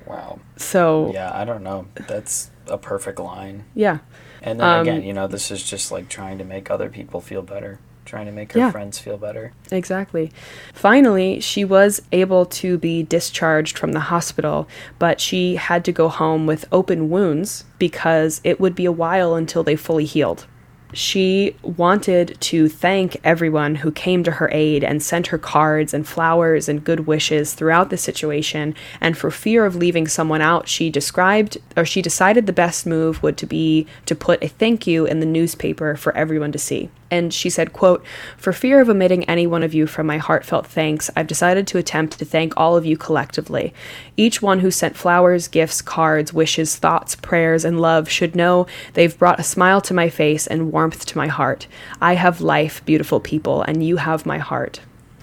Wow. 0.06 0.38
So, 0.56 1.10
Yeah, 1.12 1.30
I 1.34 1.44
don't 1.44 1.62
know. 1.62 1.86
That's 1.94 2.50
a 2.68 2.78
perfect 2.78 3.18
line. 3.18 3.64
yeah. 3.74 3.98
And 4.42 4.60
then 4.60 4.68
Um, 4.68 4.80
again, 4.82 5.02
you 5.02 5.12
know, 5.14 5.26
this 5.26 5.50
is 5.50 5.62
just 5.62 5.90
like 5.90 6.08
trying 6.08 6.36
to 6.38 6.44
make 6.44 6.70
other 6.70 6.90
people 6.90 7.20
feel 7.22 7.40
better, 7.40 7.78
trying 8.04 8.26
to 8.26 8.32
make 8.32 8.52
her 8.52 8.58
Yeah. 8.58 8.70
friends 8.70 8.98
feel 8.98 9.16
better. 9.16 9.52
Exactly. 9.70 10.30
Finally, 10.74 11.40
she 11.40 11.64
was 11.64 12.02
able 12.12 12.44
to 12.46 12.76
be 12.76 13.02
discharged 13.02 13.78
from 13.78 13.92
the 13.92 14.00
hospital, 14.00 14.68
but 14.98 15.18
she 15.20 15.56
had 15.56 15.82
to 15.86 15.92
go 15.92 16.08
home 16.08 16.46
with 16.46 16.66
open 16.70 17.08
wounds 17.08 17.64
because 17.78 18.40
it 18.44 18.60
would 18.60 18.74
be 18.74 18.84
a 18.84 18.92
while 18.92 19.34
until 19.34 19.62
they 19.62 19.76
fully 19.76 20.04
healed. 20.04 20.46
She 20.94 21.56
wanted 21.62 22.36
to 22.40 22.68
thank 22.68 23.16
everyone 23.24 23.76
who 23.76 23.90
came 23.90 24.24
to 24.24 24.30
her 24.32 24.48
aid 24.52 24.82
and 24.82 25.02
sent 25.02 25.28
her 25.28 25.38
cards 25.38 25.92
and 25.92 26.06
flowers 26.06 26.68
and 26.68 26.84
good 26.84 27.06
wishes 27.06 27.54
throughout 27.54 27.90
the 27.90 27.96
situation. 27.96 28.74
And 29.00 29.18
for 29.18 29.30
fear 29.30 29.66
of 29.66 29.76
leaving 29.76 30.08
someone 30.08 30.40
out, 30.40 30.68
she 30.68 30.90
described 30.90 31.58
or 31.76 31.84
she 31.84 32.00
decided 32.00 32.46
the 32.46 32.52
best 32.52 32.86
move 32.86 33.22
would 33.22 33.36
to 33.38 33.46
be 33.46 33.86
to 34.06 34.14
put 34.14 34.42
a 34.42 34.48
thank 34.48 34.86
you 34.86 35.04
in 35.04 35.20
the 35.20 35.26
newspaper 35.26 35.96
for 35.96 36.16
everyone 36.16 36.52
to 36.52 36.58
see. 36.58 36.90
And 37.14 37.32
she 37.32 37.48
said, 37.48 37.72
quote, 37.72 38.04
For 38.36 38.52
fear 38.52 38.80
of 38.80 38.88
omitting 38.88 39.22
any 39.24 39.46
one 39.46 39.62
of 39.62 39.72
you 39.72 39.86
from 39.86 40.08
my 40.08 40.18
heartfelt 40.18 40.66
thanks, 40.66 41.12
I've 41.14 41.28
decided 41.28 41.64
to 41.68 41.78
attempt 41.78 42.18
to 42.18 42.24
thank 42.24 42.52
all 42.56 42.76
of 42.76 42.84
you 42.84 42.96
collectively. 42.96 43.72
Each 44.16 44.42
one 44.42 44.58
who 44.58 44.72
sent 44.72 44.96
flowers, 44.96 45.46
gifts, 45.46 45.80
cards, 45.80 46.32
wishes, 46.32 46.74
thoughts, 46.74 47.14
prayers, 47.14 47.64
and 47.64 47.80
love 47.80 48.08
should 48.08 48.34
know 48.34 48.66
they've 48.94 49.16
brought 49.16 49.38
a 49.38 49.44
smile 49.44 49.80
to 49.82 49.94
my 49.94 50.08
face 50.08 50.48
and 50.48 50.72
warmth 50.72 51.06
to 51.06 51.16
my 51.16 51.28
heart. 51.28 51.68
I 52.00 52.14
have 52.14 52.40
life, 52.40 52.84
beautiful 52.84 53.20
people, 53.20 53.62
and 53.62 53.86
you 53.86 53.98
have 53.98 54.26
my 54.26 54.38
heart. 54.38 54.80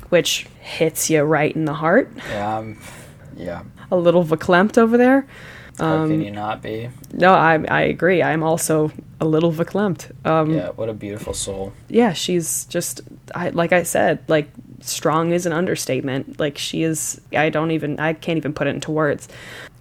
Which 0.08 0.48
hits 0.62 1.10
you 1.10 1.24
right 1.24 1.54
in 1.54 1.66
the 1.66 1.74
heart. 1.74 2.10
Yeah, 2.30 2.58
um, 2.58 2.78
yeah. 3.36 3.64
A 3.92 3.98
little 3.98 4.24
verklempt 4.24 4.78
over 4.78 4.98
there. 4.98 5.28
How 5.82 5.98
Um, 6.04 6.10
can 6.10 6.22
you 6.22 6.32
not 6.32 6.62
be? 6.62 6.90
No, 7.12 7.34
I, 7.34 7.56
I 7.68 7.82
agree. 7.82 8.22
I'm 8.22 8.44
also 8.44 8.92
a 9.20 9.26
little 9.26 9.52
verklempt. 9.52 10.12
Um, 10.26 10.54
Yeah, 10.54 10.70
what 10.76 10.90
a 10.90 10.94
beautiful 10.94 11.34
soul. 11.34 11.74
yeah, 11.90 12.14
she's 12.14 12.66
just 12.66 13.02
I, 13.36 13.50
like 13.50 13.72
I 13.74 13.84
said, 13.84 14.20
like 14.28 14.48
strong 14.82 15.32
is 15.32 15.46
an 15.46 15.54
understatement. 15.54 16.40
Like 16.40 16.58
she 16.58 16.84
is 16.84 17.20
I 17.36 17.50
don't 17.50 17.72
even 17.72 18.00
I 18.00 18.14
can't 18.14 18.38
even 18.38 18.54
put 18.54 18.68
it 18.68 18.76
into 18.76 18.92
words. 18.92 19.28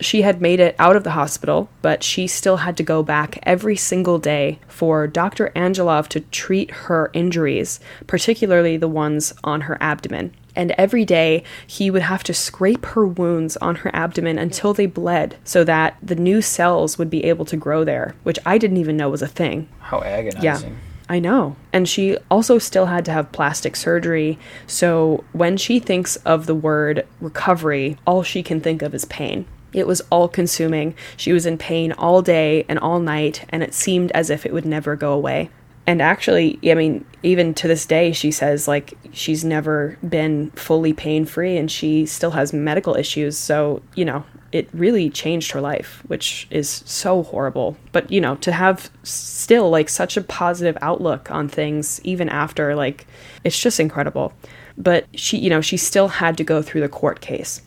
She 0.00 0.22
had 0.22 0.40
made 0.40 0.60
it 0.60 0.74
out 0.78 0.96
of 0.96 1.04
the 1.04 1.10
hospital, 1.10 1.68
but 1.82 2.02
she 2.02 2.26
still 2.26 2.56
had 2.58 2.76
to 2.78 2.82
go 2.82 3.02
back 3.02 3.38
every 3.42 3.76
single 3.76 4.18
day 4.18 4.58
for 4.68 5.06
Dr. 5.06 5.52
Angelov 5.54 6.08
to 6.08 6.20
treat 6.20 6.70
her 6.88 7.10
injuries, 7.12 7.78
particularly 8.06 8.78
the 8.78 8.88
ones 8.88 9.34
on 9.44 9.62
her 9.62 9.76
abdomen. 9.80 10.32
And 10.56 10.72
every 10.72 11.04
day 11.04 11.44
he 11.66 11.90
would 11.90 12.02
have 12.02 12.22
to 12.24 12.34
scrape 12.34 12.86
her 12.86 13.06
wounds 13.06 13.56
on 13.58 13.76
her 13.76 13.90
abdomen 13.94 14.38
until 14.38 14.74
they 14.74 14.86
bled 14.86 15.36
so 15.44 15.64
that 15.64 15.96
the 16.02 16.16
new 16.16 16.42
cells 16.42 16.98
would 16.98 17.10
be 17.10 17.24
able 17.24 17.44
to 17.46 17.56
grow 17.56 17.84
there, 17.84 18.14
which 18.22 18.38
I 18.44 18.58
didn't 18.58 18.78
even 18.78 18.96
know 18.96 19.10
was 19.10 19.22
a 19.22 19.28
thing. 19.28 19.68
How 19.80 20.02
agonizing. 20.02 20.42
Yeah. 20.42 20.60
I 21.08 21.18
know. 21.18 21.56
And 21.72 21.88
she 21.88 22.16
also 22.30 22.58
still 22.58 22.86
had 22.86 23.04
to 23.06 23.12
have 23.12 23.32
plastic 23.32 23.74
surgery. 23.74 24.38
So 24.68 25.24
when 25.32 25.56
she 25.56 25.80
thinks 25.80 26.14
of 26.16 26.46
the 26.46 26.54
word 26.54 27.04
recovery, 27.20 27.96
all 28.06 28.22
she 28.22 28.44
can 28.44 28.60
think 28.60 28.80
of 28.80 28.94
is 28.94 29.04
pain. 29.06 29.46
It 29.72 29.88
was 29.88 30.02
all 30.10 30.28
consuming. 30.28 30.94
She 31.16 31.32
was 31.32 31.46
in 31.46 31.58
pain 31.58 31.92
all 31.92 32.22
day 32.22 32.64
and 32.68 32.78
all 32.78 33.00
night, 33.00 33.44
and 33.50 33.62
it 33.62 33.74
seemed 33.74 34.12
as 34.12 34.30
if 34.30 34.46
it 34.46 34.52
would 34.52 34.64
never 34.64 34.94
go 34.94 35.12
away. 35.12 35.50
And 35.86 36.00
actually, 36.00 36.58
I 36.64 36.74
mean, 36.74 37.04
even 37.22 37.54
to 37.54 37.68
this 37.68 37.86
day, 37.86 38.12
she 38.12 38.30
says 38.30 38.68
like 38.68 38.94
she's 39.12 39.44
never 39.44 39.98
been 40.08 40.50
fully 40.52 40.92
pain 40.92 41.24
free 41.24 41.56
and 41.56 41.70
she 41.70 42.06
still 42.06 42.30
has 42.32 42.52
medical 42.52 42.94
issues. 42.94 43.36
So, 43.36 43.82
you 43.94 44.04
know, 44.04 44.24
it 44.52 44.68
really 44.72 45.10
changed 45.10 45.52
her 45.52 45.60
life, 45.60 46.02
which 46.06 46.46
is 46.50 46.82
so 46.84 47.22
horrible. 47.22 47.76
But, 47.92 48.10
you 48.10 48.20
know, 48.20 48.36
to 48.36 48.52
have 48.52 48.90
still 49.02 49.70
like 49.70 49.88
such 49.88 50.16
a 50.16 50.22
positive 50.22 50.76
outlook 50.80 51.30
on 51.30 51.48
things, 51.48 52.00
even 52.04 52.28
after, 52.28 52.74
like, 52.74 53.06
it's 53.44 53.60
just 53.60 53.80
incredible. 53.80 54.32
But 54.76 55.06
she, 55.14 55.38
you 55.38 55.50
know, 55.50 55.60
she 55.60 55.76
still 55.76 56.08
had 56.08 56.36
to 56.38 56.44
go 56.44 56.62
through 56.62 56.80
the 56.80 56.88
court 56.88 57.20
case 57.20 57.62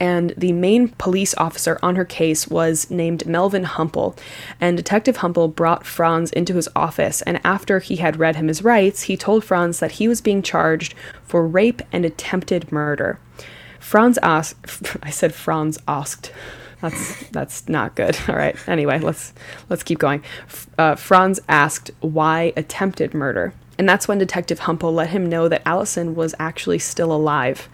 and 0.00 0.32
the 0.36 0.52
main 0.52 0.88
police 0.88 1.34
officer 1.36 1.78
on 1.82 1.96
her 1.96 2.04
case 2.04 2.48
was 2.48 2.90
named 2.90 3.26
Melvin 3.26 3.64
Humple. 3.64 4.16
And 4.60 4.76
Detective 4.76 5.18
Humple 5.18 5.48
brought 5.48 5.86
Frans 5.86 6.30
into 6.32 6.54
his 6.54 6.68
office, 6.76 7.22
and 7.22 7.40
after 7.44 7.78
he 7.78 7.96
had 7.96 8.18
read 8.18 8.36
him 8.36 8.48
his 8.48 8.62
rights, 8.62 9.02
he 9.02 9.16
told 9.16 9.44
Frans 9.44 9.80
that 9.80 9.92
he 9.92 10.08
was 10.08 10.20
being 10.20 10.42
charged 10.42 10.94
for 11.22 11.46
rape 11.46 11.82
and 11.92 12.04
attempted 12.04 12.70
murder. 12.70 13.18
Frans 13.80 14.18
asked, 14.18 14.56
I 15.02 15.10
said 15.10 15.34
Frans 15.34 15.78
asked. 15.88 16.32
That's 16.80 17.28
that's 17.30 17.68
not 17.68 17.96
good. 17.96 18.16
All 18.28 18.36
right. 18.36 18.56
Anyway, 18.68 19.00
let's 19.00 19.32
let's 19.68 19.82
keep 19.82 19.98
going. 19.98 20.22
Uh, 20.78 20.94
Frans 20.94 21.40
asked 21.48 21.90
why 22.00 22.52
attempted 22.56 23.14
murder, 23.14 23.52
and 23.78 23.88
that's 23.88 24.06
when 24.06 24.18
Detective 24.18 24.60
Humple 24.60 24.92
let 24.92 25.10
him 25.10 25.26
know 25.26 25.48
that 25.48 25.62
Alison 25.66 26.14
was 26.14 26.36
actually 26.38 26.78
still 26.78 27.12
alive. 27.12 27.68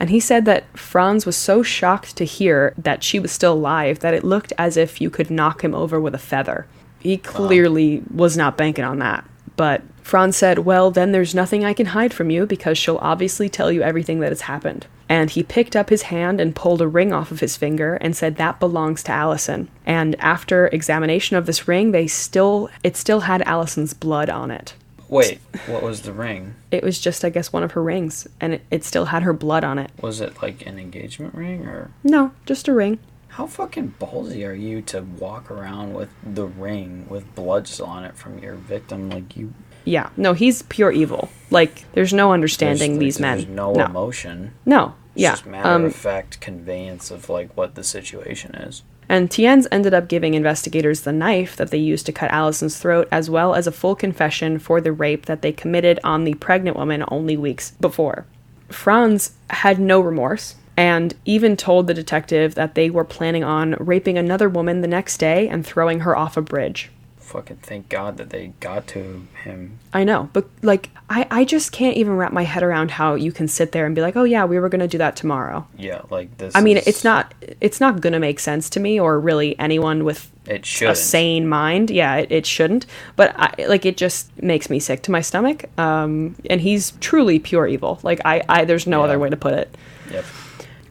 And 0.00 0.10
he 0.10 0.20
said 0.20 0.44
that 0.44 0.64
Frans 0.78 1.26
was 1.26 1.36
so 1.36 1.62
shocked 1.62 2.16
to 2.16 2.24
hear 2.24 2.72
that 2.78 3.02
she 3.02 3.18
was 3.18 3.32
still 3.32 3.54
alive 3.54 3.98
that 4.00 4.14
it 4.14 4.24
looked 4.24 4.52
as 4.56 4.76
if 4.76 5.00
you 5.00 5.10
could 5.10 5.30
knock 5.30 5.62
him 5.62 5.74
over 5.74 6.00
with 6.00 6.14
a 6.14 6.18
feather. 6.18 6.66
He 7.00 7.16
clearly 7.16 7.98
wow. 7.98 8.06
was 8.14 8.36
not 8.36 8.56
banking 8.56 8.84
on 8.84 8.98
that. 8.98 9.24
But 9.56 9.82
Frans 10.02 10.36
said, 10.36 10.60
Well, 10.60 10.90
then 10.90 11.12
there's 11.12 11.34
nothing 11.34 11.64
I 11.64 11.74
can 11.74 11.86
hide 11.86 12.14
from 12.14 12.30
you 12.30 12.46
because 12.46 12.78
she'll 12.78 12.98
obviously 12.98 13.48
tell 13.48 13.72
you 13.72 13.82
everything 13.82 14.20
that 14.20 14.30
has 14.30 14.42
happened. 14.42 14.86
And 15.08 15.30
he 15.30 15.42
picked 15.42 15.74
up 15.74 15.90
his 15.90 16.02
hand 16.02 16.40
and 16.40 16.54
pulled 16.54 16.82
a 16.82 16.88
ring 16.88 17.12
off 17.12 17.30
of 17.30 17.40
his 17.40 17.56
finger 17.56 17.94
and 17.96 18.16
said 18.16 18.36
that 18.36 18.60
belongs 18.60 19.02
to 19.04 19.12
Alison. 19.12 19.68
And 19.84 20.14
after 20.20 20.68
examination 20.68 21.36
of 21.36 21.46
this 21.46 21.66
ring, 21.66 21.90
they 21.90 22.06
still 22.06 22.68
it 22.84 22.96
still 22.96 23.20
had 23.20 23.42
Alison's 23.42 23.94
blood 23.94 24.30
on 24.30 24.50
it. 24.50 24.74
Wait, 25.08 25.40
what 25.66 25.82
was 25.82 26.02
the 26.02 26.12
ring? 26.12 26.54
It 26.70 26.82
was 26.82 26.98
just, 26.98 27.24
I 27.24 27.30
guess, 27.30 27.52
one 27.52 27.62
of 27.62 27.72
her 27.72 27.82
rings, 27.82 28.26
and 28.40 28.54
it, 28.54 28.62
it 28.70 28.84
still 28.84 29.06
had 29.06 29.22
her 29.22 29.32
blood 29.32 29.64
on 29.64 29.78
it. 29.78 29.90
Was 30.00 30.20
it 30.20 30.42
like 30.42 30.66
an 30.66 30.78
engagement 30.78 31.34
ring 31.34 31.66
or? 31.66 31.90
No, 32.04 32.32
just 32.46 32.68
a 32.68 32.74
ring. 32.74 32.98
How 33.28 33.46
fucking 33.46 33.94
ballsy 34.00 34.46
are 34.46 34.54
you 34.54 34.82
to 34.82 35.02
walk 35.02 35.50
around 35.50 35.94
with 35.94 36.10
the 36.22 36.46
ring 36.46 37.06
with 37.08 37.34
blood 37.34 37.68
still 37.68 37.86
on 37.86 38.04
it 38.04 38.16
from 38.16 38.38
your 38.38 38.54
victim? 38.54 39.10
Like 39.10 39.36
you. 39.36 39.54
Yeah, 39.84 40.10
no, 40.16 40.32
he's 40.32 40.62
pure 40.62 40.90
evil. 40.90 41.30
Like, 41.50 41.90
there's 41.92 42.12
no 42.12 42.32
understanding 42.32 42.92
there's, 42.94 43.00
these 43.00 43.20
men. 43.20 43.38
There's 43.38 43.48
no, 43.48 43.72
no, 43.72 43.86
emotion. 43.86 44.52
No, 44.66 44.94
it's 45.14 45.22
yeah. 45.22 45.30
just 45.30 45.46
matter 45.46 45.68
um, 45.68 45.84
of 45.84 45.94
fact 45.94 46.40
conveyance 46.40 47.10
of 47.10 47.30
like 47.30 47.56
what 47.56 47.74
the 47.74 47.84
situation 47.84 48.54
is. 48.54 48.82
And 49.08 49.30
Tien's 49.30 49.66
ended 49.72 49.94
up 49.94 50.08
giving 50.08 50.34
investigators 50.34 51.00
the 51.00 51.12
knife 51.12 51.56
that 51.56 51.70
they 51.70 51.78
used 51.78 52.04
to 52.06 52.12
cut 52.12 52.30
Alison's 52.30 52.78
throat, 52.78 53.08
as 53.10 53.30
well 53.30 53.54
as 53.54 53.66
a 53.66 53.72
full 53.72 53.94
confession 53.94 54.58
for 54.58 54.80
the 54.80 54.92
rape 54.92 55.26
that 55.26 55.40
they 55.40 55.52
committed 55.52 55.98
on 56.04 56.24
the 56.24 56.34
pregnant 56.34 56.76
woman 56.76 57.04
only 57.08 57.36
weeks 57.36 57.70
before. 57.80 58.26
Frans 58.68 59.32
had 59.48 59.78
no 59.78 60.00
remorse 60.00 60.56
and 60.76 61.14
even 61.24 61.56
told 61.56 61.86
the 61.86 61.94
detective 61.94 62.54
that 62.54 62.74
they 62.74 62.90
were 62.90 63.04
planning 63.04 63.42
on 63.42 63.74
raping 63.80 64.18
another 64.18 64.48
woman 64.48 64.82
the 64.82 64.86
next 64.86 65.16
day 65.16 65.48
and 65.48 65.66
throwing 65.66 66.00
her 66.00 66.16
off 66.16 66.36
a 66.36 66.42
bridge 66.42 66.90
fucking 67.28 67.58
thank 67.58 67.88
God 67.88 68.16
that 68.16 68.30
they 68.30 68.48
got 68.60 68.86
to 68.88 69.26
him. 69.44 69.78
I 69.92 70.02
know, 70.02 70.30
but 70.32 70.48
like 70.62 70.90
I 71.08 71.26
I 71.30 71.44
just 71.44 71.70
can't 71.72 71.96
even 71.96 72.16
wrap 72.16 72.32
my 72.32 72.44
head 72.44 72.62
around 72.62 72.92
how 72.92 73.14
you 73.14 73.30
can 73.30 73.46
sit 73.46 73.72
there 73.72 73.86
and 73.86 73.94
be 73.94 74.00
like, 74.00 74.16
"Oh 74.16 74.24
yeah, 74.24 74.44
we 74.44 74.58
were 74.58 74.68
going 74.68 74.80
to 74.80 74.88
do 74.88 74.98
that 74.98 75.14
tomorrow." 75.14 75.66
Yeah, 75.76 76.02
like 76.10 76.36
this 76.38 76.56
I 76.56 76.60
mean, 76.60 76.78
is... 76.78 76.86
it's 76.86 77.04
not 77.04 77.34
it's 77.60 77.80
not 77.80 78.00
going 78.00 78.14
to 78.14 78.18
make 78.18 78.40
sense 78.40 78.70
to 78.70 78.80
me 78.80 78.98
or 78.98 79.20
really 79.20 79.58
anyone 79.58 80.04
with 80.04 80.30
it 80.46 80.64
should 80.64 80.90
a 80.90 80.94
sane 80.94 81.46
mind. 81.46 81.90
Yeah, 81.90 82.16
it, 82.16 82.32
it 82.32 82.46
shouldn't. 82.46 82.86
But 83.16 83.34
I, 83.36 83.66
like 83.66 83.84
it 83.84 83.96
just 83.96 84.42
makes 84.42 84.70
me 84.70 84.80
sick 84.80 85.02
to 85.02 85.10
my 85.10 85.20
stomach. 85.20 85.66
Um 85.78 86.36
and 86.48 86.60
he's 86.60 86.92
truly 87.00 87.38
pure 87.38 87.66
evil. 87.66 88.00
Like 88.02 88.20
I 88.24 88.42
I 88.48 88.64
there's 88.64 88.86
no 88.86 89.00
yeah. 89.00 89.04
other 89.04 89.18
way 89.18 89.28
to 89.28 89.36
put 89.36 89.52
it. 89.54 89.76
Yep. 90.10 90.24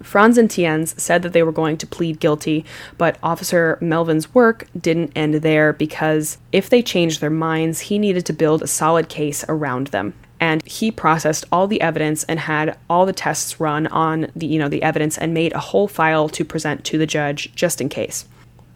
Frans 0.08 0.38
and 0.38 0.50
Tienz 0.50 0.98
said 0.98 1.22
that 1.22 1.34
they 1.34 1.44
were 1.44 1.52
going 1.52 1.76
to 1.80 1.86
plead 1.86 2.22
guilty, 2.22 2.64
but 2.98 3.18
Officer 3.22 3.78
Melvin's 3.82 4.34
work 4.34 4.66
didn't 4.80 5.12
end 5.18 5.36
there 5.36 5.74
because 5.74 6.38
if 6.54 6.70
they 6.70 6.82
changed 6.82 7.20
their 7.20 7.30
minds, 7.30 7.82
he 7.82 8.00
needed 8.00 8.26
to 8.28 8.34
build 8.34 8.62
a 8.62 8.68
solid 8.68 9.10
case 9.10 9.44
around 9.50 9.88
them. 9.88 10.14
And 10.40 10.66
he 10.66 10.92
processed 10.92 11.44
all 11.52 11.68
the 11.68 11.82
evidence 11.82 12.24
and 12.24 12.40
had 12.40 12.78
all 12.90 13.06
the 13.06 13.12
tests 13.12 13.60
run 13.60 13.86
on 13.88 14.32
the 14.34 14.48
you 14.48 14.60
know 14.60 14.70
the 14.70 14.84
evidence 14.84 15.18
and 15.18 15.34
made 15.34 15.52
a 15.52 15.60
whole 15.60 15.90
file 15.90 16.30
to 16.30 16.46
present 16.46 16.86
to 16.86 16.98
the 16.98 17.08
judge 17.08 17.54
just 17.54 17.82
in 17.82 17.90
case. 17.90 18.26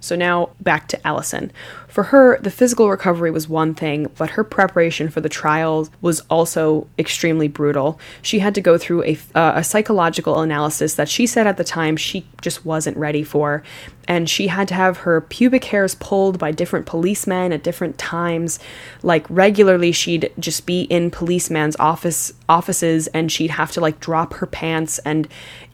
So 0.01 0.15
now 0.15 0.49
back 0.59 0.87
to 0.89 1.07
Alison. 1.07 1.51
For 1.87 2.03
her, 2.03 2.39
the 2.39 2.49
physical 2.49 2.89
recovery 2.89 3.31
was 3.31 3.47
one 3.47 3.75
thing, 3.75 4.09
but 4.17 4.31
her 4.31 4.43
preparation 4.43 5.09
for 5.09 5.21
the 5.21 5.29
trials 5.29 5.91
was 6.01 6.21
also 6.21 6.87
extremely 6.97 7.47
brutal. 7.47 7.99
She 8.21 8.39
had 8.39 8.55
to 8.55 8.61
go 8.61 8.77
through 8.77 9.03
a, 9.03 9.17
uh, 9.35 9.53
a 9.57 9.63
psychological 9.63 10.41
analysis 10.41 10.95
that 10.95 11.07
she 11.07 11.27
said 11.27 11.47
at 11.47 11.57
the 11.57 11.63
time 11.63 11.97
she 11.97 12.25
just 12.41 12.65
wasn't 12.65 12.97
ready 12.97 13.23
for. 13.23 13.61
And 14.07 14.29
she 14.29 14.47
had 14.47 14.67
to 14.69 14.73
have 14.73 14.97
her 14.99 15.21
pubic 15.21 15.65
hairs 15.65 15.95
pulled 15.95 16.39
by 16.39 16.51
different 16.51 16.85
policemen 16.85 17.53
at 17.53 17.61
different 17.61 17.97
times. 17.97 18.57
Like 19.03 19.25
regularly, 19.29 19.91
she'd 19.91 20.31
just 20.39 20.65
be 20.65 20.83
in 20.83 21.11
policemen's 21.11 21.75
office 21.75 22.33
offices, 22.49 23.07
and 23.07 23.31
she'd 23.31 23.51
have 23.51 23.71
to 23.73 23.81
like 23.81 23.99
drop 23.99 24.33
her 24.35 24.47
pants 24.47 24.97
and 24.99 25.27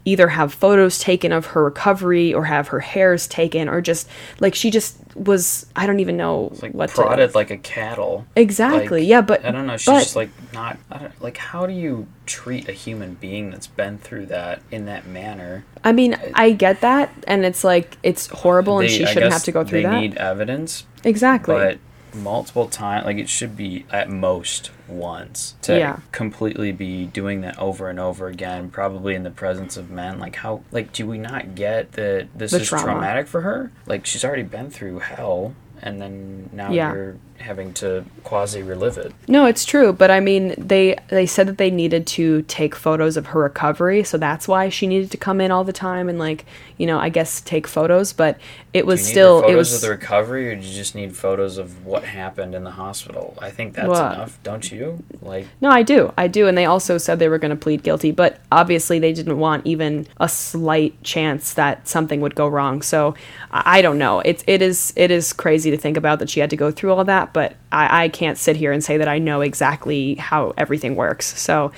either 0.08 0.30
have 0.30 0.54
photos 0.54 1.00
taken 1.00 1.34
of 1.34 1.48
her 1.48 1.66
recovery 1.66 2.34
or 2.34 2.46
have 2.46 2.70
her 2.70 2.80
hairs 2.80 3.28
taken 3.28 3.68
or 3.68 3.82
just 3.82 4.08
like 4.40 4.56
she 4.56 4.72
just 4.72 4.98
was 5.16 5.66
I 5.76 5.86
don't 5.86 6.00
even 6.00 6.16
know 6.16 6.54
like 6.62 6.72
what 6.72 6.92
prodded 6.92 7.32
to, 7.32 7.38
like 7.38 7.52
a 7.52 7.58
cattle. 7.58 8.26
Exactly. 8.36 9.02
Like, 9.02 9.10
yeah, 9.10 9.22
but 9.22 9.44
I 9.44 9.52
don't 9.52 9.68
know. 9.68 9.76
She's 9.76 9.86
but, 9.86 10.00
just 10.00 10.16
like 10.16 10.30
not 10.54 10.78
like 11.20 11.36
how 11.36 11.66
do 11.66 11.74
you 11.74 12.08
treat 12.26 12.70
a 12.70 12.72
human 12.72 13.16
being 13.16 13.52
that's 13.52 13.68
been 13.68 13.98
through 13.98 14.28
that 14.28 14.62
in 14.72 14.86
that 14.86 15.06
manner? 15.08 15.66
I 15.84 15.92
mean, 15.92 16.18
I 16.34 16.52
get 16.52 16.82
that, 16.82 17.12
and 17.28 17.46
it's 17.46 17.64
like 17.64 17.98
it's 18.02 18.28
horrible, 18.28 18.78
they, 18.78 18.86
and 18.86 18.94
she 18.94 19.06
shouldn't 19.06 19.34
have 19.34 19.44
to 19.44 19.52
go 19.52 19.66
through 19.66 19.80
they 19.80 19.84
that. 19.84 19.92
They 19.92 20.02
need 20.02 20.18
evidence. 20.18 20.86
Exactly. 21.04 21.56
But 21.56 21.80
multiple 22.14 22.68
times 22.68 23.06
like 23.06 23.18
it 23.18 23.30
should 23.30 23.56
be 23.56 23.86
at 23.92 24.10
most 24.10 24.72
once 24.88 25.56
to 25.62 25.78
yeah. 25.78 26.00
completely 26.12 26.72
be 26.72 27.06
doing 27.06 27.42
that 27.42 27.58
over 27.60 27.90
and 27.90 28.00
over 28.00 28.28
again 28.28 28.70
probably 28.70 29.14
in 29.14 29.24
the 29.24 29.32
presence 29.32 29.78
of 29.78 29.90
men 29.90 30.20
like 30.20 30.36
how 30.38 30.62
like 30.72 30.92
do 30.94 31.06
we 31.06 31.18
not 31.18 31.56
get 31.56 31.92
that 31.94 32.28
this 32.36 32.52
the 32.52 32.62
is 32.62 32.68
trauma. 32.70 32.86
traumatic 32.86 33.28
for 33.28 33.42
her 33.42 33.72
like 33.86 34.06
she's 34.06 34.24
already 34.24 34.44
been 34.44 34.70
through 34.70 35.00
hell 35.00 35.54
and 35.82 36.02
then 36.02 36.50
now 36.54 36.72
yeah. 36.72 36.94
you're 36.94 37.18
having 37.40 37.74
to 37.76 38.06
quasi 38.24 38.62
relive 38.62 38.98
it. 38.98 39.14
No, 39.28 39.46
it's 39.46 39.66
true, 39.66 39.94
but 39.94 40.12
I 40.12 40.20
mean, 40.20 40.56
they 40.58 40.98
they 41.10 41.26
said 41.26 41.48
that 41.48 41.58
they 41.58 41.72
needed 41.72 42.08
to 42.08 42.42
take 42.44 42.76
photos 42.76 43.18
of 43.18 43.28
her 43.28 43.40
recovery, 43.42 44.04
so 44.04 44.18
that's 44.18 44.48
why 44.48 44.70
she 44.70 44.88
needed 44.88 45.12
to 45.12 45.18
come 45.18 45.42
in 45.42 45.52
all 45.52 45.64
the 45.64 45.74
time 45.74 46.10
and 46.10 46.20
like, 46.20 46.46
you 46.78 46.86
know, 46.86 47.00
I 47.00 47.10
guess 47.10 47.42
take 47.42 47.68
photos, 47.68 48.14
but 48.14 48.40
it 48.74 48.86
was 48.86 49.06
still 49.06 49.42
photos 49.42 49.54
it 49.54 49.58
was 49.58 49.76
of 49.76 49.82
the 49.82 49.90
recovery 49.90 50.52
or 50.52 50.56
do 50.56 50.62
you 50.62 50.74
just 50.74 50.94
need 50.94 51.16
photos 51.16 51.58
of 51.58 51.86
what 51.86 52.04
happened 52.04 52.54
in 52.54 52.64
the 52.64 52.72
hospital? 52.72 53.36
I 53.42 53.50
think 53.50 53.74
that's 53.74 53.88
well, 53.88 54.14
enough, 54.14 54.38
don't 54.44 54.72
you? 54.72 55.04
Like 55.22 55.48
No, 55.62 55.70
I 55.70 55.84
do. 55.84 56.14
I 56.18 56.28
do, 56.28 56.48
and 56.48 56.58
they 56.58 56.66
also 56.66 56.98
said 56.98 57.20
they 57.20 57.30
were 57.30 57.40
going 57.40 57.52
to 57.52 57.56
plead 57.56 57.84
guilty, 57.84 58.12
but 58.12 58.40
obviously 58.52 59.00
they 59.00 59.14
didn't 59.14 59.40
want 59.40 59.66
even 59.66 60.08
a 60.20 60.30
slight 60.30 61.02
chance 61.04 61.54
that 61.54 61.88
something 61.88 62.22
would 62.22 62.36
go 62.36 62.48
wrong. 62.48 62.82
So, 62.82 63.16
I, 63.52 63.78
I 63.78 63.82
don't 63.82 63.98
know. 63.98 64.20
It's 64.22 64.44
it 64.48 64.62
is 64.62 64.94
it 64.96 65.12
is 65.12 65.34
crazy 65.34 65.72
to 65.72 65.78
think 65.78 65.98
about 65.98 66.20
that 66.20 66.30
she 66.30 66.40
had 66.40 66.50
to 66.50 66.56
go 66.56 66.72
through 66.72 66.94
all 66.94 67.04
that, 67.06 67.27
but 67.34 67.56
I, 67.72 68.06
I 68.06 68.10
can't 68.10 68.38
sit 68.38 68.56
here 68.56 68.72
and 68.72 68.84
say 68.84 68.98
that 68.98 69.08
I 69.08 69.20
know 69.20 69.42
exactly 69.42 70.16
how 70.16 70.54
everything 70.58 70.96
works. 70.96 71.40
So, 71.40 71.72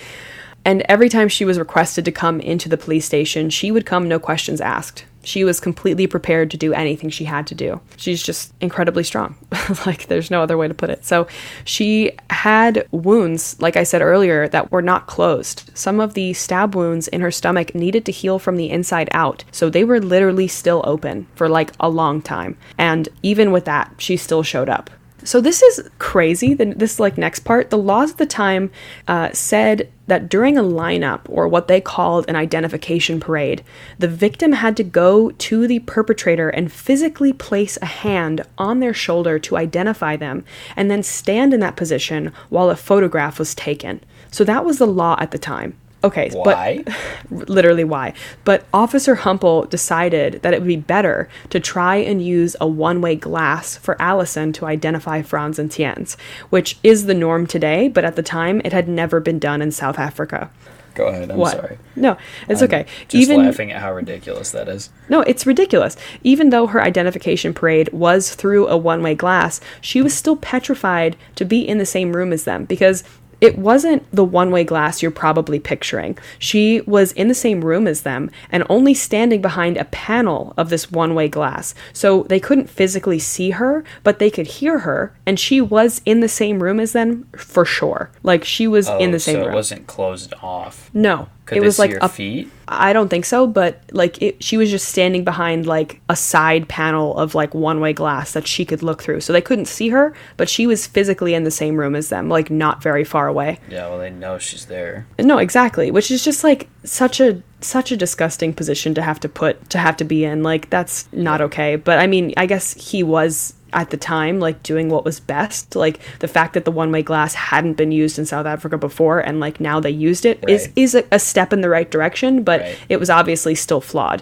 and 0.66 0.84
every 0.90 1.10
time 1.10 1.30
she 1.30 1.46
was 1.46 1.60
requested 1.60 2.06
to 2.06 2.12
come 2.12 2.40
into 2.42 2.70
the 2.70 2.78
police 2.78 3.06
station, 3.06 3.50
she 3.50 3.72
would 3.72 3.86
come 3.86 4.08
no 4.08 4.20
questions 4.20 4.62
asked. 4.62 5.06
She 5.22 5.44
was 5.44 5.60
completely 5.60 6.08
prepared 6.08 6.50
to 6.52 6.58
do 6.58 6.74
anything 6.74 7.10
she 7.10 7.26
had 7.26 7.46
to 7.48 7.56
do. 7.56 7.82
She's 7.98 8.24
just 8.24 8.54
incredibly 8.62 9.04
strong. 9.04 9.36
like, 9.86 10.08
there's 10.08 10.32
no 10.32 10.42
other 10.42 10.58
way 10.58 10.68
to 10.68 10.74
put 10.74 10.90
it. 10.90 11.04
So, 11.06 11.28
she 11.66 12.12
had 12.30 12.88
wounds, 12.92 13.60
like 13.62 13.76
I 13.76 13.84
said 13.84 14.02
earlier, 14.02 14.48
that 14.48 14.72
were 14.72 14.82
not 14.82 15.08
closed. 15.08 15.70
Some 15.74 16.00
of 16.00 16.14
the 16.14 16.34
stab 16.34 16.74
wounds 16.74 17.08
in 17.10 17.22
her 17.22 17.32
stomach 17.32 17.76
needed 17.76 18.06
to 18.06 18.14
heal 18.14 18.40
from 18.40 18.56
the 18.56 18.70
inside 18.70 19.10
out. 19.12 19.44
So, 19.52 19.70
they 19.70 19.84
were 19.84 20.00
literally 20.00 20.48
still 20.48 20.84
open 20.86 21.28
for 21.36 21.50
like 21.50 21.74
a 21.80 21.90
long 21.90 22.22
time. 22.22 22.58
And 22.78 23.10
even 23.22 23.52
with 23.52 23.66
that, 23.66 23.94
she 23.98 24.16
still 24.16 24.44
showed 24.44 24.70
up 24.70 24.90
So 25.24 25.42
this 25.42 25.62
is 25.62 25.90
crazy. 26.00 26.54
This 26.54 27.00
like 27.00 27.18
next 27.18 27.42
part, 27.42 27.70
the 27.70 27.78
laws 27.78 28.12
at 28.12 28.18
the 28.18 28.26
time 28.26 28.72
uh, 29.08 29.32
said 29.34 29.92
that 30.08 30.30
during 30.30 30.58
a 30.58 30.64
lineup 30.64 31.22
or 31.28 31.48
what 31.48 31.68
they 31.68 31.82
called 31.82 32.26
an 32.28 32.36
identification 32.36 33.20
parade, 33.20 33.64
the 34.00 34.08
victim 34.08 34.54
had 34.54 34.78
to 34.78 34.84
go 34.84 35.32
to 35.32 35.68
the 35.68 35.80
perpetrator 35.80 36.50
and 36.50 36.72
physically 36.72 37.34
place 37.34 37.78
a 37.82 37.86
hand 37.86 38.42
on 38.58 38.80
their 38.80 38.94
shoulder 38.94 39.38
to 39.40 39.58
identify 39.58 40.16
them, 40.16 40.46
and 40.76 40.90
then 40.90 41.04
stand 41.04 41.54
in 41.54 41.60
that 41.60 41.76
position 41.76 42.32
while 42.50 42.70
a 42.70 42.76
photograph 42.76 43.38
was 43.38 43.54
taken. 43.54 44.02
So 44.32 44.44
that 44.46 44.66
was 44.66 44.78
the 44.78 44.88
law 44.88 45.16
at 45.20 45.32
the 45.32 45.38
time. 45.38 45.78
Okay, 46.02 46.30
Why? 46.32 46.84
but 47.30 47.50
literally 47.50 47.84
why? 47.84 48.14
But 48.46 48.66
Officer 48.74 49.16
Humple 49.16 49.66
decided 49.66 50.42
that 50.44 50.54
it 50.54 50.62
would 50.62 50.68
be 50.68 50.78
better 50.78 51.28
to 51.50 51.60
try 51.60 51.98
and 51.98 52.26
use 52.26 52.56
a 52.62 52.68
one-way 52.68 53.16
glass 53.16 53.76
for 53.76 54.02
Alison 54.02 54.54
to 54.54 54.66
identify 54.66 55.22
Frans 55.22 55.60
and 55.60 55.70
Tienz, 55.70 56.18
which 56.50 56.78
is 56.84 57.06
the 57.06 57.14
norm 57.14 57.46
today, 57.46 57.90
but 57.90 58.06
at 58.06 58.16
the 58.16 58.24
time 58.24 58.62
it 58.64 58.72
had 58.72 58.88
never 58.88 59.20
been 59.20 59.40
done 59.40 59.62
in 59.62 59.72
South 59.72 60.00
Africa. 60.00 60.50
Go 60.96 61.08
ahead. 61.08 61.32
I'm 61.32 61.38
what? 61.38 61.56
sorry. 61.56 61.78
No, 61.96 62.18
it's 62.48 62.62
I'm 62.62 62.68
okay. 62.68 62.86
Just 63.08 63.30
laughing 63.30 63.72
at 63.72 63.82
how 63.82 63.94
ridiculous 63.94 64.52
that 64.52 64.68
is. 64.68 64.90
No, 65.08 65.22
it's 65.22 65.46
ridiculous. 65.46 65.96
Even 66.24 66.50
though 66.50 66.68
her 66.68 66.82
identification 66.82 67.54
parade 67.54 67.90
was 67.94 68.36
through 68.36 68.68
a 68.68 68.76
one 68.76 69.02
way 69.02 69.16
glass, 69.16 69.62
she 69.80 70.02
was 70.02 70.14
still 70.14 70.36
petrified 70.36 71.16
to 71.36 71.46
be 71.46 71.66
in 71.66 71.78
the 71.78 71.86
same 71.86 72.16
room 72.16 72.34
as 72.34 72.44
them 72.44 72.66
because 72.66 73.04
it 73.42 73.58
wasn't 73.58 74.04
the 74.14 74.24
one 74.24 74.52
way 74.52 74.64
glass 74.64 75.02
you're 75.02 75.12
probably 75.12 75.60
picturing. 75.60 76.18
She 76.40 76.82
was 76.82 77.12
in 77.14 77.28
the 77.28 77.34
same 77.36 77.64
room 77.64 77.88
as 77.88 78.02
them 78.02 78.30
and 78.52 78.64
only 78.70 78.94
standing 78.94 79.42
behind 79.42 79.78
a 79.78 79.86
panel 79.86 80.54
of 80.58 80.70
this 80.70 80.92
one 80.92 81.16
way 81.16 81.28
glass. 81.30 81.74
So 81.94 82.24
they 82.24 82.40
couldn't 82.40 82.70
physically 82.70 83.20
see 83.20 83.52
her, 83.52 83.84
but 84.04 84.20
they 84.20 84.30
could 84.30 84.48
hear 84.48 84.80
her, 84.80 85.14
and 85.26 85.40
she 85.40 85.62
was 85.62 86.02
in 86.06 86.20
the 86.20 86.28
same 86.30 86.62
room 86.62 86.80
as 86.80 86.94
them 86.94 87.28
for 87.38 87.66
sure. 87.66 88.12
Like 88.24 88.44
she 88.44 88.68
was 88.68 88.88
in 88.90 89.10
Oh, 89.10 89.12
the 89.14 89.20
same 89.20 89.36
so 89.36 89.42
room. 89.42 89.52
it 89.52 89.56
wasn't 89.56 89.88
closed 89.88 90.34
off. 90.42 90.90
no. 90.94 91.30
Could 91.50 91.58
it 91.58 91.62
was 91.62 91.80
like 91.80 91.98
a 92.00 92.08
feet? 92.08 92.48
I 92.68 92.94
don't 92.94 93.10
think 93.10 93.26
so, 93.26 93.48
but 93.48 93.82
like 93.92 94.22
it, 94.22 94.44
she 94.44 94.56
was 94.56 94.70
just 94.70 94.88
standing 94.88 95.24
behind 95.24 95.66
like 95.66 96.00
a 96.08 96.16
side 96.16 96.70
panel 96.70 97.18
of 97.18 97.34
like 97.34 97.56
one 97.56 97.80
way 97.80 97.92
glass 97.92 98.34
that 98.34 98.46
she 98.46 98.66
could 98.66 98.84
look 98.84 99.02
through. 99.02 99.22
So 99.22 99.34
they 99.34 99.42
couldn't 99.42 99.66
see 99.66 99.90
her, 99.90 100.14
but 100.38 100.48
she 100.48 100.68
was 100.68 100.86
physically 100.86 101.34
in 101.34 101.46
the 101.46 101.52
same 101.52 101.76
room 101.76 101.96
as 101.96 102.10
them, 102.10 102.30
like 102.30 102.52
not 102.52 102.84
very 102.84 103.04
far 103.04 103.28
away. 103.28 103.60
Yeah, 103.68 103.90
well, 103.90 103.98
they 103.98 104.12
know 104.12 104.38
she's 104.38 104.68
there. 104.68 105.08
No, 105.18 105.40
exactly, 105.40 105.90
which 105.90 106.12
is 106.12 106.24
just 106.24 106.44
like 106.44 106.70
such 106.84 107.20
a 107.20 107.42
such 107.62 107.92
a 107.92 107.98
disgusting 107.98 108.54
position 108.54 108.94
to 108.94 109.02
have 109.02 109.20
to 109.22 109.28
put 109.28 109.72
to 109.72 109.80
have 109.80 109.98
to 109.98 110.04
be 110.04 110.24
in. 110.24 110.44
Like 110.44 110.70
that's 110.70 111.10
not 111.12 111.42
okay. 111.42 111.78
But 111.78 111.98
I 111.98 112.06
mean, 112.06 112.36
I 112.38 112.46
guess 112.46 112.74
he 112.74 113.02
was 113.02 113.56
at 113.74 113.90
the 113.90 113.98
time 113.98 114.40
like 114.40 114.62
doing 114.64 114.90
what 114.90 115.06
was 115.06 115.20
best. 115.20 115.76
Like 115.76 116.00
the 116.20 116.28
fact 116.28 116.54
that 116.54 116.66
the 116.66 116.72
one-way 116.72 117.04
glass 117.04 117.34
hadn't 117.34 117.74
been 117.74 117.92
used 117.92 118.18
in 118.20 118.26
South 118.26 118.46
Africa 118.46 118.78
before 118.78 119.20
and 119.20 119.40
like 119.40 119.60
now 119.60 119.80
they 119.80 119.90
used 119.92 120.26
it 120.26 120.44
is 120.48 120.66
Right. 120.68 120.74
is 120.76 120.96
a, 120.96 121.04
a 121.12 121.20
step 121.20 121.54
in 121.54 121.62
the 121.62 121.70
right 121.70 121.90
direction, 121.90 122.44
but 122.44 122.62
Right. 122.62 122.78
it 122.90 123.00
was 123.00 123.10
obviously 123.10 123.56
still 123.56 123.82
flawed. 123.82 124.22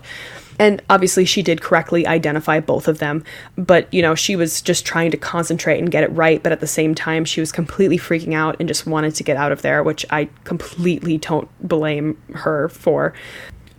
And 0.59 0.81
obviously, 0.89 1.23
she 1.25 1.43
did 1.43 1.61
correctly 1.61 2.07
identify 2.07 2.59
both 2.59 2.87
of 2.87 2.97
them, 2.97 3.23
but 3.59 3.93
you 3.93 4.01
know, 4.01 4.15
she 4.15 4.35
was 4.35 4.59
just 4.59 4.87
trying 4.87 5.11
to 5.11 5.17
concentrate 5.17 5.77
and 5.77 5.91
get 5.91 6.03
it 6.03 6.11
right. 6.13 6.41
But 6.41 6.51
at 6.51 6.61
the 6.61 6.65
same 6.67 6.95
time, 6.95 7.25
she 7.25 7.39
was 7.39 7.51
completely 7.51 7.99
freaking 7.99 8.33
out 8.33 8.55
and 8.59 8.67
just 8.67 8.87
wanted 8.87 9.13
to 9.13 9.23
get 9.23 9.37
out 9.37 9.51
of 9.51 9.61
there, 9.61 9.83
which 9.83 10.03
I 10.09 10.29
completely 10.45 11.19
don't 11.19 11.47
blame 11.61 12.17
her 12.33 12.69
for. 12.69 13.13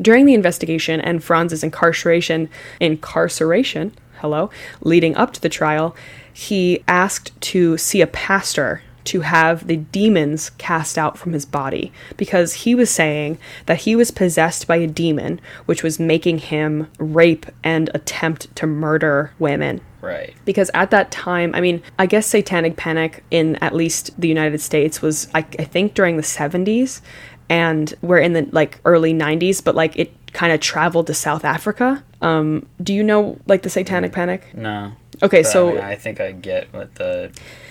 During 0.01 0.27
the 0.27 0.35
investigation 0.35 1.01
and 1.01 1.21
Frans's 1.21 1.65
incarceration, 1.65 2.49
incarceration, 2.81 3.93
hello, 4.21 4.51
leading 4.81 5.17
up 5.17 5.33
to 5.35 5.41
the 5.41 5.49
trial, 5.49 5.95
he 6.33 6.83
asked 6.87 7.39
to 7.41 7.77
see 7.79 8.01
a 8.01 8.07
pastor 8.07 8.83
to 9.05 9.21
have 9.23 9.67
the 9.67 9.77
demons 9.77 10.51
cast 10.59 10.99
out 10.99 11.17
from 11.17 11.33
his 11.33 11.47
body 11.47 11.91
because 12.19 12.53
he 12.53 12.75
was 12.75 12.91
saying 12.91 13.39
that 13.65 13.79
he 13.83 13.97
was 13.97 14.11
possessed 14.11 14.67
by 14.67 14.77
a 14.77 14.87
demon 14.87 15.41
which 15.65 15.83
was 15.83 15.99
making 15.99 16.37
him 16.39 16.87
rape 16.99 17.47
and 17.65 17.89
attempt 17.95 18.55
to 18.57 18.67
murder 18.67 19.33
women 19.39 19.81
Right. 20.03 20.35
because 20.45 20.71
at 20.75 20.91
that 20.91 21.11
time 21.11 21.55
i 21.55 21.61
mean 21.61 21.83
i 21.99 22.05
guess 22.07 22.27
satanic 22.27 22.77
panic 22.77 23.25
in 23.31 23.57
at 23.57 23.75
least 23.75 24.11
the 24.21 24.29
united 24.29 24.61
states 24.61 25.01
was 25.01 25.27
i, 25.35 25.39
I 25.39 25.65
think 25.65 25.95
during 25.95 26.17
the 26.17 26.23
70s 26.23 27.01
and 27.49 27.95
we're 28.03 28.19
in 28.19 28.35
the 28.35 28.47
like 28.53 28.79
early 28.85 29.15
90s 29.15 29.65
but 29.65 29.75
like 29.75 29.97
it 29.97 30.13
kind 30.33 30.53
of 30.53 30.61
traveled 30.61 31.07
to 31.07 31.15
south 31.15 31.45
africa 31.45 32.03
um 32.23 32.67
do 32.83 32.93
you 32.93 33.03
know 33.03 33.39
like 33.47 33.63
the 33.63 33.71
satanic 33.71 34.13
panic 34.13 34.55
No. 34.55 34.93
okay 35.23 35.43
But, 35.43 35.51
so 35.51 35.69
I, 35.71 35.73
mean, 35.73 35.81
I 35.85 35.95
think 35.97 36.21
I 36.21 36.33
get 36.33 36.73
what 36.73 36.95
the 36.97 37.31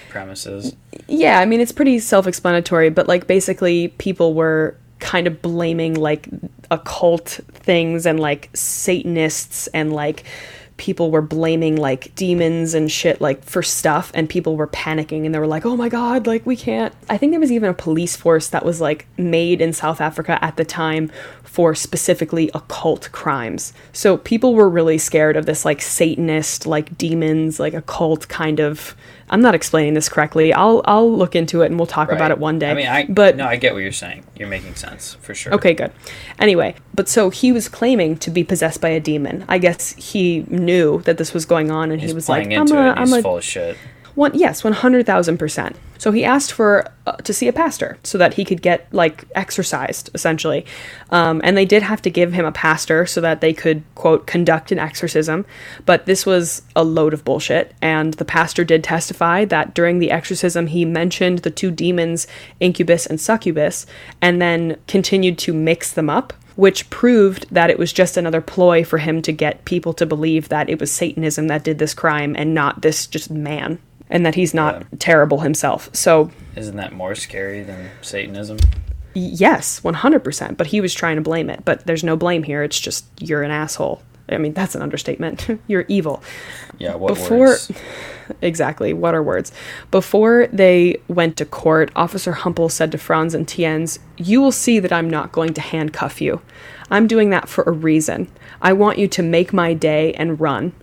premise 0.09 0.45
is. 0.45 0.75
yeah, 1.07 1.39
I 1.39 1.45
mean 1.45 1.59
it's 1.59 1.71
pretty 1.73 1.99
self-explanatory, 1.99 2.89
but 2.89 3.07
like 3.07 3.27
basically 3.27 3.89
people 3.89 4.33
were 4.33 4.75
kind 4.99 5.27
of 5.27 5.41
blaming 5.41 5.93
like 5.95 6.27
occult 6.71 7.39
things 7.53 8.05
and 8.07 8.19
like 8.19 8.49
satanists 8.53 9.67
and 9.67 9.93
like 9.93 10.23
people 10.77 11.11
were 11.11 11.21
blaming 11.21 11.75
like 11.75 12.13
demons 12.15 12.73
and 12.73 12.91
shit 12.91 13.19
like 13.19 13.43
for 13.43 13.63
stuff 13.63 14.11
and 14.13 14.29
people 14.29 14.55
were 14.55 14.67
panicking 14.67 15.25
and 15.25 15.33
they 15.33 15.39
were 15.39 15.47
like 15.47 15.65
oh 15.65 15.75
my 15.75 15.89
god 15.89 16.27
like 16.27 16.45
we 16.45 16.55
can't. 16.55 16.93
I 17.09 17.17
think 17.17 17.31
there 17.31 17.39
was 17.39 17.51
even 17.51 17.69
a 17.69 17.73
police 17.73 18.15
force 18.15 18.47
that 18.49 18.63
was 18.63 18.79
like 18.79 19.07
made 19.17 19.61
in 19.61 19.73
south 19.73 19.99
africa 19.99 20.43
at 20.43 20.55
the 20.55 20.65
time 20.65 21.11
for 21.43 21.73
specifically 21.73 22.51
occult 22.53 23.11
crimes. 23.11 23.73
So 23.91 24.17
people 24.17 24.53
were 24.53 24.69
really 24.69 24.99
scared 24.99 25.35
of 25.35 25.47
this 25.47 25.65
like 25.65 25.81
satanist 25.81 26.67
like 26.67 26.95
demons 26.97 27.59
like 27.59 27.73
occult 27.73 28.27
kind 28.27 28.59
of 28.59 28.95
i'm 29.29 29.41
not 29.41 29.53
explaining 29.55 29.93
this 29.93 30.09
correctly 30.09 30.53
i'll 30.53 30.81
i'll 30.85 31.11
look 31.11 31.35
into 31.35 31.61
it 31.61 31.67
and 31.67 31.77
we'll 31.77 31.85
talk 31.87 32.11
about 32.11 32.31
it 32.31 32.37
one 32.37 32.59
day 32.59 32.71
I 32.71 32.73
mean, 32.73 32.87
I 32.87 33.05
but 33.07 33.35
no, 33.35 33.45
I 33.45 33.55
get 33.55 33.73
what 33.73 33.79
you're 33.83 33.91
saying. 33.91 34.23
You're 34.35 34.47
making 34.47 34.75
sense 34.75 35.15
for 35.15 35.33
sure. 35.33 35.53
Okay, 35.53 35.73
good. 35.73 35.91
Anyway, 36.39 36.75
but 36.93 37.09
so 37.09 37.29
he 37.29 37.51
was 37.51 37.67
claiming 37.69 38.17
to 38.17 38.29
be 38.29 38.43
possessed 38.43 38.81
by 38.81 38.89
a 38.89 38.99
demon. 38.99 39.45
I 39.47 39.57
guess 39.57 39.93
he 39.93 40.45
knew 40.47 41.01
that 41.03 41.17
this 41.17 41.33
was 41.33 41.45
going 41.45 41.71
on, 41.71 41.91
and 41.91 42.01
He's 42.01 42.11
he 42.11 42.15
was 42.15 42.29
like, 42.29 42.51
"I'm 42.51 42.71
a. 42.71 42.75
I'm 42.75 43.07
He's 43.07 43.17
a 43.17 43.21
full 43.21 43.37
of 43.37 43.43
shit. 43.43 43.77
One, 44.17 44.31
yes, 44.33 44.63
one 44.63 44.73
hundred 44.73 45.05
thousand 45.05 45.37
percent." 45.37 45.75
So 45.99 46.11
he 46.11 46.25
asked 46.25 46.51
for 46.51 46.91
uh, 47.05 47.13
to 47.17 47.33
see 47.33 47.47
a 47.47 47.53
pastor 47.53 47.97
so 48.03 48.17
that 48.17 48.33
he 48.33 48.43
could 48.43 48.61
get 48.61 48.91
like 48.91 49.25
exorcised, 49.35 50.09
essentially. 50.13 50.65
Um, 51.11 51.39
and 51.43 51.55
they 51.55 51.65
did 51.65 51.83
have 51.83 52.01
to 52.01 52.09
give 52.09 52.33
him 52.33 52.45
a 52.45 52.51
pastor 52.51 53.05
so 53.05 53.21
that 53.21 53.41
they 53.41 53.53
could 53.53 53.83
quote 53.95 54.25
conduct 54.25 54.71
an 54.71 54.79
exorcism. 54.79 55.45
But 55.85 56.05
this 56.07 56.25
was 56.25 56.63
a 56.75 56.83
load 56.83 57.13
of 57.13 57.23
bullshit. 57.23 57.73
And 57.81 58.15
the 58.15 58.25
pastor 58.25 58.63
did 58.63 58.83
testify 58.83 59.45
that 59.45 59.73
during 59.73 59.99
the 59.99 60.11
exorcism 60.11 60.67
he 60.67 60.83
mentioned 60.83 61.39
the 61.39 61.51
two 61.51 61.71
demons, 61.71 62.25
incubus 62.59 63.05
and 63.05 63.21
succubus, 63.21 63.85
and 64.21 64.41
then 64.41 64.77
continued 64.87 65.37
to 65.39 65.53
mix 65.53 65.93
them 65.93 66.09
up 66.09 66.33
which 66.55 66.89
proved 66.89 67.45
that 67.51 67.69
it 67.69 67.77
was 67.77 67.93
just 67.93 68.17
another 68.17 68.41
ploy 68.41 68.83
for 68.83 68.97
him 68.97 69.21
to 69.21 69.31
get 69.31 69.63
people 69.63 69.93
to 69.93 70.07
believe 70.07 70.49
that 70.49 70.69
it 70.71 70.79
was 70.79 70.91
Satanism 70.91 71.47
that 71.47 71.63
did 71.63 71.77
this 71.77 71.93
crime 71.93 72.35
and 72.35 72.55
not 72.55 72.81
this 72.81 73.05
just 73.05 73.29
man, 73.29 73.77
and 74.09 74.25
that 74.25 74.35
he's 74.35 74.53
not 74.53 74.75
Yeah. 74.81 74.83
terrible 74.99 75.41
himself. 75.41 75.89
So, 75.93 76.31
Isn't 76.55 76.77
that 76.77 76.93
more 76.93 77.15
scary 77.15 77.63
than 77.63 77.89
Satanism? 78.01 78.57
yes, 79.13 79.81
100%, 79.83 80.57
but 80.57 80.67
he 80.67 80.81
was 80.81 80.93
trying 80.93 81.15
to 81.15 81.21
blame 81.21 81.49
it. 81.49 81.61
But 81.65 81.85
there's 81.85 82.03
no 82.03 82.15
blame 82.15 82.43
here, 82.43 82.63
it's 82.63 82.79
just 82.79 83.05
you're 83.19 83.43
an 83.43 83.51
asshole. 83.51 84.01
I 84.29 84.37
mean, 84.37 84.53
that's 84.53 84.75
an 84.75 84.81
understatement. 84.81 85.47
you're 85.67 85.85
evil. 85.87 86.21
Yeah. 86.79 86.95
What 86.95 87.15
Before- 87.15 87.37
words? 87.39 87.71
Exactly. 88.41 88.91
What 88.91 89.15
are 89.15 89.23
words? 89.23 89.53
Before 89.89 90.47
they 90.51 90.97
went 91.07 91.37
to 91.37 91.45
court, 91.45 91.91
Officer 91.95 92.33
Humple 92.33 92.67
said 92.67 92.91
to 92.91 92.97
Frans 92.97 93.33
and 93.33 93.47
Tienz, 93.47 93.99
You 94.17 94.41
will 94.41 94.51
see 94.51 94.79
that 94.79 94.91
I'm 94.91 95.09
not 95.09 95.31
going 95.31 95.53
to 95.53 95.61
handcuff 95.61 96.19
you. 96.19 96.41
I'm 96.91 97.07
doing 97.07 97.29
that 97.29 97.47
for 97.47 97.63
a 97.63 97.71
reason. 97.71 98.27
I 98.61 98.73
want 98.73 98.97
you 98.97 99.07
to 99.07 99.23
make 99.23 99.53
my 99.53 99.73
day 99.73 100.11
and 100.15 100.41
run. 100.41 100.73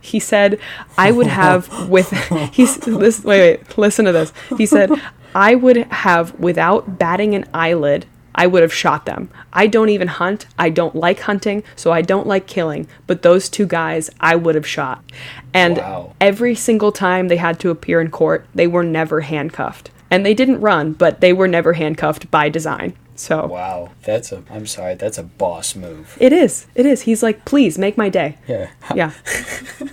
He 0.00 0.18
said, 0.18 0.58
I 0.98 1.12
would 1.12 1.26
have 1.26 1.88
with 1.88 2.10
he's 2.52 2.76
this 2.78 3.24
wait, 3.24 3.58
wait, 3.58 3.78
listen 3.78 4.04
to 4.04 4.12
this. 4.12 4.32
He 4.56 4.66
said, 4.66 4.90
I 5.34 5.54
would 5.54 5.76
have 5.76 6.38
without 6.38 6.98
batting 6.98 7.34
an 7.34 7.48
eyelid 7.54 8.06
I 8.34 8.46
would 8.46 8.62
have 8.62 8.72
shot 8.72 9.06
them. 9.06 9.28
I 9.52 9.66
don't 9.66 9.88
even 9.88 10.08
hunt. 10.08 10.46
I 10.58 10.70
don't 10.70 10.94
like 10.94 11.20
hunting, 11.20 11.62
so 11.76 11.92
I 11.92 12.02
don't 12.02 12.26
like 12.26 12.46
killing. 12.46 12.86
But 13.06 13.22
those 13.22 13.48
two 13.48 13.66
guys, 13.66 14.08
I 14.20 14.36
would 14.36 14.54
have 14.54 14.66
shot. 14.66 15.02
And 15.52 15.78
Wow. 15.78 16.14
every 16.20 16.54
single 16.54 16.92
time 16.92 17.28
they 17.28 17.36
had 17.36 17.58
to 17.60 17.70
appear 17.70 18.00
in 18.00 18.10
court, 18.10 18.46
they 18.54 18.66
were 18.66 18.84
never 18.84 19.22
handcuffed. 19.22 19.90
And 20.10 20.24
they 20.24 20.34
didn't 20.34 20.60
run, 20.60 20.92
but 20.92 21.20
they 21.20 21.32
were 21.32 21.48
never 21.48 21.74
handcuffed 21.74 22.30
by 22.30 22.48
design. 22.48 22.94
So 23.20 23.46
Wow. 23.46 23.90
That's 24.04 24.32
a. 24.32 24.42
I'm 24.50 24.66
sorry. 24.66 24.94
That's 24.94 25.18
a 25.18 25.22
boss 25.22 25.76
move. 25.76 26.16
it 26.20 26.32
is. 26.32 26.66
It 26.74 26.86
is. 26.86 27.02
He's 27.02 27.22
like, 27.22 27.44
please 27.44 27.76
make 27.78 27.96
my 27.98 28.08
day. 28.08 28.38
Yeah. 28.48 28.70
Yeah. 28.94 29.12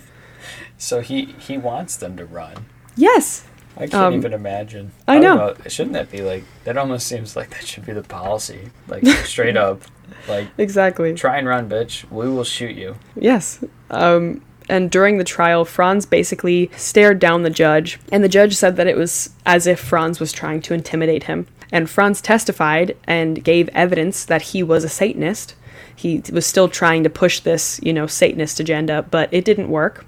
So 0.78 1.01
he 1.01 1.25
he 1.39 1.57
wants 1.57 1.95
them 1.97 2.17
to 2.17 2.25
run. 2.25 2.65
yes. 2.95 3.43
I 3.75 3.82
can't 3.82 3.93
Um, 3.95 4.13
even 4.15 4.34
imagine. 4.34 4.91
I 5.07 5.19
don't 5.19 5.38
know. 5.38 5.55
Shouldn't 5.69 5.93
that 5.93 6.09
be 6.11 6.21
like? 6.21 6.43
That 6.63 6.78
almost 6.78 7.05
seems 7.05 7.36
like 7.36 7.51
that 7.51 7.65
should 7.67 7.86
be 7.86 7.93
the 7.93 8.01
policy. 8.01 8.69
Like 8.88 9.05
straight 9.25 9.55
up, 9.67 9.82
like 10.28 10.47
Exactly. 10.57 11.13
try 11.13 11.38
and 11.38 11.47
run, 11.47 11.69
bitch. 11.69 12.09
We 12.09 12.28
will 12.28 12.43
shoot 12.43 12.75
you. 12.75 12.95
Yes. 13.15 13.63
Um, 13.91 14.41
And 14.69 14.89
during 14.91 15.17
the 15.17 15.23
trial, 15.23 15.63
Frans 15.63 16.05
basically 16.07 16.69
stared 16.75 17.19
down 17.19 17.43
the 17.43 17.49
judge, 17.51 17.99
and 18.11 18.23
the 18.23 18.30
judge 18.30 18.55
said 18.55 18.75
that 18.78 18.88
it 18.88 18.97
was 18.97 19.30
as 19.45 19.65
if 19.67 19.80
Frans 19.80 20.19
was 20.19 20.32
trying 20.32 20.61
to 20.63 20.73
intimidate 20.73 21.23
him. 21.23 21.45
And 21.72 21.89
Frans 21.89 22.22
testified 22.22 22.95
and 23.05 23.43
gave 23.43 23.70
evidence 23.70 24.26
that 24.26 24.41
he 24.41 24.63
was 24.63 24.84
a 24.84 24.89
Satanist. 24.89 25.55
He 25.95 26.22
was 26.32 26.45
still 26.45 26.70
trying 26.70 27.03
to 27.03 27.09
push 27.09 27.39
this, 27.39 27.80
you 27.84 27.91
know, 27.93 28.07
Satanist 28.07 28.59
agenda, 28.59 29.03
but 29.09 29.30
it 29.34 29.43
didn't 29.43 29.70
work. 29.70 30.05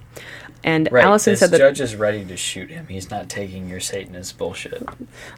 And 0.64 0.89
Right. 0.91 1.05
Alison 1.05 1.38
said 1.38 1.51
that 1.51 1.57
the 1.57 1.64
judge 1.64 1.80
is 1.80 1.95
ready 1.95 2.26
to 2.26 2.36
shoot 2.36 2.70
him. 2.70 2.88
He's 2.89 3.10
not 3.10 3.30
taking 3.30 3.70
your 3.70 3.80
Satanist 3.80 4.38
bullshit. 4.38 4.84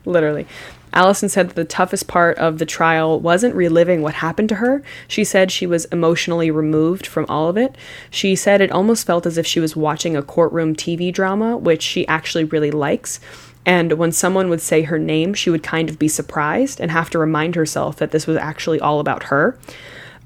literally. 0.04 0.48
Alison 0.94 1.30
said 1.30 1.50
that 1.50 1.56
the 1.56 1.64
toughest 1.64 2.08
part 2.08 2.38
of 2.38 2.58
the 2.58 2.66
trial 2.66 3.20
wasn't 3.20 3.54
reliving 3.56 4.02
what 4.02 4.16
happened 4.16 4.50
to 4.50 4.56
her. 4.56 4.82
She 5.08 5.24
said 5.24 5.52
she 5.52 5.68
was 5.68 5.86
emotionally 5.86 6.50
removed 6.50 7.06
from 7.06 7.26
all 7.30 7.48
of 7.48 7.58
it. 7.58 7.76
She 8.10 8.36
said 8.36 8.62
it 8.62 8.72
almost 8.72 9.06
felt 9.06 9.26
as 9.26 9.38
if 9.38 9.46
she 9.46 9.60
was 9.60 9.76
watching 9.76 10.18
a 10.18 10.24
courtroom 10.24 10.76
TV 10.76 11.14
drama, 11.14 11.56
which 11.56 11.84
she 11.84 12.08
actually 12.08 12.44
really 12.44 12.72
likes. 12.72 13.20
And 13.66 13.94
when 13.94 14.12
someone 14.12 14.50
would 14.50 14.62
say 14.62 14.84
her 14.84 14.98
name, 14.98 15.34
she 15.34 15.50
would 15.50 15.64
kind 15.64 15.90
of 15.90 16.00
be 16.00 16.08
surprised 16.08 16.80
and 16.80 16.90
have 16.90 17.10
to 17.12 17.20
remind 17.20 17.56
herself 17.56 17.98
that 17.98 18.12
this 18.12 18.26
was 18.26 18.38
actually 18.38 18.80
all 18.80 19.00
about 19.00 19.24
her. 19.24 19.58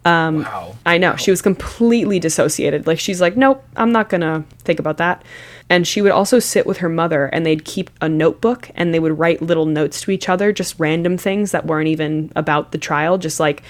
Um, 0.06 0.44
wow. 0.44 0.76
I 0.86 0.98
know. 1.00 1.16
She 1.16 1.32
was 1.32 1.42
completely 1.42 2.20
dissociated. 2.20 2.86
Like, 2.88 3.00
she's 3.00 3.20
like, 3.20 3.36
nope, 3.36 3.64
I'm 3.76 3.92
not 3.92 4.08
going 4.10 4.22
to 4.22 4.44
think 4.60 4.80
about 4.80 4.98
that. 4.98 5.24
And 5.68 5.88
she 5.88 6.02
would 6.02 6.12
also 6.12 6.38
sit 6.38 6.68
with 6.68 6.78
her 6.78 6.90
mother 6.90 7.26
and 7.26 7.44
they'd 7.44 7.66
keep 7.66 7.90
a 8.00 8.08
notebook 8.08 8.70
and 8.76 8.94
they 8.94 9.00
would 9.00 9.18
write 9.18 9.42
little 9.42 9.66
notes 9.66 10.00
to 10.02 10.12
each 10.12 10.30
other, 10.30 10.54
just 10.54 10.80
random 10.80 11.18
things 11.18 11.52
that 11.52 11.66
weren't 11.66 11.88
even 11.88 12.32
about 12.36 12.72
the 12.72 12.78
trial, 12.78 13.18
just 13.18 13.40
like, 13.40 13.64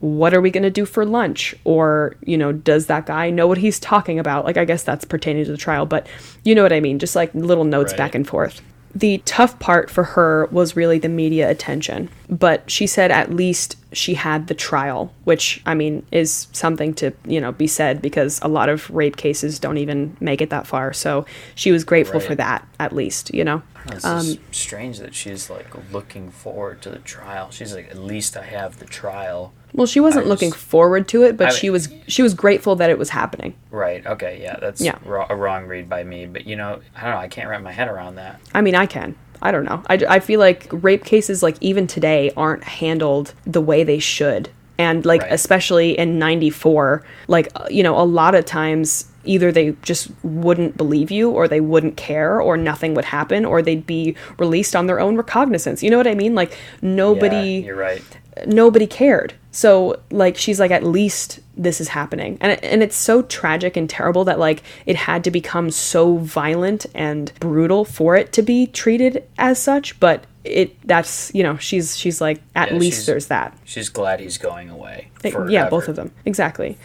what 0.00 0.32
are 0.34 0.40
we 0.40 0.50
going 0.50 0.62
to 0.64 0.70
do 0.70 0.86
for 0.86 1.04
lunch? 1.04 1.54
Or, 1.64 2.16
you 2.24 2.38
know, 2.38 2.52
does 2.52 2.86
that 2.86 3.04
guy 3.06 3.28
know 3.30 3.46
what 3.46 3.58
he's 3.58 3.78
talking 3.78 4.18
about? 4.18 4.46
Like, 4.46 4.56
I 4.56 4.64
guess 4.64 4.82
that's 4.82 5.04
pertaining 5.04 5.44
to 5.44 5.50
the 5.52 5.58
trial, 5.58 5.84
but 5.86 6.06
you 6.42 6.54
know 6.54 6.62
what 6.62 6.72
I 6.72 6.80
mean? 6.80 6.98
Just 6.98 7.14
like 7.14 7.32
little 7.34 7.64
notes 7.64 7.92
Right. 7.92 7.98
back 7.98 8.14
and 8.14 8.26
forth. 8.26 8.62
The 8.94 9.18
tough 9.24 9.58
part 9.58 9.90
for 9.90 10.04
her 10.04 10.46
was 10.50 10.76
really 10.76 10.98
the 10.98 11.08
media 11.08 11.50
attention, 11.50 12.10
but 12.28 12.70
she 12.70 12.86
said 12.86 13.10
at 13.10 13.32
least 13.32 13.76
she 13.92 14.14
had 14.14 14.48
the 14.48 14.54
trial, 14.54 15.12
which 15.24 15.62
I 15.64 15.74
mean 15.74 16.04
is 16.12 16.48
something 16.52 16.92
to, 16.94 17.12
you 17.26 17.40
know, 17.40 17.52
be 17.52 17.66
said 17.66 18.02
because 18.02 18.38
a 18.42 18.48
lot 18.48 18.68
of 18.68 18.90
rape 18.90 19.16
cases 19.16 19.58
don't 19.58 19.78
even 19.78 20.16
make 20.20 20.40
it 20.42 20.50
that 20.50 20.66
far. 20.66 20.92
So 20.92 21.24
she 21.54 21.72
was 21.72 21.84
grateful 21.84 22.20
for 22.20 22.34
that 22.34 22.66
at 22.78 22.92
least, 22.92 23.32
you 23.32 23.44
know. 23.44 23.62
It's 23.86 24.04
Um, 24.04 24.38
strange 24.52 24.98
that 24.98 25.14
she's 25.14 25.50
like 25.50 25.66
looking 25.92 26.30
forward 26.30 26.82
to 26.82 26.90
the 26.90 26.98
trial. 27.00 27.50
She's 27.50 27.74
like, 27.74 27.90
at 27.90 27.98
least 27.98 28.36
I 28.36 28.44
have 28.44 28.78
the 28.78 28.84
trial. 28.84 29.52
Well, 29.74 29.86
she 29.86 30.00
wasn't 30.00 30.26
looking 30.26 30.52
forward 30.52 31.08
to 31.08 31.22
it, 31.22 31.36
but 31.36 31.48
I 31.48 31.50
she 31.50 31.70
was 31.70 31.88
she 32.06 32.22
was 32.22 32.34
grateful 32.34 32.76
that 32.76 32.90
it 32.90 32.98
was 32.98 33.10
happening. 33.10 33.54
Right. 33.70 34.04
Okay. 34.06 34.38
Yeah. 34.42 34.56
That's 34.60 34.80
Yeah. 34.80 34.98
a 35.28 35.34
wrong 35.36 35.66
read 35.66 35.88
by 35.88 36.04
me. 36.04 36.26
But 36.26 36.46
you 36.46 36.56
know, 36.56 36.80
I 36.96 37.02
don't 37.02 37.10
know. 37.12 37.16
I 37.18 37.28
can't 37.28 37.48
wrap 37.48 37.62
my 37.62 37.72
head 37.72 37.88
around 37.88 38.16
that. 38.16 38.40
I 38.54 38.60
mean, 38.60 38.74
I 38.74 38.86
can. 38.86 39.14
I 39.40 39.50
don't 39.50 39.64
know. 39.64 39.82
I, 39.88 39.94
I 40.08 40.20
feel 40.20 40.38
like 40.38 40.68
rape 40.70 41.04
cases, 41.04 41.42
like 41.42 41.56
even 41.60 41.86
today, 41.86 42.30
aren't 42.36 42.62
handled 42.64 43.34
the 43.44 43.60
way 43.60 43.82
they 43.82 43.98
should. 43.98 44.50
And 44.78 45.04
like, 45.04 45.22
Right. 45.22 45.32
especially 45.32 45.98
in 45.98 46.18
94, 46.18 47.02
like, 47.28 47.48
you 47.70 47.82
know, 47.82 47.98
a 47.98 48.04
lot 48.04 48.34
of 48.34 48.44
times 48.44 49.06
either 49.24 49.50
they 49.52 49.74
just 49.82 50.10
wouldn't 50.22 50.76
believe 50.76 51.10
you 51.10 51.30
or 51.30 51.46
they 51.48 51.60
wouldn't 51.60 51.96
care 51.96 52.40
or 52.40 52.56
nothing 52.56 52.94
would 52.94 53.04
happen 53.04 53.44
or 53.44 53.62
they'd 53.62 53.86
be 53.86 54.14
released 54.38 54.74
on 54.76 54.86
their 54.86 54.98
own 55.00 55.16
recognizance. 55.16 55.82
You 55.82 55.90
know 55.90 55.96
what 55.98 56.06
I 56.08 56.14
mean? 56.14 56.34
Like, 56.34 56.56
nobody 56.80 57.36
Yeah, 57.36 57.66
you're 57.66 57.76
right. 57.76 58.02
Nobody 58.46 58.86
cared. 58.86 59.34
So 59.50 60.00
like 60.10 60.36
she's 60.36 60.58
like 60.58 60.70
at 60.70 60.82
least 60.84 61.40
this 61.56 61.80
is 61.80 61.88
happening. 61.88 62.38
And 62.40 62.62
and 62.64 62.82
it's 62.82 62.96
so 62.96 63.22
tragic 63.22 63.76
and 63.76 63.88
terrible 63.88 64.24
that 64.24 64.38
like 64.38 64.62
it 64.86 64.96
had 64.96 65.24
to 65.24 65.30
become 65.30 65.70
so 65.70 66.16
violent 66.16 66.86
and 66.94 67.32
brutal 67.40 67.84
for 67.84 68.16
it 68.16 68.32
to 68.34 68.42
be 68.42 68.66
treated 68.66 69.24
as 69.38 69.60
such, 69.60 69.98
but 70.00 70.24
it 70.44 70.76
that's, 70.88 71.32
you 71.34 71.42
know, 71.42 71.56
she's 71.58 71.96
she's 71.96 72.20
like 72.20 72.40
at 72.54 72.72
Yeah, 72.72 72.78
least 72.78 73.06
there's 73.06 73.26
that. 73.26 73.56
She's 73.64 73.88
glad 73.88 74.20
he's 74.20 74.38
going 74.38 74.70
away. 74.70 75.10
Like, 75.22 75.34
Yeah, 75.48 75.68
both 75.68 75.88
of 75.88 75.96
them. 75.96 76.12
Exactly. 76.24 76.78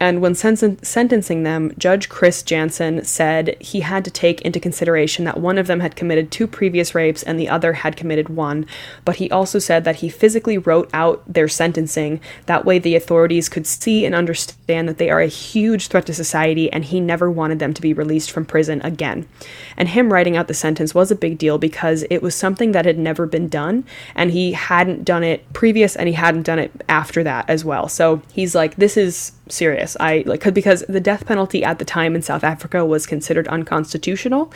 And 0.00 0.20
when 0.20 0.34
sen- 0.34 0.82
sentencing 0.82 1.42
them, 1.42 1.72
Judge 1.78 2.08
Chris 2.08 2.42
Jansen 2.42 3.04
said 3.04 3.56
he 3.60 3.80
had 3.80 4.04
to 4.04 4.10
take 4.10 4.40
into 4.42 4.60
consideration 4.60 5.24
that 5.24 5.40
one 5.40 5.58
of 5.58 5.66
them 5.66 5.80
had 5.80 5.96
committed 5.96 6.30
two 6.30 6.46
previous 6.46 6.94
rapes 6.94 7.22
and 7.22 7.38
the 7.38 7.48
other 7.48 7.74
had 7.74 7.96
committed 7.96 8.28
one. 8.28 8.66
But 9.04 9.16
he 9.16 9.30
also 9.30 9.58
said 9.58 9.84
that 9.84 9.96
he 9.96 10.08
physically 10.08 10.58
wrote 10.58 10.90
out 10.92 11.22
their 11.26 11.48
sentencing. 11.48 12.20
That 12.46 12.64
way, 12.64 12.78
the 12.78 12.96
authorities 12.96 13.48
could 13.48 13.66
see 13.66 14.04
and 14.04 14.14
understand 14.14 14.88
that 14.88 14.98
they 14.98 15.10
are 15.10 15.20
a 15.20 15.26
huge 15.26 15.88
threat 15.88 16.06
to 16.06 16.14
society, 16.14 16.72
and 16.72 16.84
he 16.84 17.00
never 17.00 17.30
wanted 17.30 17.58
them 17.58 17.74
to 17.74 17.82
be 17.82 17.92
released 17.92 18.30
from 18.30 18.44
prison 18.44 18.80
again. 18.82 19.28
And 19.76 19.88
him 19.88 20.12
writing 20.12 20.36
out 20.36 20.48
the 20.48 20.54
sentence 20.54 20.94
was 20.94 21.10
a 21.10 21.16
big 21.16 21.38
deal 21.38 21.58
because 21.58 22.04
it 22.10 22.22
was 22.22 22.34
something 22.34 22.72
that 22.72 22.86
had 22.86 22.98
never 22.98 23.26
been 23.26 23.48
done, 23.48 23.84
and 24.14 24.30
he 24.30 24.52
hadn't 24.52 25.04
done 25.04 25.24
it 25.24 25.50
previous, 25.52 25.96
and 25.96 26.08
he 26.08 26.14
hadn't 26.14 26.42
done 26.42 26.58
it 26.58 26.72
after 26.88 27.22
that 27.24 27.48
as 27.48 27.64
well. 27.64 27.88
So 27.88 28.22
he's 28.32 28.54
like, 28.54 28.76
this 28.76 28.96
is 28.96 29.32
serious. 29.52 29.96
I 30.00 30.24
like 30.26 30.40
'cause- 30.40 30.52
because 30.52 30.84
the 30.88 31.00
death 31.00 31.26
penalty 31.26 31.62
at 31.64 31.78
the 31.78 31.84
time 31.84 32.14
in 32.14 32.22
South 32.22 32.44
Africa 32.44 32.84
was 32.84 33.06
considered 33.06 33.46
unconstitutional, 33.48 34.52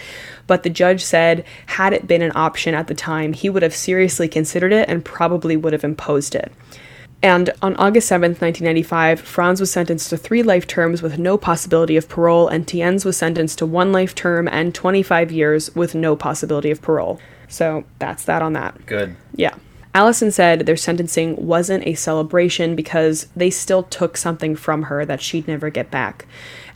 but 0.46 0.62
the 0.62 0.70
judge 0.70 1.04
said 1.04 1.44
had 1.66 1.92
it 1.92 2.06
been 2.06 2.22
an 2.22 2.32
option 2.34 2.74
at 2.74 2.86
the 2.86 2.94
time, 2.94 3.32
he 3.32 3.50
would 3.50 3.62
have 3.62 3.74
seriously 3.74 4.28
considered 4.28 4.72
it 4.72 4.88
and 4.88 5.04
probably 5.04 5.56
would 5.56 5.72
have 5.72 5.84
imposed 5.84 6.34
it. 6.34 6.52
And 7.22 7.50
on 7.62 7.74
August 7.76 8.08
7th, 8.08 8.42
1995, 8.42 9.20
Frans 9.20 9.58
was 9.58 9.70
sentenced 9.70 10.10
to 10.10 10.16
three 10.16 10.42
life 10.42 10.66
terms 10.66 11.00
with 11.02 11.18
no 11.18 11.38
possibility 11.38 11.96
of 11.96 12.08
parole, 12.08 12.46
and 12.46 12.66
Tienz 12.66 13.04
was 13.04 13.16
sentenced 13.16 13.58
to 13.58 13.66
one 13.66 13.90
life 13.90 14.14
term 14.14 14.48
and 14.48 14.74
25 14.74 15.32
years 15.32 15.74
with 15.74 15.94
no 15.94 16.14
possibility 16.14 16.70
of 16.70 16.82
parole. 16.82 17.18
So 17.48 17.84
that's 17.98 18.24
that 18.24 18.42
on 18.42 18.52
that. 18.52 18.84
Good. 18.84 19.16
Yeah. 19.34 19.54
Allison 19.96 20.30
said 20.30 20.66
their 20.66 20.76
sentencing 20.76 21.46
wasn't 21.46 21.86
a 21.86 21.94
celebration 21.94 22.76
because 22.76 23.28
they 23.34 23.48
still 23.48 23.82
took 23.82 24.18
something 24.18 24.54
from 24.54 24.82
her 24.82 25.06
that 25.06 25.22
she'd 25.22 25.48
never 25.48 25.70
get 25.70 25.90
back. 25.90 26.26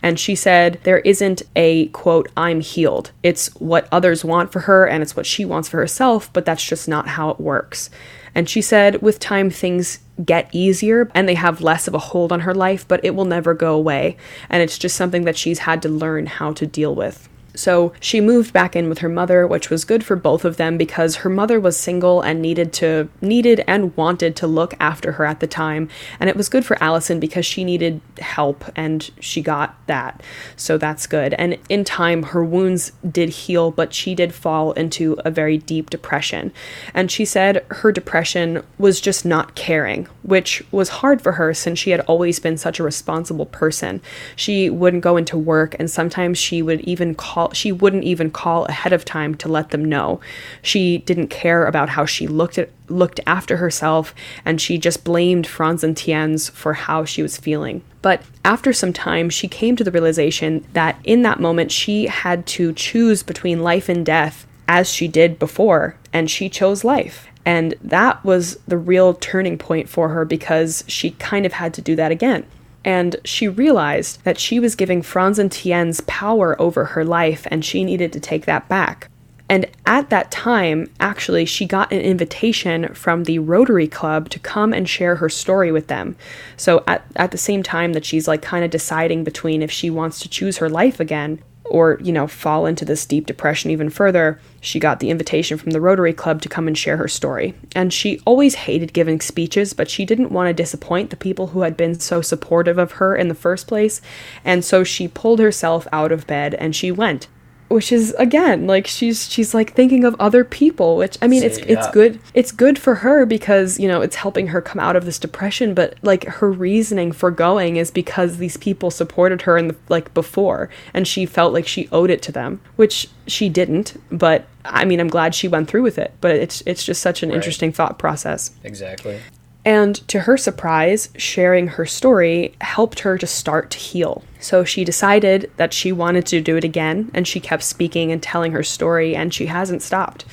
And 0.01 0.19
she 0.19 0.33
said 0.33 0.79
there 0.85 1.01
isn't 1.01 1.43
a 1.55 1.89
quote, 1.89 2.31
I'm 2.35 2.61
healed. 2.61 3.11
It's 3.21 3.53
what 3.57 3.87
others 3.91 4.25
want 4.25 4.51
for 4.51 4.61
her 4.61 4.87
and 4.87 5.03
it's 5.03 5.15
what 5.15 5.27
she 5.27 5.45
wants 5.45 5.69
for 5.69 5.77
herself, 5.77 6.33
but 6.33 6.45
that's 6.45 6.65
just 6.65 6.87
not 6.87 7.09
how 7.09 7.29
it 7.29 7.39
works. 7.39 7.91
And 8.33 8.49
she 8.49 8.59
said 8.59 9.03
with 9.03 9.19
time 9.19 9.51
things 9.51 9.99
get 10.25 10.49
easier 10.51 11.11
and 11.13 11.29
they 11.29 11.35
have 11.35 11.61
less 11.61 11.87
of 11.87 11.93
a 11.93 11.99
hold 11.99 12.31
on 12.31 12.39
her 12.39 12.55
life, 12.55 12.87
but 12.87 13.05
it 13.05 13.13
will 13.13 13.25
never 13.25 13.53
go 13.53 13.75
away. 13.75 14.17
And 14.49 14.63
it's 14.63 14.79
just 14.79 14.97
something 14.97 15.25
that 15.25 15.37
she's 15.37 15.59
had 15.59 15.83
to 15.83 15.89
learn 15.89 16.25
how 16.25 16.53
to 16.53 16.65
deal 16.65 16.95
with. 16.95 17.29
So 17.53 17.93
she 17.99 18.21
moved 18.21 18.53
back 18.53 18.75
in 18.75 18.87
with 18.87 18.99
her 18.99 19.09
mother, 19.09 19.45
which 19.45 19.69
was 19.69 19.85
good 19.85 20.03
for 20.03 20.15
both 20.15 20.45
of 20.45 20.57
them 20.57 20.77
because 20.77 21.17
her 21.17 21.29
mother 21.29 21.59
was 21.59 21.77
single 21.77 22.21
and 22.21 22.41
needed 22.41 22.71
to 22.73 23.09
needed 23.19 23.63
and 23.67 23.95
wanted 23.97 24.35
to 24.37 24.47
look 24.47 24.73
after 24.79 25.13
her 25.13 25.25
at 25.25 25.39
the 25.39 25.47
time, 25.47 25.89
and 26.19 26.29
it 26.29 26.35
was 26.35 26.49
good 26.49 26.65
for 26.65 26.81
Alison 26.81 27.19
because 27.19 27.45
she 27.45 27.63
needed 27.63 28.01
help 28.19 28.63
and 28.75 29.11
she 29.19 29.41
got 29.41 29.75
that. 29.87 30.21
So 30.55 30.77
that's 30.77 31.07
good. 31.07 31.33
And 31.33 31.57
in 31.69 31.83
time 31.83 32.23
her 32.23 32.43
wounds 32.43 32.93
did 33.09 33.29
heal, 33.29 33.71
but 33.71 33.93
she 33.93 34.15
did 34.15 34.33
fall 34.33 34.71
into 34.73 35.17
a 35.25 35.31
very 35.31 35.57
deep 35.57 35.89
depression. 35.89 36.53
And 36.93 37.11
she 37.11 37.25
said 37.25 37.65
her 37.69 37.91
depression 37.91 38.63
was 38.77 39.01
just 39.01 39.25
not 39.25 39.55
caring, 39.55 40.07
which 40.23 40.63
was 40.71 40.89
hard 40.89 41.21
for 41.21 41.33
her 41.33 41.53
since 41.53 41.79
she 41.79 41.91
had 41.91 42.01
always 42.01 42.39
been 42.39 42.57
such 42.57 42.79
a 42.79 42.83
responsible 42.83 43.45
person. 43.45 44.01
She 44.35 44.69
wouldn't 44.69 45.03
go 45.03 45.17
into 45.17 45.37
work 45.37 45.75
and 45.77 45.89
sometimes 45.89 46.37
she 46.37 46.61
would 46.61 46.81
even 46.81 47.15
call 47.15 47.40
she 47.51 47.71
wouldn't 47.71 48.03
even 48.03 48.31
call 48.31 48.65
ahead 48.65 48.93
of 48.93 49.05
time 49.05 49.35
to 49.35 49.49
let 49.49 49.69
them 49.69 49.83
know. 49.83 50.19
She 50.61 50.99
didn't 50.99 51.27
care 51.27 51.65
about 51.65 51.89
how 51.89 52.05
she 52.05 52.27
looked 52.27 52.57
at 52.57 52.69
looked 52.87 53.21
after 53.25 53.57
herself 53.57 54.13
and 54.43 54.59
she 54.59 54.77
just 54.77 55.05
blamed 55.05 55.47
Frans 55.47 55.81
and 55.81 55.95
Tienz 55.95 56.51
for 56.51 56.73
how 56.73 57.05
she 57.05 57.21
was 57.21 57.37
feeling. 57.37 57.81
But 58.01 58.21
after 58.43 58.73
some 58.73 58.91
time, 58.91 59.29
she 59.29 59.47
came 59.47 59.75
to 59.77 59.83
the 59.83 59.91
realization 59.91 60.65
that 60.73 60.99
in 61.03 61.21
that 61.21 61.39
moment 61.39 61.71
she 61.71 62.07
had 62.07 62.45
to 62.47 62.73
choose 62.73 63.23
between 63.23 63.63
life 63.63 63.87
and 63.87 64.05
death 64.05 64.45
as 64.67 64.89
she 64.89 65.07
did 65.07 65.37
before, 65.37 65.97
and 66.13 66.31
she 66.31 66.47
chose 66.47 66.83
life. 66.83 67.27
And 67.45 67.75
that 67.81 68.23
was 68.23 68.55
the 68.67 68.77
real 68.77 69.13
turning 69.15 69.57
point 69.57 69.89
for 69.89 70.09
her 70.09 70.25
because 70.25 70.83
she 70.87 71.11
kind 71.11 71.45
of 71.45 71.53
had 71.53 71.73
to 71.73 71.81
do 71.81 71.95
that 71.95 72.11
again. 72.11 72.45
And 72.83 73.15
she 73.23 73.47
realized 73.47 74.23
that 74.23 74.39
she 74.39 74.59
was 74.59 74.75
giving 74.75 75.01
Frans 75.01 75.39
and 75.39 75.51
Tien's 75.51 76.01
power 76.01 76.59
over 76.59 76.85
her 76.85 77.05
life 77.05 77.47
and 77.51 77.63
she 77.63 77.83
needed 77.83 78.11
to 78.13 78.19
take 78.19 78.45
that 78.45 78.67
back. 78.67 79.09
And 79.49 79.65
at 79.85 80.09
that 80.11 80.31
time, 80.31 80.89
actually, 81.01 81.43
she 81.43 81.65
got 81.65 81.91
an 81.91 81.99
invitation 81.99 82.93
from 82.93 83.25
the 83.25 83.39
Rotary 83.39 83.87
Club 83.87 84.29
to 84.29 84.39
come 84.39 84.71
and 84.71 84.87
share 84.87 85.17
her 85.17 85.27
story 85.27 85.73
with 85.73 85.87
them. 85.87 86.15
So 86.55 86.85
at, 86.87 87.05
at 87.17 87.31
the 87.31 87.37
same 87.37 87.61
time 87.61 87.91
that 87.91 88.05
she's 88.05 88.29
like 88.29 88.41
kind 88.41 88.63
of 88.63 88.71
deciding 88.71 89.25
between 89.25 89.61
if 89.61 89.69
she 89.69 89.89
wants 89.89 90.21
to 90.21 90.29
choose 90.29 90.59
her 90.59 90.69
life 90.69 91.01
again 91.01 91.43
or, 91.71 91.97
you 92.03 92.11
know, 92.11 92.27
fall 92.27 92.65
into 92.65 92.83
this 92.83 93.05
deep 93.05 93.25
depression 93.25 93.71
even 93.71 93.89
further, 93.89 94.39
she 94.59 94.77
got 94.77 94.99
the 94.99 95.09
invitation 95.09 95.57
from 95.57 95.71
the 95.71 95.79
Rotary 95.79 96.11
Club 96.11 96.41
to 96.41 96.49
come 96.49 96.67
and 96.67 96.77
share 96.77 96.97
her 96.97 97.07
story. 97.07 97.53
And 97.73 97.93
she 97.93 98.19
always 98.25 98.55
hated 98.55 98.93
giving 98.93 99.21
speeches, 99.21 99.73
but 99.73 99.89
she 99.89 100.05
didn't 100.05 100.31
want 100.31 100.49
to 100.49 100.53
disappoint 100.53 101.09
the 101.09 101.15
people 101.15 101.47
who 101.47 101.61
had 101.61 101.77
been 101.77 101.99
so 101.99 102.21
supportive 102.21 102.77
of 102.77 102.93
her 102.93 103.15
in 103.15 103.29
the 103.29 103.35
first 103.35 103.67
place. 103.67 104.01
And 104.43 104.65
so 104.65 104.83
she 104.83 105.07
pulled 105.07 105.39
herself 105.39 105.87
out 105.93 106.11
of 106.11 106.27
bed 106.27 106.53
and 106.55 106.75
she 106.75 106.91
went 106.91 107.27
which 107.71 107.91
is 107.91 108.13
again 108.19 108.67
like 108.67 108.85
she's 108.85 109.29
she's 109.31 109.53
like 109.53 109.73
thinking 109.73 110.03
of 110.03 110.15
other 110.19 110.43
people 110.43 110.97
which 110.97 111.17
i 111.21 111.27
mean 111.27 111.41
it's 111.43 111.55
See, 111.57 111.63
it's 111.63 111.85
yeah. 111.87 111.91
good 111.91 112.19
it's 112.33 112.51
good 112.51 112.77
for 112.77 112.95
her 112.95 113.25
because 113.25 113.79
you 113.79 113.87
know 113.87 114.01
it's 114.01 114.17
helping 114.17 114.47
her 114.47 114.61
come 114.61 114.79
out 114.79 114.95
of 114.95 115.05
this 115.05 115.17
depression 115.17 115.73
but 115.73 115.95
like 116.01 116.25
her 116.25 116.51
reasoning 116.51 117.11
for 117.11 117.31
going 117.31 117.77
is 117.77 117.89
because 117.91 118.37
these 118.37 118.57
people 118.57 118.91
supported 118.91 119.43
her 119.43 119.57
in 119.57 119.67
the 119.69 119.75
like 119.89 120.13
before 120.13 120.69
and 120.93 121.07
she 121.07 121.25
felt 121.25 121.53
like 121.53 121.67
she 121.67 121.87
owed 121.91 122.09
it 122.09 122.21
to 122.21 122.31
them 122.31 122.59
which 122.75 123.07
she 123.27 123.49
didn't 123.49 123.95
but 124.11 124.45
i 124.65 124.83
mean 124.85 124.99
i'm 124.99 125.07
glad 125.07 125.33
she 125.33 125.47
went 125.47 125.67
through 125.69 125.83
with 125.83 125.97
it 125.97 126.13
but 126.21 126.31
it's 126.35 126.61
it's 126.65 126.83
just 126.83 127.01
such 127.01 127.23
an 127.23 127.29
Right. 127.29 127.35
interesting 127.35 127.71
thought 127.71 127.97
process 127.97 128.51
Exactly. 128.63 129.19
And 129.63 129.95
to 130.07 130.21
her 130.21 130.37
surprise, 130.37 131.09
sharing 131.15 131.67
her 131.67 131.85
story 131.85 132.55
helped 132.61 133.01
her 133.01 133.17
to 133.17 133.27
start 133.27 133.69
to 133.71 133.77
heal. 133.77 134.23
So 134.39 134.63
she 134.63 134.83
decided 134.83 135.51
that 135.57 135.73
she 135.73 135.91
wanted 135.91 136.25
to 136.27 136.41
do 136.41 136.57
it 136.57 136.63
again, 136.63 137.11
and 137.13 137.27
she 137.27 137.39
kept 137.39 137.63
speaking 137.63 138.11
and 138.11 138.23
telling 138.23 138.53
her 138.53 138.63
story, 138.63 139.15
and 139.15 139.33
she 139.33 139.45
hasn't 139.45 139.83
stopped. 139.83 140.25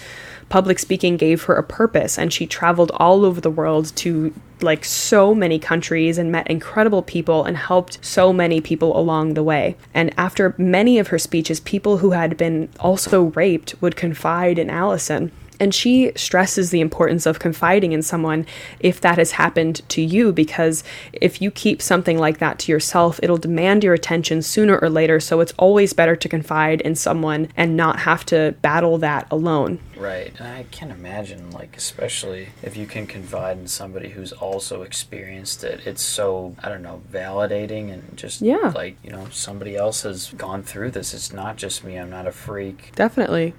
Public 0.48 0.78
speaking 0.78 1.18
gave 1.18 1.42
her 1.42 1.56
a 1.56 1.62
purpose, 1.62 2.18
and 2.18 2.32
she 2.32 2.46
traveled 2.46 2.90
all 2.94 3.26
over 3.26 3.38
the 3.40 3.50
world 3.50 3.94
to 3.96 4.32
like 4.62 4.84
so 4.84 5.34
many 5.34 5.58
countries 5.58 6.16
and 6.16 6.32
met 6.32 6.46
incredible 6.48 7.02
people 7.02 7.44
and 7.44 7.56
helped 7.56 8.02
so 8.04 8.32
many 8.32 8.60
people 8.60 8.98
along 8.98 9.34
the 9.34 9.42
way. 9.42 9.76
And 9.92 10.12
after 10.18 10.54
many 10.56 10.98
of 10.98 11.08
her 11.08 11.18
speeches, 11.18 11.60
people 11.60 11.98
who 11.98 12.12
had 12.12 12.38
been 12.38 12.70
also 12.80 13.24
raped 13.24 13.74
would 13.82 13.94
confide 13.94 14.58
in 14.58 14.70
Alison. 14.70 15.32
And 15.60 15.74
she 15.74 16.12
stresses 16.14 16.70
the 16.70 16.80
importance 16.80 17.26
of 17.26 17.38
confiding 17.38 17.92
in 17.92 18.02
someone 18.02 18.46
if 18.80 19.00
that 19.00 19.18
has 19.18 19.32
happened 19.32 19.82
to 19.88 20.02
you, 20.02 20.32
because 20.32 20.84
if 21.12 21.42
you 21.42 21.50
keep 21.50 21.82
something 21.82 22.18
like 22.18 22.38
that 22.38 22.58
to 22.60 22.72
yourself, 22.72 23.18
it'll 23.22 23.36
demand 23.38 23.82
your 23.84 23.94
attention 23.94 24.42
sooner 24.42 24.78
or 24.78 24.88
later. 24.88 25.20
So 25.20 25.40
it's 25.40 25.54
always 25.58 25.92
better 25.92 26.16
to 26.16 26.28
confide 26.28 26.80
in 26.82 26.94
someone 26.94 27.48
and 27.56 27.76
not 27.76 28.00
have 28.00 28.24
to 28.26 28.54
battle 28.62 28.98
that 28.98 29.26
alone. 29.30 29.80
Right. 29.96 30.32
And 30.38 30.46
I 30.46 30.64
can 30.70 30.90
imagine, 30.92 31.50
like, 31.50 31.76
especially 31.76 32.50
if 32.62 32.76
you 32.76 32.86
can 32.86 33.06
confide 33.06 33.58
in 33.58 33.66
somebody 33.66 34.10
who's 34.10 34.32
also 34.32 34.82
experienced 34.82 35.64
it, 35.64 35.80
it's 35.86 36.02
so, 36.02 36.54
I 36.62 36.68
don't 36.68 36.82
know, 36.82 37.02
validating 37.12 37.92
and 37.92 38.16
just 38.16 38.40
Yeah. 38.40 38.72
like, 38.74 38.96
you 39.02 39.10
know, 39.10 39.26
somebody 39.32 39.76
else 39.76 40.02
has 40.02 40.30
gone 40.36 40.62
through 40.62 40.92
this. 40.92 41.12
It's 41.14 41.32
not 41.32 41.56
just 41.56 41.82
me. 41.82 41.96
I'm 41.96 42.10
not 42.10 42.26
a 42.28 42.32
freak. 42.32 42.92
Definitely. 42.94 43.54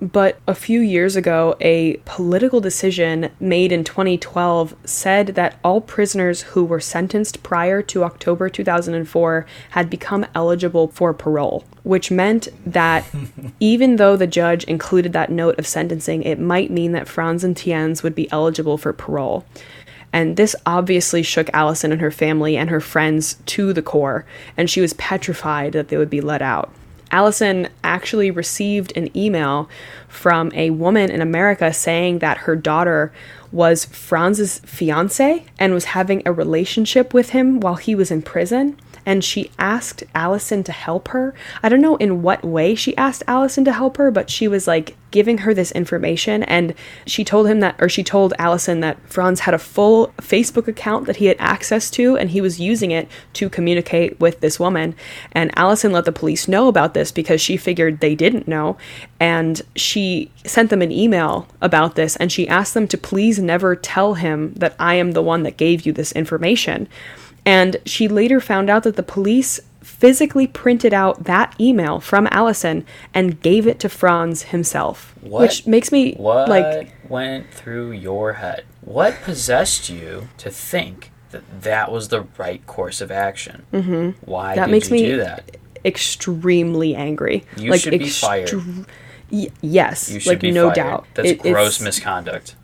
But 0.00 0.38
a 0.46 0.54
few 0.54 0.80
years 0.80 1.16
ago, 1.16 1.56
a 1.60 1.96
political 2.04 2.60
decision 2.60 3.30
made 3.40 3.72
in 3.72 3.84
2012 3.84 4.74
said 4.84 5.28
that 5.28 5.58
all 5.62 5.80
prisoners 5.80 6.42
who 6.42 6.64
were 6.64 6.80
sentenced 6.80 7.42
prior 7.42 7.80
to 7.82 8.04
October 8.04 8.48
2004 8.48 9.46
had 9.70 9.88
become 9.88 10.26
eligible 10.34 10.88
for 10.88 11.14
parole, 11.14 11.64
which 11.84 12.10
meant 12.10 12.48
that 12.66 13.06
even 13.60 13.96
though 13.96 14.16
the 14.16 14.26
judge 14.26 14.64
included 14.64 15.12
that 15.12 15.30
note 15.30 15.58
of 15.58 15.66
sentencing, 15.66 16.22
it 16.22 16.40
might 16.40 16.70
mean 16.70 16.92
that 16.92 17.08
Frans 17.08 17.44
and 17.44 17.56
Tienz 17.56 18.02
would 18.02 18.14
be 18.14 18.30
eligible 18.32 18.76
for 18.76 18.92
parole. 18.92 19.44
And 20.12 20.36
this 20.36 20.54
obviously 20.64 21.22
shook 21.22 21.50
Alison 21.52 21.90
and 21.90 22.00
her 22.00 22.12
family 22.12 22.56
and 22.56 22.70
her 22.70 22.80
friends 22.80 23.36
to 23.46 23.72
the 23.72 23.82
core, 23.82 24.24
and 24.56 24.70
she 24.70 24.80
was 24.80 24.92
petrified 24.92 25.72
that 25.72 25.88
they 25.88 25.96
would 25.96 26.10
be 26.10 26.20
let 26.20 26.40
out. 26.42 26.72
Alison 27.10 27.68
actually 27.82 28.30
received 28.30 28.96
an 28.96 29.14
email 29.16 29.68
from 30.08 30.50
a 30.54 30.70
woman 30.70 31.10
in 31.10 31.20
America 31.20 31.72
saying 31.72 32.18
that 32.20 32.38
her 32.38 32.56
daughter 32.56 33.12
was 33.52 33.84
Frans's 33.84 34.58
fiance 34.60 35.44
and 35.58 35.72
was 35.72 35.86
having 35.86 36.22
a 36.24 36.32
relationship 36.32 37.14
with 37.14 37.30
him 37.30 37.60
while 37.60 37.76
he 37.76 37.94
was 37.94 38.10
in 38.10 38.22
prison. 38.22 38.76
And 39.06 39.24
she 39.24 39.50
asked 39.58 40.04
Alison 40.14 40.64
to 40.64 40.72
help 40.72 41.08
her. 41.08 41.34
I 41.62 41.68
don't 41.68 41.80
know 41.80 41.96
in 41.96 42.22
what 42.22 42.44
way 42.44 42.74
she 42.74 42.96
asked 42.96 43.22
Alison 43.26 43.64
to 43.64 43.72
help 43.72 43.96
her, 43.96 44.10
but 44.10 44.30
she 44.30 44.48
was 44.48 44.66
like 44.66 44.96
giving 45.10 45.38
her 45.38 45.54
this 45.54 45.70
information. 45.72 46.42
And 46.42 46.74
she 47.06 47.22
told 47.22 47.46
him 47.46 47.60
that, 47.60 47.76
or 47.78 47.88
she 47.88 48.02
told 48.02 48.34
Alison 48.36 48.80
that 48.80 48.98
Frans 49.08 49.40
had 49.40 49.54
a 49.54 49.58
full 49.58 50.08
Facebook 50.18 50.66
account 50.66 51.06
that 51.06 51.16
he 51.16 51.26
had 51.26 51.36
access 51.38 51.88
to, 51.90 52.16
and 52.16 52.30
he 52.30 52.40
was 52.40 52.58
using 52.58 52.90
it 52.90 53.08
to 53.34 53.48
communicate 53.48 54.18
with 54.18 54.40
this 54.40 54.58
woman. 54.58 54.96
And 55.30 55.56
Alison 55.56 55.92
let 55.92 56.04
the 56.04 56.10
police 56.10 56.48
know 56.48 56.66
about 56.66 56.94
this 56.94 57.12
because 57.12 57.40
she 57.40 57.56
figured 57.56 58.00
they 58.00 58.16
didn't 58.16 58.48
know. 58.48 58.76
And 59.20 59.62
she 59.76 60.32
sent 60.44 60.70
them 60.70 60.82
an 60.82 60.90
email 60.90 61.46
about 61.60 61.94
this, 61.94 62.16
and 62.16 62.32
she 62.32 62.48
asked 62.48 62.74
them 62.74 62.88
to 62.88 62.98
please 62.98 63.38
never 63.38 63.76
tell 63.76 64.14
him 64.14 64.54
that 64.54 64.74
I 64.80 64.94
am 64.94 65.12
the 65.12 65.22
one 65.22 65.44
that 65.44 65.56
gave 65.56 65.86
you 65.86 65.92
this 65.92 66.10
information. 66.12 66.88
And 67.46 67.76
she 67.84 68.08
later 68.08 68.40
found 68.40 68.70
out 68.70 68.82
that 68.84 68.96
the 68.96 69.02
police 69.02 69.60
physically 69.82 70.46
printed 70.46 70.94
out 70.94 71.24
that 71.24 71.54
email 71.60 72.00
from 72.00 72.26
Alison 72.30 72.86
and 73.12 73.40
gave 73.42 73.66
it 73.66 73.78
to 73.80 73.88
Frans 73.88 74.44
himself. 74.44 75.14
What? 75.20 75.42
Which 75.42 75.66
makes 75.66 75.92
me 75.92 76.14
What 76.14 76.48
like 76.48 76.94
went 77.08 77.52
through 77.52 77.92
your 77.92 78.34
head? 78.34 78.64
What 78.80 79.20
possessed 79.22 79.90
you 79.90 80.28
to 80.38 80.50
think 80.50 81.10
that 81.32 81.42
that 81.62 81.92
was 81.92 82.08
the 82.08 82.22
right 82.38 82.64
course 82.66 83.00
of 83.02 83.10
action? 83.10 83.66
Mm-hmm. 83.72 84.10
Why 84.30 84.54
That 84.54 84.66
did 84.66 84.72
makes 84.72 84.88
you 84.88 84.94
me 84.96 85.04
do 85.06 85.16
that? 85.18 85.56
extremely 85.84 86.94
angry. 86.94 87.44
You 87.58 87.70
like 87.70 87.80
should 87.82 87.98
be 87.98 88.08
fired. 88.08 88.50
Y- 89.30 89.48
yes, 89.60 90.10
You 90.10 90.20
should 90.20 90.30
like 90.30 90.40
be 90.40 90.50
no 90.50 90.66
fired. 90.68 90.74
doubt. 90.76 91.06
That's 91.14 91.30
It- 91.30 91.42
gross 91.42 91.80
misconduct. 91.80 92.56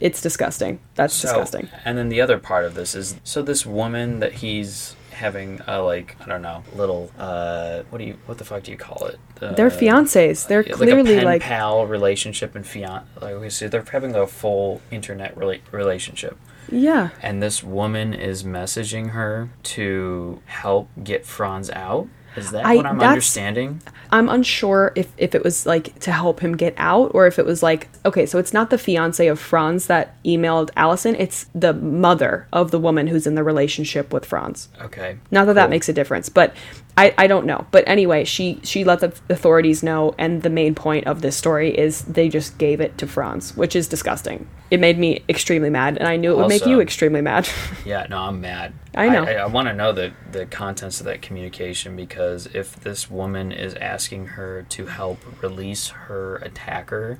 It's 0.00 0.20
disgusting. 0.20 0.80
That's 0.94 1.14
So- 1.14 1.28
disgusting. 1.28 1.68
And 1.84 1.96
then 1.98 2.08
the 2.08 2.20
other 2.20 2.38
part 2.38 2.64
of 2.64 2.74
this 2.74 2.94
is 2.94 3.16
so 3.24 3.42
this 3.42 3.64
woman 3.66 4.20
that 4.20 4.34
he's 4.34 4.94
having 5.12 5.60
a 5.66 5.82
like 5.82 6.14
I 6.20 6.26
don't 6.26 6.42
know 6.42 6.62
little 6.76 7.10
uh 7.18 7.82
what 7.90 7.98
do 7.98 8.04
you 8.04 8.16
what 8.26 8.38
the 8.38 8.44
fuck 8.44 8.62
do 8.62 8.70
you 8.70 8.76
call 8.78 9.06
it? 9.06 9.18
Uh, 9.42 9.52
They're 9.52 9.68
fiancés. 9.70 10.46
They're 10.46 10.62
clearly 10.62 11.02
like 11.02 11.08
a 11.14 11.16
pen 11.16 11.24
like 11.24 11.42
pal 11.42 11.86
relationship 11.86 12.54
and 12.54 12.64
fian 12.64 13.02
like 13.20 13.32
okay, 13.32 13.48
so 13.48 13.66
they're 13.68 13.84
having 13.90 14.14
a 14.14 14.26
full 14.28 14.80
internet 14.92 15.34
rela- 15.34 15.60
relationship. 15.72 16.36
yeah. 16.70 17.08
And 17.20 17.42
this 17.42 17.64
woman 17.64 18.14
is 18.14 18.44
messaging 18.44 19.10
her 19.10 19.48
to 19.74 20.40
help 20.46 20.88
get 21.02 21.26
Frans 21.26 21.68
out. 21.70 22.06
Is 22.36 22.52
that 22.52 22.64
I- 22.64 22.76
what 22.76 22.86
I'm 22.86 23.00
understanding? 23.00 23.82
I'm 24.10 24.28
unsure 24.28 24.92
if, 24.94 25.12
if 25.16 25.34
it 25.34 25.44
was 25.44 25.66
like 25.66 25.98
to 26.00 26.12
help 26.12 26.40
him 26.40 26.56
get 26.56 26.74
out 26.76 27.12
or 27.14 27.26
if 27.26 27.38
it 27.38 27.46
was 27.46 27.62
like, 27.62 27.88
okay, 28.04 28.26
so 28.26 28.38
it's 28.38 28.52
not 28.52 28.70
the 28.70 28.78
fiance 28.78 29.26
of 29.26 29.38
Frans 29.38 29.86
that 29.86 30.22
emailed 30.24 30.70
Alison, 30.76 31.14
it's 31.16 31.46
the 31.54 31.72
mother 31.72 32.46
of 32.52 32.70
the 32.70 32.78
woman 32.78 33.06
who's 33.06 33.26
in 33.26 33.34
the 33.34 33.44
relationship 33.44 34.12
with 34.12 34.24
Frans. 34.24 34.68
Okay. 34.80 35.18
Not 35.30 35.46
that 35.46 35.54
that 35.54 35.70
makes 35.70 35.88
a 35.88 35.92
difference, 35.92 36.28
but 36.28 36.54
I, 36.98 37.14
I 37.16 37.26
don't 37.28 37.46
know. 37.46 37.64
But 37.70 37.84
anyway, 37.86 38.24
she, 38.24 38.58
she 38.64 38.82
let 38.82 38.98
the 38.98 39.14
authorities 39.28 39.84
know, 39.84 40.16
and 40.18 40.42
the 40.42 40.50
main 40.50 40.74
point 40.74 41.06
of 41.06 41.22
this 41.22 41.36
story 41.36 41.70
is 41.76 42.02
they 42.02 42.28
just 42.28 42.58
gave 42.58 42.80
it 42.80 42.98
to 42.98 43.06
Frans, 43.06 43.56
which 43.56 43.76
is 43.76 43.86
disgusting. 43.86 44.48
It 44.72 44.80
made 44.80 44.98
me 44.98 45.22
extremely 45.28 45.70
mad, 45.70 45.96
and 45.96 46.08
I 46.08 46.16
knew 46.16 46.32
it 46.32 46.36
would 46.36 46.48
make 46.48 46.66
you 46.66 46.80
extremely 46.80 47.20
mad. 47.20 47.48
Yeah, 47.84 48.06
no, 48.10 48.18
I'm 48.18 48.40
mad. 48.40 48.74
I 48.94 49.08
know. 49.08 49.24
I, 49.24 49.34
I, 49.34 49.46
want 49.46 49.68
to 49.68 49.74
know 49.74 49.92
the 49.92 50.12
the 50.32 50.44
contents 50.44 51.00
of 51.00 51.06
that 51.06 51.22
communication 51.22 51.96
because 51.96 52.46
if 52.46 52.76
this 52.76 53.10
woman 53.10 53.50
is 53.50 53.74
asking 53.74 54.26
her 54.26 54.66
to 54.70 54.86
help 54.86 55.42
release 55.42 55.88
her 55.88 56.36
attacker, 56.36 57.18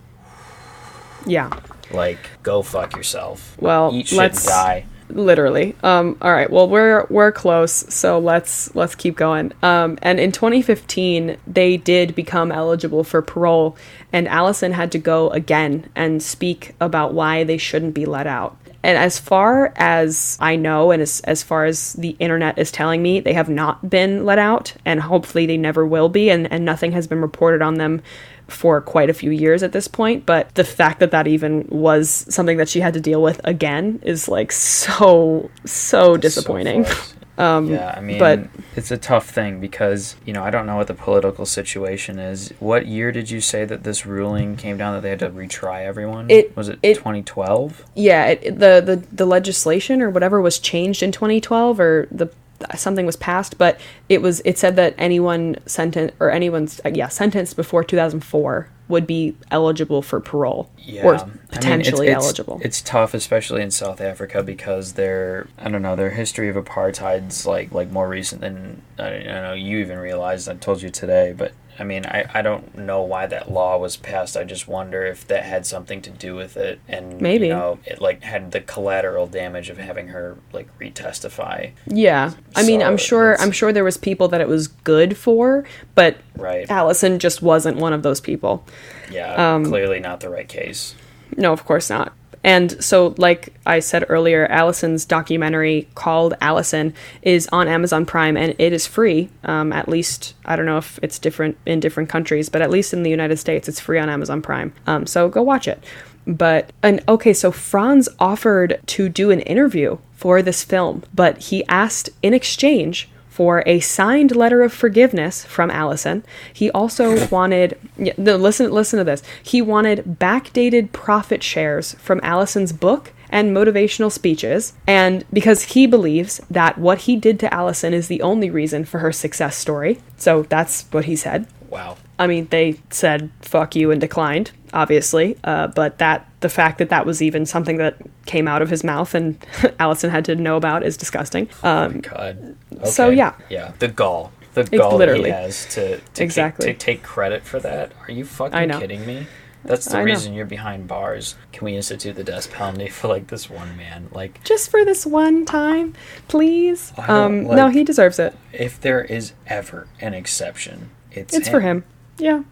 yeah. 1.27 1.59
like 1.91 2.19
go 2.43 2.63
fuck 2.63 2.97
yourself. 2.97 3.57
Well, 3.61 3.93
eat 3.95 4.09
shit 4.09 4.19
let's- 4.19 4.47
and 4.47 4.53
die. 4.53 4.87
Literally. 5.11 5.75
Um 5.83 6.17
all 6.21 6.33
right 6.33 6.51
well 6.51 6.69
we're 6.69 7.07
we're 7.09 7.33
close 7.33 7.73
so 7.73 8.19
let's 8.19 8.75
let's 8.75 8.95
keep 8.95 9.17
going. 9.17 9.53
Um 9.63 9.99
and 10.03 10.21
in 10.21 10.33
2015 10.33 11.37
they 11.47 11.77
did 11.77 12.15
become 12.15 12.53
eligible 12.53 13.05
for 13.05 13.23
parole 13.23 13.77
and 14.13 14.29
alison 14.29 14.73
had 14.73 14.93
to 14.93 14.99
go 14.99 15.31
again 15.31 15.89
and 15.95 16.23
speak 16.23 16.75
about 16.81 17.15
why 17.15 17.45
they 17.45 17.59
shouldn't 17.59 17.95
be 17.95 18.07
let 18.07 18.27
out. 18.27 18.57
And 18.83 18.97
as 18.97 19.19
far 19.19 19.73
as 19.77 20.39
I 20.41 20.55
know, 20.57 20.93
and 20.93 21.03
as, 21.03 21.21
as 21.23 21.43
far 21.43 21.65
as 21.65 21.95
the 21.95 22.17
internet 22.21 22.59
is 22.59 22.71
telling 22.71 23.03
me, 23.03 23.19
they 23.19 23.33
have 23.33 23.49
not 23.49 23.91
been 23.91 24.25
let 24.25 24.39
out, 24.39 24.73
and 24.85 25.01
hopefully 25.01 25.47
they 25.47 25.57
never 25.57 25.85
will 25.85 26.09
be, 26.09 26.31
and, 26.31 26.51
and 26.53 26.65
nothing 26.65 26.93
has 26.93 27.09
been 27.09 27.21
reported 27.21 27.61
on 27.61 27.75
them 27.75 28.03
for 28.49 28.81
quite 28.81 29.11
a 29.11 29.15
few 29.15 29.31
years 29.31 29.63
at 29.63 29.73
this 29.73 29.87
point. 29.89 30.27
But 30.27 30.55
the 30.55 30.65
fact 30.65 31.01
that 31.01 31.11
that 31.13 31.27
even 31.29 31.67
was 31.69 32.27
something 32.29 32.57
that 32.57 32.69
she 32.69 32.81
had 32.81 32.95
to 32.95 33.01
deal 33.01 33.23
with 33.23 33.41
again 33.45 34.01
is 34.03 34.29
like 34.29 34.51
so, 34.53 35.51
so 35.65 36.17
disappointing. 36.17 36.85
So 36.87 36.95
um, 37.39 37.69
yeah, 37.71 37.95
I 37.97 38.01
mean, 38.01 38.19
but- 38.19 38.49
it's 38.75 38.91
a 38.91 38.97
tough 38.97 39.29
thing 39.31 39.61
because 39.61 40.15
you 40.25 40.33
know 40.33 40.43
I 40.43 40.51
don't 40.51 40.65
know 40.67 40.77
what 40.77 40.87
the 40.87 40.95
political 40.95 41.45
situation 41.47 42.19
is. 42.19 42.53
What 42.59 42.87
year 42.87 43.13
did 43.13 43.31
you 43.31 43.41
say 43.41 43.65
that 43.65 43.83
this 43.85 44.07
ruling 44.07 44.57
came 44.57 44.77
down 44.77 44.95
that 44.95 45.03
they 45.03 45.11
had 45.11 45.19
to 45.21 45.31
retry 45.31 45.85
everyone? 45.85 46.31
It- 46.31 46.57
was 46.57 46.69
it 46.69 46.79
it- 46.83 46.95
2012? 46.95 47.85
yeah, 47.95 48.27
it, 48.27 48.59
the, 48.59 48.81
the, 48.85 49.03
the 49.13 49.27
legislation 49.27 50.01
or 50.01 50.11
whatever 50.11 50.41
was 50.41 50.59
changed 50.59 51.03
in 51.03 51.13
2012, 51.13 51.81
or 51.81 52.09
the 52.11 52.29
something 52.77 53.07
was 53.07 53.17
passed, 53.17 53.57
but 53.59 53.81
it 54.09 54.21
was 54.23 54.41
it 54.45 54.59
said 54.59 54.77
that 54.77 54.95
anyone 54.99 55.57
sentenced 55.67 56.15
or 56.21 56.31
anyone's 56.31 56.81
uh, 56.85 56.91
yeah 56.95 57.09
sentenced 57.09 57.57
before 57.57 57.85
2004 57.85 58.69
would 58.89 59.07
be 59.07 59.37
eligible 59.51 60.01
for 60.01 60.19
parole 60.19 60.71
Yeah, 60.79 61.05
or 61.05 61.15
I 61.17 61.19
mean, 61.19 61.29
it's- 61.35 61.49
potentially 61.51 62.07
it's- 62.09 62.25
eligible. 62.25 62.59
It's 62.65 62.81
tough, 62.81 63.13
especially 63.13 63.61
in 63.63 63.71
South 63.71 64.01
Africa, 64.01 64.43
because 64.43 64.95
their 64.95 65.47
I 65.59 65.69
don't 65.69 65.83
know 65.83 65.95
their 65.95 66.11
history 66.11 66.49
of 66.49 66.57
apartheid's 66.57 67.47
like 67.47 67.71
like 67.73 67.91
more 67.91 68.09
recent 68.09 68.41
than 68.41 68.83
I 68.99 69.11
don't 69.11 69.25
know 69.27 69.53
you 69.53 69.79
even 69.79 69.99
realized. 69.99 70.49
I 70.49 70.55
told 70.55 70.81
you 70.83 70.89
today, 70.91 71.35
but 71.37 71.53
I 71.79 71.85
mean 71.85 72.07
I, 72.07 72.29
I 72.35 72.43
don't 72.43 72.77
know 72.77 73.03
why 73.03 73.27
that 73.27 73.51
law 73.51 73.79
was 73.79 73.97
passed. 73.97 74.37
I 74.37 74.45
just 74.45 74.67
wonder 74.69 75.05
if 75.07 75.27
that 75.29 75.45
had 75.45 75.67
something 75.67 76.03
to 76.03 76.11
do 76.11 76.35
with 76.35 76.57
it, 76.57 76.81
and 76.89 77.21
Maybe. 77.21 77.47
you 77.47 77.53
know 77.53 77.79
it 77.85 78.01
like 78.01 78.23
had 78.23 78.53
the 78.53 78.61
collateral 78.61 79.27
damage 79.27 79.71
of 79.71 79.79
having 79.79 80.09
her 80.09 80.37
like 80.53 80.69
retestify. 80.79 81.73
yeah, 81.87 82.33
I 82.57 82.63
mean, 82.65 82.83
I'm 82.83 82.97
sure 82.97 83.41
I'm 83.41 83.53
sure 83.53 83.73
there 83.73 83.85
was 83.85 83.97
people 83.97 84.29
that 84.29 84.41
it 84.41 84.49
was 84.49 84.69
good 84.69 85.17
for, 85.17 85.65
but 85.95 86.17
Right. 86.37 86.71
Alison 86.71 87.19
just 87.19 87.43
wasn't 87.43 87.79
one 87.79 87.93
of 87.93 88.03
those 88.05 88.21
people. 88.21 88.65
Yeah. 89.11 89.55
Um, 89.55 89.65
clearly 89.65 89.99
not 89.99 90.21
the 90.21 90.29
right 90.29 90.49
case. 90.49 90.95
No, 91.37 91.53
of 91.53 91.65
course 91.65 91.91
not. 91.91 92.13
And 92.49 92.83
so, 92.83 93.15
like 93.19 93.53
I 93.67 93.81
said 93.81 94.07
earlier, 94.09 94.47
Alison's 94.47 95.05
documentary 95.05 95.87
called 95.95 96.33
Alison 96.41 96.95
is 97.21 97.47
on 97.53 97.69
Amazon 97.69 98.07
Prime 98.07 98.39
and 98.39 98.55
it 98.57 98.73
is 98.73 98.87
free. 98.87 99.29
Um, 99.45 99.71
at 99.71 99.87
least, 99.87 100.33
I 100.47 100.57
don't 100.57 100.65
know 100.65 100.79
if 100.79 100.99
it's 101.03 101.19
different 101.19 101.59
in 101.67 101.79
different 101.79 102.09
countries, 102.09 102.49
but 102.49 102.63
at 102.63 102.71
least 102.71 102.95
in 102.95 103.03
the 103.03 103.11
United 103.11 103.37
States, 103.37 103.69
it's 103.69 103.81
free 103.81 103.99
on 103.99 104.09
Amazon 104.09 104.41
Prime. 104.41 104.73
Um, 104.87 105.05
so 105.05 105.29
go 105.29 105.43
watch 105.43 105.69
it. 105.69 105.85
But, 106.27 106.73
and 106.83 107.05
okay, 107.07 107.35
so 107.35 107.53
Frans 107.53 108.09
offered 108.19 108.81
to 108.87 109.11
do 109.11 109.31
an 109.31 109.41
interview 109.41 109.99
for 110.15 110.41
this 110.41 110.65
film, 110.65 111.03
but 111.15 111.37
he 111.37 111.67
asked 111.67 112.09
in 112.23 112.33
exchange 112.33 113.11
for 113.39 113.63
a 113.67 113.79
signed 113.79 114.35
letter 114.35 114.63
of 114.63 114.73
forgiveness 114.73 115.45
from 115.45 115.71
Alison. 115.71 116.25
He 116.53 116.73
also 116.73 117.29
wanted 117.31 117.79
no, 117.97 118.35
listen 118.35 118.73
listen 118.73 118.99
to 118.99 119.05
this. 119.05 119.23
He 119.41 119.63
wanted 119.63 120.17
backdated 120.19 120.91
profit 120.91 121.45
shares 121.45 121.95
from 122.01 122.19
Alison's 122.25 122.73
book 122.73 123.13
and 123.31 123.57
motivational 123.57 124.11
speeches 124.11 124.73
and 124.89 125.25
because 125.33 125.63
he 125.75 125.87
believes 125.87 126.41
that 126.51 126.79
what 126.79 127.03
he 127.03 127.15
did 127.15 127.39
to 127.39 127.55
Alison 127.55 127.95
is 127.95 128.09
the 128.09 128.23
only 128.23 128.51
reason 128.51 128.85
for 128.85 128.99
her 128.99 129.13
success 129.13 129.57
story. 129.57 130.01
So 130.17 130.43
that's 130.43 130.87
what 130.91 131.05
he 131.05 131.15
said. 131.15 131.47
Wow. 131.71 131.97
I 132.19 132.27
mean, 132.27 132.49
they 132.51 132.79
said 132.91 133.31
fuck 133.43 133.77
you 133.77 133.91
and 133.91 134.01
declined, 134.01 134.51
obviously. 134.73 135.37
Uh, 135.45 135.69
but 135.69 135.99
that 135.99 136.29
the 136.41 136.49
fact 136.49 136.79
that 136.79 136.89
that 136.91 137.07
was 137.07 137.23
even 137.23 137.47
something 137.47 137.77
that 137.79 137.97
came 138.27 138.49
out 138.49 138.63
of 138.63 138.71
his 138.71 138.83
mouth 138.85 139.15
and 139.15 139.39
Alison 139.79 140.11
had 140.11 140.25
to 140.27 140.35
know 140.35 140.57
about 140.57 140.83
is 140.83 140.97
disgusting. 140.97 141.49
Um, 141.63 142.01
God. 142.01 142.57
So, 142.85 143.11
yeah. 143.11 143.35
Yeah. 143.49 143.73
The 143.79 143.89
gall. 143.89 144.33
The 144.55 144.65
gall 144.65 144.97
literally. 144.97 145.25
he 145.31 145.31
has 145.31 145.67
to, 145.75 145.99
to 146.01 146.23
Exactly. 146.25 146.67
take, 146.67 146.79
to 146.79 146.85
take 146.87 147.03
credit 147.03 147.45
for 147.45 147.61
that. 147.61 147.93
Are 148.07 148.11
you 148.13 148.25
fucking 148.25 148.69
know. 148.69 148.81
kidding 148.81 149.07
me? 149.07 149.27
That's 149.65 149.87
the 149.87 149.97
I 149.97 150.01
know. 150.01 150.05
reason 150.07 150.35
you're 150.35 150.47
behind 150.47 150.89
bars. 150.89 151.35
Can 151.53 151.65
we 151.67 151.77
institute 151.77 152.17
the 152.17 152.25
death 152.25 152.51
penalty 152.53 152.89
for 152.91 153.09
like 153.09 153.29
this 153.29 153.49
one 153.51 153.77
man? 153.77 154.09
Like, 154.13 154.43
just 154.45 154.71
for 154.71 154.85
this 154.85 155.05
one 155.07 155.45
time, 155.45 155.95
please. 156.29 156.93
Um, 156.97 157.45
no, 157.45 157.69
he 157.69 157.85
deserves 157.85 158.19
it. 158.19 158.35
if 158.53 158.81
there 158.81 159.05
is 159.05 159.33
ever 159.47 159.87
an 160.01 160.15
exception, 160.15 160.91
it's 161.13 161.37
It's 161.37 161.49
for 161.49 161.61
him. 161.61 161.85
Yeah. 162.19 162.43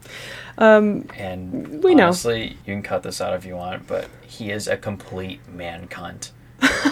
And 0.59 1.83
We 1.83 1.95
know. 1.95 2.05
honestly, 2.05 2.57
you 2.67 2.75
can 2.75 2.83
cut 2.83 3.03
this 3.03 3.21
out 3.21 3.35
if 3.35 3.45
you 3.45 3.57
want, 3.57 3.87
but 3.87 4.09
he 4.27 4.51
is 4.51 4.69
a 4.69 4.77
complete 4.77 5.47
man 5.49 5.89
cunt. 5.89 6.31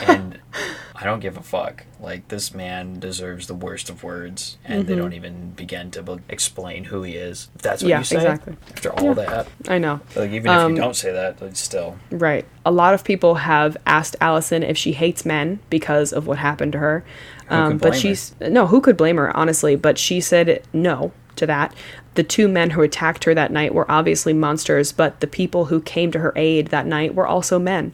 and 0.06 0.38
I 0.96 1.04
don't 1.04 1.20
give 1.20 1.36
a 1.36 1.42
fuck. 1.42 1.84
Like 2.00 2.28
this 2.28 2.54
man 2.54 3.00
deserves 3.00 3.46
the 3.46 3.54
worst 3.54 3.88
of 3.90 4.02
words, 4.04 4.58
and 4.64 4.86
they 4.86 4.94
don't 4.94 5.14
even 5.14 5.50
begin 5.52 5.90
to 5.92 6.02
be- 6.02 6.18
explain 6.28 6.84
who 6.84 7.02
he 7.02 7.14
is. 7.14 7.48
If 7.56 7.62
that's 7.62 7.82
what 7.82 7.88
Mm-hmm. 7.88 7.90
Yeah, 7.90 7.98
you 7.98 8.04
say. 8.04 8.16
exactly. 8.16 8.56
After 8.72 8.92
all 8.92 9.04
Yeah. 9.06 9.14
that, 9.14 9.46
I 9.68 9.78
know. 9.78 10.00
like 10.14 10.30
even 10.30 10.52
if 10.52 10.68
you 10.70 10.76
don't 10.76 10.94
say 10.94 11.12
that, 11.12 11.40
like 11.40 11.56
still, 11.56 11.96
Right. 12.10 12.44
A 12.66 12.70
lot 12.70 12.92
of 12.94 13.04
people 13.04 13.36
have 13.36 13.76
asked 13.86 14.16
Alison 14.20 14.62
if 14.62 14.76
she 14.76 14.92
hates 14.92 15.24
men 15.24 15.60
because 15.70 16.12
of 16.12 16.26
what 16.26 16.38
happened 16.38 16.72
to 16.72 16.78
her. 16.78 17.04
Um, 17.48 17.72
could 17.72 17.80
but 17.80 17.88
blame 17.90 18.00
she's 18.00 18.34
no, 18.40 18.66
who 18.66 18.80
could 18.82 18.96
blame 18.98 19.16
her, 19.16 19.34
honestly? 19.36 19.76
But 19.76 19.98
she 19.98 20.20
said 20.20 20.62
no 20.74 21.12
to 21.36 21.46
that. 21.46 21.74
The 22.14 22.22
two 22.22 22.48
men 22.48 22.70
who 22.70 22.82
attacked 22.82 23.24
her 23.24 23.34
that 23.34 23.52
night 23.52 23.74
were 23.74 23.90
obviously 23.90 24.32
monsters, 24.32 24.92
but 24.92 25.20
the 25.20 25.26
people 25.26 25.66
who 25.66 25.80
came 25.80 26.12
to 26.12 26.20
her 26.20 26.32
aid 26.36 26.68
that 26.68 26.86
night 26.86 27.14
were 27.14 27.26
also 27.26 27.58
men. 27.58 27.92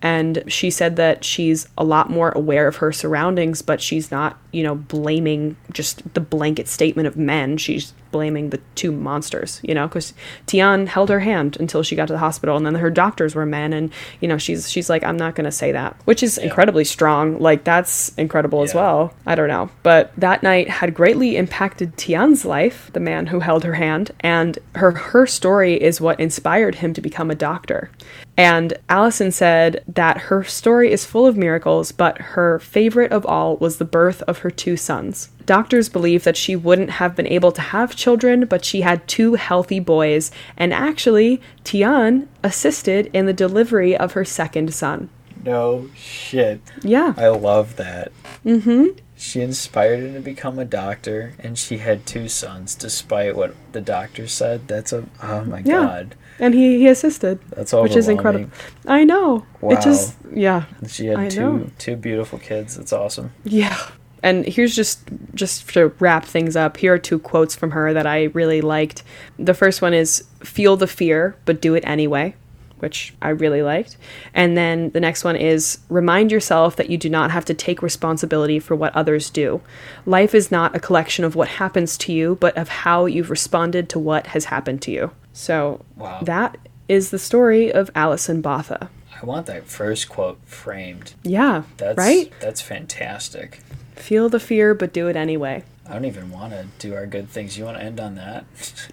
And 0.00 0.44
she 0.46 0.70
said 0.70 0.96
that 0.96 1.24
she's 1.24 1.68
a 1.76 1.84
lot 1.84 2.08
more 2.08 2.30
aware 2.30 2.68
of 2.68 2.76
her 2.76 2.92
surroundings, 2.92 3.62
but 3.62 3.80
she's 3.80 4.10
not, 4.10 4.38
you 4.52 4.62
know, 4.62 4.74
blaming 4.74 5.56
just 5.72 6.14
the 6.14 6.20
blanket 6.20 6.68
statement 6.68 7.06
of 7.06 7.16
men. 7.16 7.56
She's 7.56 7.92
blaming 8.10 8.50
the 8.50 8.60
two 8.74 8.90
monsters, 8.90 9.60
you 9.62 9.74
know, 9.74 9.86
because 9.86 10.14
Tiaan 10.46 10.86
held 10.86 11.10
her 11.10 11.20
hand 11.20 11.56
until 11.60 11.82
she 11.82 11.94
got 11.94 12.06
to 12.06 12.14
the 12.14 12.18
hospital, 12.18 12.56
and 12.56 12.64
then 12.64 12.74
her 12.76 12.90
doctors 12.90 13.34
were 13.34 13.46
men, 13.46 13.72
and 13.72 13.92
you 14.20 14.28
know, 14.28 14.38
she's 14.38 14.70
she's 14.70 14.88
like, 14.88 15.04
I'm 15.04 15.16
not 15.16 15.34
gonna 15.34 15.52
say 15.52 15.72
that, 15.72 15.96
which 16.04 16.22
is 16.22 16.38
incredibly 16.38 16.84
strong. 16.84 17.38
Like 17.38 17.64
that's 17.64 18.10
incredible 18.16 18.62
as 18.62 18.74
well. 18.74 19.12
I 19.26 19.34
don't 19.34 19.48
know, 19.48 19.70
but 19.82 20.12
that 20.16 20.42
night 20.42 20.68
had 20.68 20.94
greatly 20.94 21.36
impacted 21.36 21.96
Tiaan's 21.96 22.44
life, 22.44 22.90
the 22.92 23.00
man 23.00 23.26
who 23.26 23.40
held 23.40 23.64
her 23.64 23.74
hand, 23.74 24.12
and 24.20 24.58
her 24.74 24.92
her 24.92 25.26
story 25.26 25.80
is 25.80 26.00
what 26.00 26.18
inspired 26.20 26.76
him 26.76 26.94
to 26.94 27.00
become 27.00 27.30
a 27.30 27.34
doctor. 27.34 27.90
And 28.38 28.74
Alison 28.88 29.32
said 29.32 29.82
that 29.88 30.18
her 30.18 30.44
story 30.44 30.92
is 30.92 31.04
full 31.04 31.26
of 31.26 31.36
miracles, 31.36 31.90
but 31.90 32.18
her 32.18 32.60
favorite 32.60 33.10
of 33.10 33.26
all 33.26 33.56
was 33.56 33.78
the 33.78 33.84
birth 33.84 34.22
of 34.22 34.37
her 34.38 34.50
two 34.50 34.76
sons. 34.76 35.30
Doctors 35.46 35.88
believe 35.88 36.24
that 36.24 36.36
she 36.36 36.54
wouldn't 36.56 36.90
have 36.90 37.16
been 37.16 37.26
able 37.26 37.52
to 37.52 37.60
have 37.62 37.96
children, 37.96 38.44
but 38.46 38.64
she 38.64 38.82
had 38.82 39.06
two 39.08 39.34
healthy 39.34 39.80
boys, 39.80 40.30
and 40.56 40.72
actually, 40.74 41.40
Tiaan 41.64 42.26
assisted 42.44 43.10
in 43.14 43.26
the 43.26 43.32
delivery 43.32 43.96
of 43.96 44.12
her 44.12 44.24
second 44.24 44.74
son. 44.74 45.08
no 45.44 45.88
shit. 45.94 46.60
Yeah. 46.82 47.14
I 47.16 47.28
love 47.28 47.76
that. 47.76 48.12
Mm-hmm. 48.44 48.98
She 49.16 49.40
inspired 49.40 50.00
him 50.00 50.14
to 50.14 50.20
become 50.20 50.58
a 50.58 50.64
doctor, 50.64 51.34
and 51.38 51.58
she 51.58 51.78
had 51.78 52.06
two 52.06 52.28
sons, 52.28 52.74
despite 52.74 53.34
what 53.34 53.54
the 53.72 53.80
doctor 53.80 54.26
said. 54.28 54.68
That's 54.68 54.92
a 54.92 55.04
oh 55.22 55.44
my 55.44 55.58
Yeah. 55.60 55.64
god, 55.86 56.14
And 56.38 56.54
he, 56.54 56.78
he 56.78 56.86
assisted, 56.88 57.40
that's 57.50 57.72
all, 57.72 57.82
which 57.82 57.96
is 57.96 58.08
incredible. 58.08 58.50
I 58.86 59.02
know. 59.04 59.44
Wow. 59.60 59.70
It 59.72 59.80
just, 59.82 60.16
yeah. 60.32 60.64
She 60.86 61.06
had 61.06 61.18
I 61.18 61.28
two 61.30 61.40
know. 61.40 61.70
two 61.78 61.96
beautiful 61.96 62.38
kids. 62.38 62.76
That's 62.76 62.92
awesome. 62.92 63.32
Yeah. 63.44 63.76
And 64.22 64.44
here's 64.46 64.74
just 64.74 65.00
just 65.34 65.68
to 65.74 65.88
wrap 66.00 66.24
things 66.24 66.56
up. 66.56 66.76
Here 66.78 66.94
are 66.94 66.98
two 66.98 67.18
quotes 67.18 67.54
from 67.54 67.70
her 67.72 67.92
that 67.92 68.06
I 68.06 68.24
really 68.24 68.60
liked. 68.60 69.02
The 69.38 69.54
first 69.54 69.80
one 69.82 69.94
is 69.94 70.24
feel 70.40 70.76
the 70.76 70.86
fear 70.86 71.36
but 71.44 71.60
do 71.60 71.74
it 71.74 71.84
anyway, 71.86 72.34
which 72.80 73.14
I 73.22 73.28
really 73.30 73.62
liked. 73.62 73.96
And 74.34 74.56
then 74.56 74.90
the 74.90 75.00
next 75.00 75.22
one 75.24 75.36
is 75.36 75.78
remind 75.88 76.32
yourself 76.32 76.76
that 76.76 76.90
you 76.90 76.98
do 76.98 77.08
not 77.08 77.30
have 77.30 77.44
to 77.46 77.54
take 77.54 77.82
responsibility 77.82 78.58
for 78.58 78.74
what 78.74 78.94
others 78.96 79.30
do. 79.30 79.60
Life 80.06 80.34
is 80.34 80.50
not 80.50 80.74
a 80.74 80.80
collection 80.80 81.24
of 81.24 81.36
what 81.36 81.48
happens 81.48 81.96
to 81.98 82.12
you, 82.12 82.36
but 82.40 82.56
of 82.56 82.68
how 82.68 83.06
you've 83.06 83.30
responded 83.30 83.88
to 83.90 83.98
what 83.98 84.28
has 84.28 84.46
happened 84.46 84.82
to 84.82 84.90
you. 84.90 85.10
So 85.32 85.84
Wow. 85.96 86.20
that 86.22 86.56
is 86.88 87.10
the 87.10 87.18
story 87.18 87.72
of 87.72 87.90
Alison 87.94 88.40
Botha. 88.40 88.90
I 89.20 89.26
want 89.26 89.46
that 89.46 89.66
first 89.66 90.08
quote 90.08 90.38
framed. 90.44 91.14
Yeah, 91.24 91.62
That's 91.76 91.98
right? 91.98 92.32
That's 92.40 92.60
fantastic. 92.60 93.60
Feel 93.98 94.28
the 94.28 94.40
fear 94.40 94.74
but 94.74 94.92
do 94.92 95.08
it 95.08 95.16
anyway. 95.16 95.64
I 95.86 95.94
don't 95.94 96.04
even 96.04 96.30
want 96.30 96.52
to 96.52 96.66
do 96.78 96.94
our 96.94 97.06
good 97.06 97.28
things. 97.30 97.56
You 97.56 97.64
want 97.64 97.78
to 97.78 97.82
end 97.82 97.98
on 97.98 98.14
that? 98.16 98.44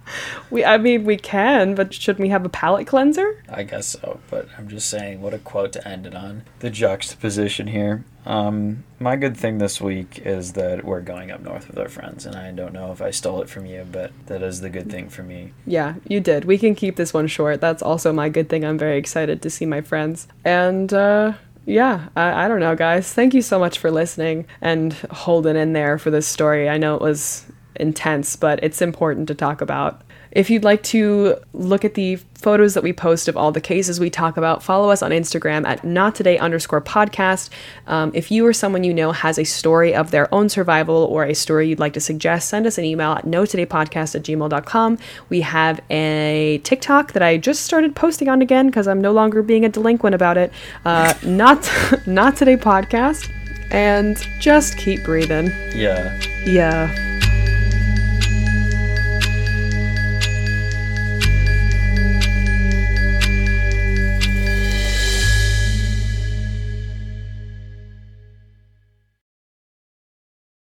We, 0.52 0.66
I 0.66 0.76
mean, 0.76 1.04
we 1.04 1.16
can, 1.16 1.74
but 1.74 1.94
should 1.94 2.18
we 2.18 2.28
have 2.28 2.44
a 2.44 2.50
palate 2.50 2.86
cleanser? 2.86 3.42
I 3.48 3.62
guess 3.62 3.86
so, 3.86 4.20
but 4.28 4.48
I'm 4.58 4.68
just 4.68 4.90
saying, 4.90 5.22
what 5.22 5.32
a 5.32 5.38
quote 5.38 5.72
to 5.72 5.88
end 5.88 6.06
it 6.06 6.14
on. 6.14 6.42
The 6.58 6.68
juxtaposition 6.68 7.68
here. 7.68 8.04
Um, 8.26 8.84
my 9.00 9.16
good 9.16 9.34
thing 9.34 9.56
this 9.56 9.80
week 9.80 10.20
is 10.26 10.52
that 10.52 10.84
we're 10.84 11.00
going 11.00 11.30
up 11.30 11.40
north 11.40 11.68
with 11.68 11.78
our 11.78 11.88
friends, 11.88 12.26
and 12.26 12.36
I 12.36 12.52
don't 12.52 12.74
know 12.74 12.92
if 12.92 13.00
I 13.00 13.10
stole 13.10 13.40
it 13.40 13.48
from 13.48 13.64
you, 13.64 13.86
but 13.90 14.12
that 14.26 14.42
is 14.42 14.60
the 14.60 14.68
good 14.68 14.90
thing 14.90 15.08
for 15.08 15.22
me. 15.22 15.54
Yeah, 15.66 15.94
you 16.06 16.20
did. 16.20 16.44
We 16.44 16.58
can 16.58 16.74
keep 16.74 16.96
this 16.96 17.14
one 17.14 17.28
short. 17.28 17.62
That's 17.62 17.82
also 17.82 18.12
my 18.12 18.28
good 18.28 18.50
thing. 18.50 18.62
I'm 18.62 18.76
very 18.76 18.98
excited 18.98 19.40
to 19.40 19.48
see 19.48 19.64
my 19.64 19.80
friends. 19.80 20.28
And, 20.44 20.92
uh, 20.92 21.32
yeah, 21.64 22.08
I, 22.16 22.44
I 22.44 22.48
don't 22.48 22.60
know, 22.60 22.74
guys. 22.74 23.12
Thank 23.12 23.34
you 23.34 23.42
so 23.42 23.58
much 23.58 23.78
for 23.78 23.90
listening 23.90 24.46
and 24.60 24.92
holding 25.10 25.56
in 25.56 25.72
there 25.72 25.98
for 25.98 26.10
this 26.10 26.26
story. 26.26 26.68
I 26.68 26.78
know 26.78 26.94
it 26.96 27.02
was 27.02 27.46
intense, 27.76 28.36
but 28.36 28.62
it's 28.62 28.82
important 28.82 29.28
to 29.28 29.34
talk 29.34 29.60
about. 29.60 30.02
If 30.32 30.50
you'd 30.50 30.64
like 30.64 30.82
to 30.84 31.36
look 31.52 31.84
at 31.84 31.94
the 31.94 32.16
photos 32.34 32.74
that 32.74 32.82
we 32.82 32.92
post 32.92 33.28
of 33.28 33.36
all 33.36 33.52
the 33.52 33.60
cases 33.60 34.00
we 34.00 34.10
talk 34.10 34.36
about, 34.36 34.62
follow 34.62 34.90
us 34.90 35.02
on 35.02 35.10
Instagram 35.12 35.64
at 35.66 35.84
not 35.84 36.14
today 36.14 36.38
underscore 36.38 36.80
podcast. 36.80 37.50
Um, 37.86 38.10
if 38.14 38.30
you 38.30 38.44
or 38.46 38.52
someone 38.52 38.82
you 38.82 38.92
know 38.92 39.12
has 39.12 39.38
a 39.38 39.44
story 39.44 39.94
of 39.94 40.10
their 40.10 40.32
own 40.34 40.48
survival 40.48 40.96
or 41.04 41.24
a 41.24 41.34
story 41.34 41.68
you'd 41.68 41.78
like 41.78 41.92
to 41.92 42.00
suggest, 42.00 42.48
send 42.48 42.66
us 42.66 42.78
an 42.78 42.84
email 42.84 43.12
at 43.12 43.26
no 43.26 43.46
today 43.46 43.66
podcast 43.66 44.14
at 44.14 44.22
gmail.com. 44.22 44.98
We 45.28 45.42
have 45.42 45.80
a 45.90 46.60
TikTok 46.64 47.12
that 47.12 47.22
I 47.22 47.36
just 47.36 47.62
started 47.64 47.94
posting 47.94 48.28
on 48.28 48.42
again 48.42 48.66
because 48.66 48.88
I'm 48.88 49.00
no 49.00 49.12
longer 49.12 49.42
being 49.42 49.64
a 49.64 49.68
delinquent 49.68 50.14
about 50.14 50.36
it. 50.38 50.52
Uh, 50.84 51.14
not 51.22 51.70
not 52.06 52.36
today 52.36 52.56
podcast. 52.56 53.30
and 53.70 54.16
just 54.40 54.76
keep 54.76 55.04
breathing. 55.04 55.46
Yeah. 55.74 56.18
Yeah. 56.44 57.30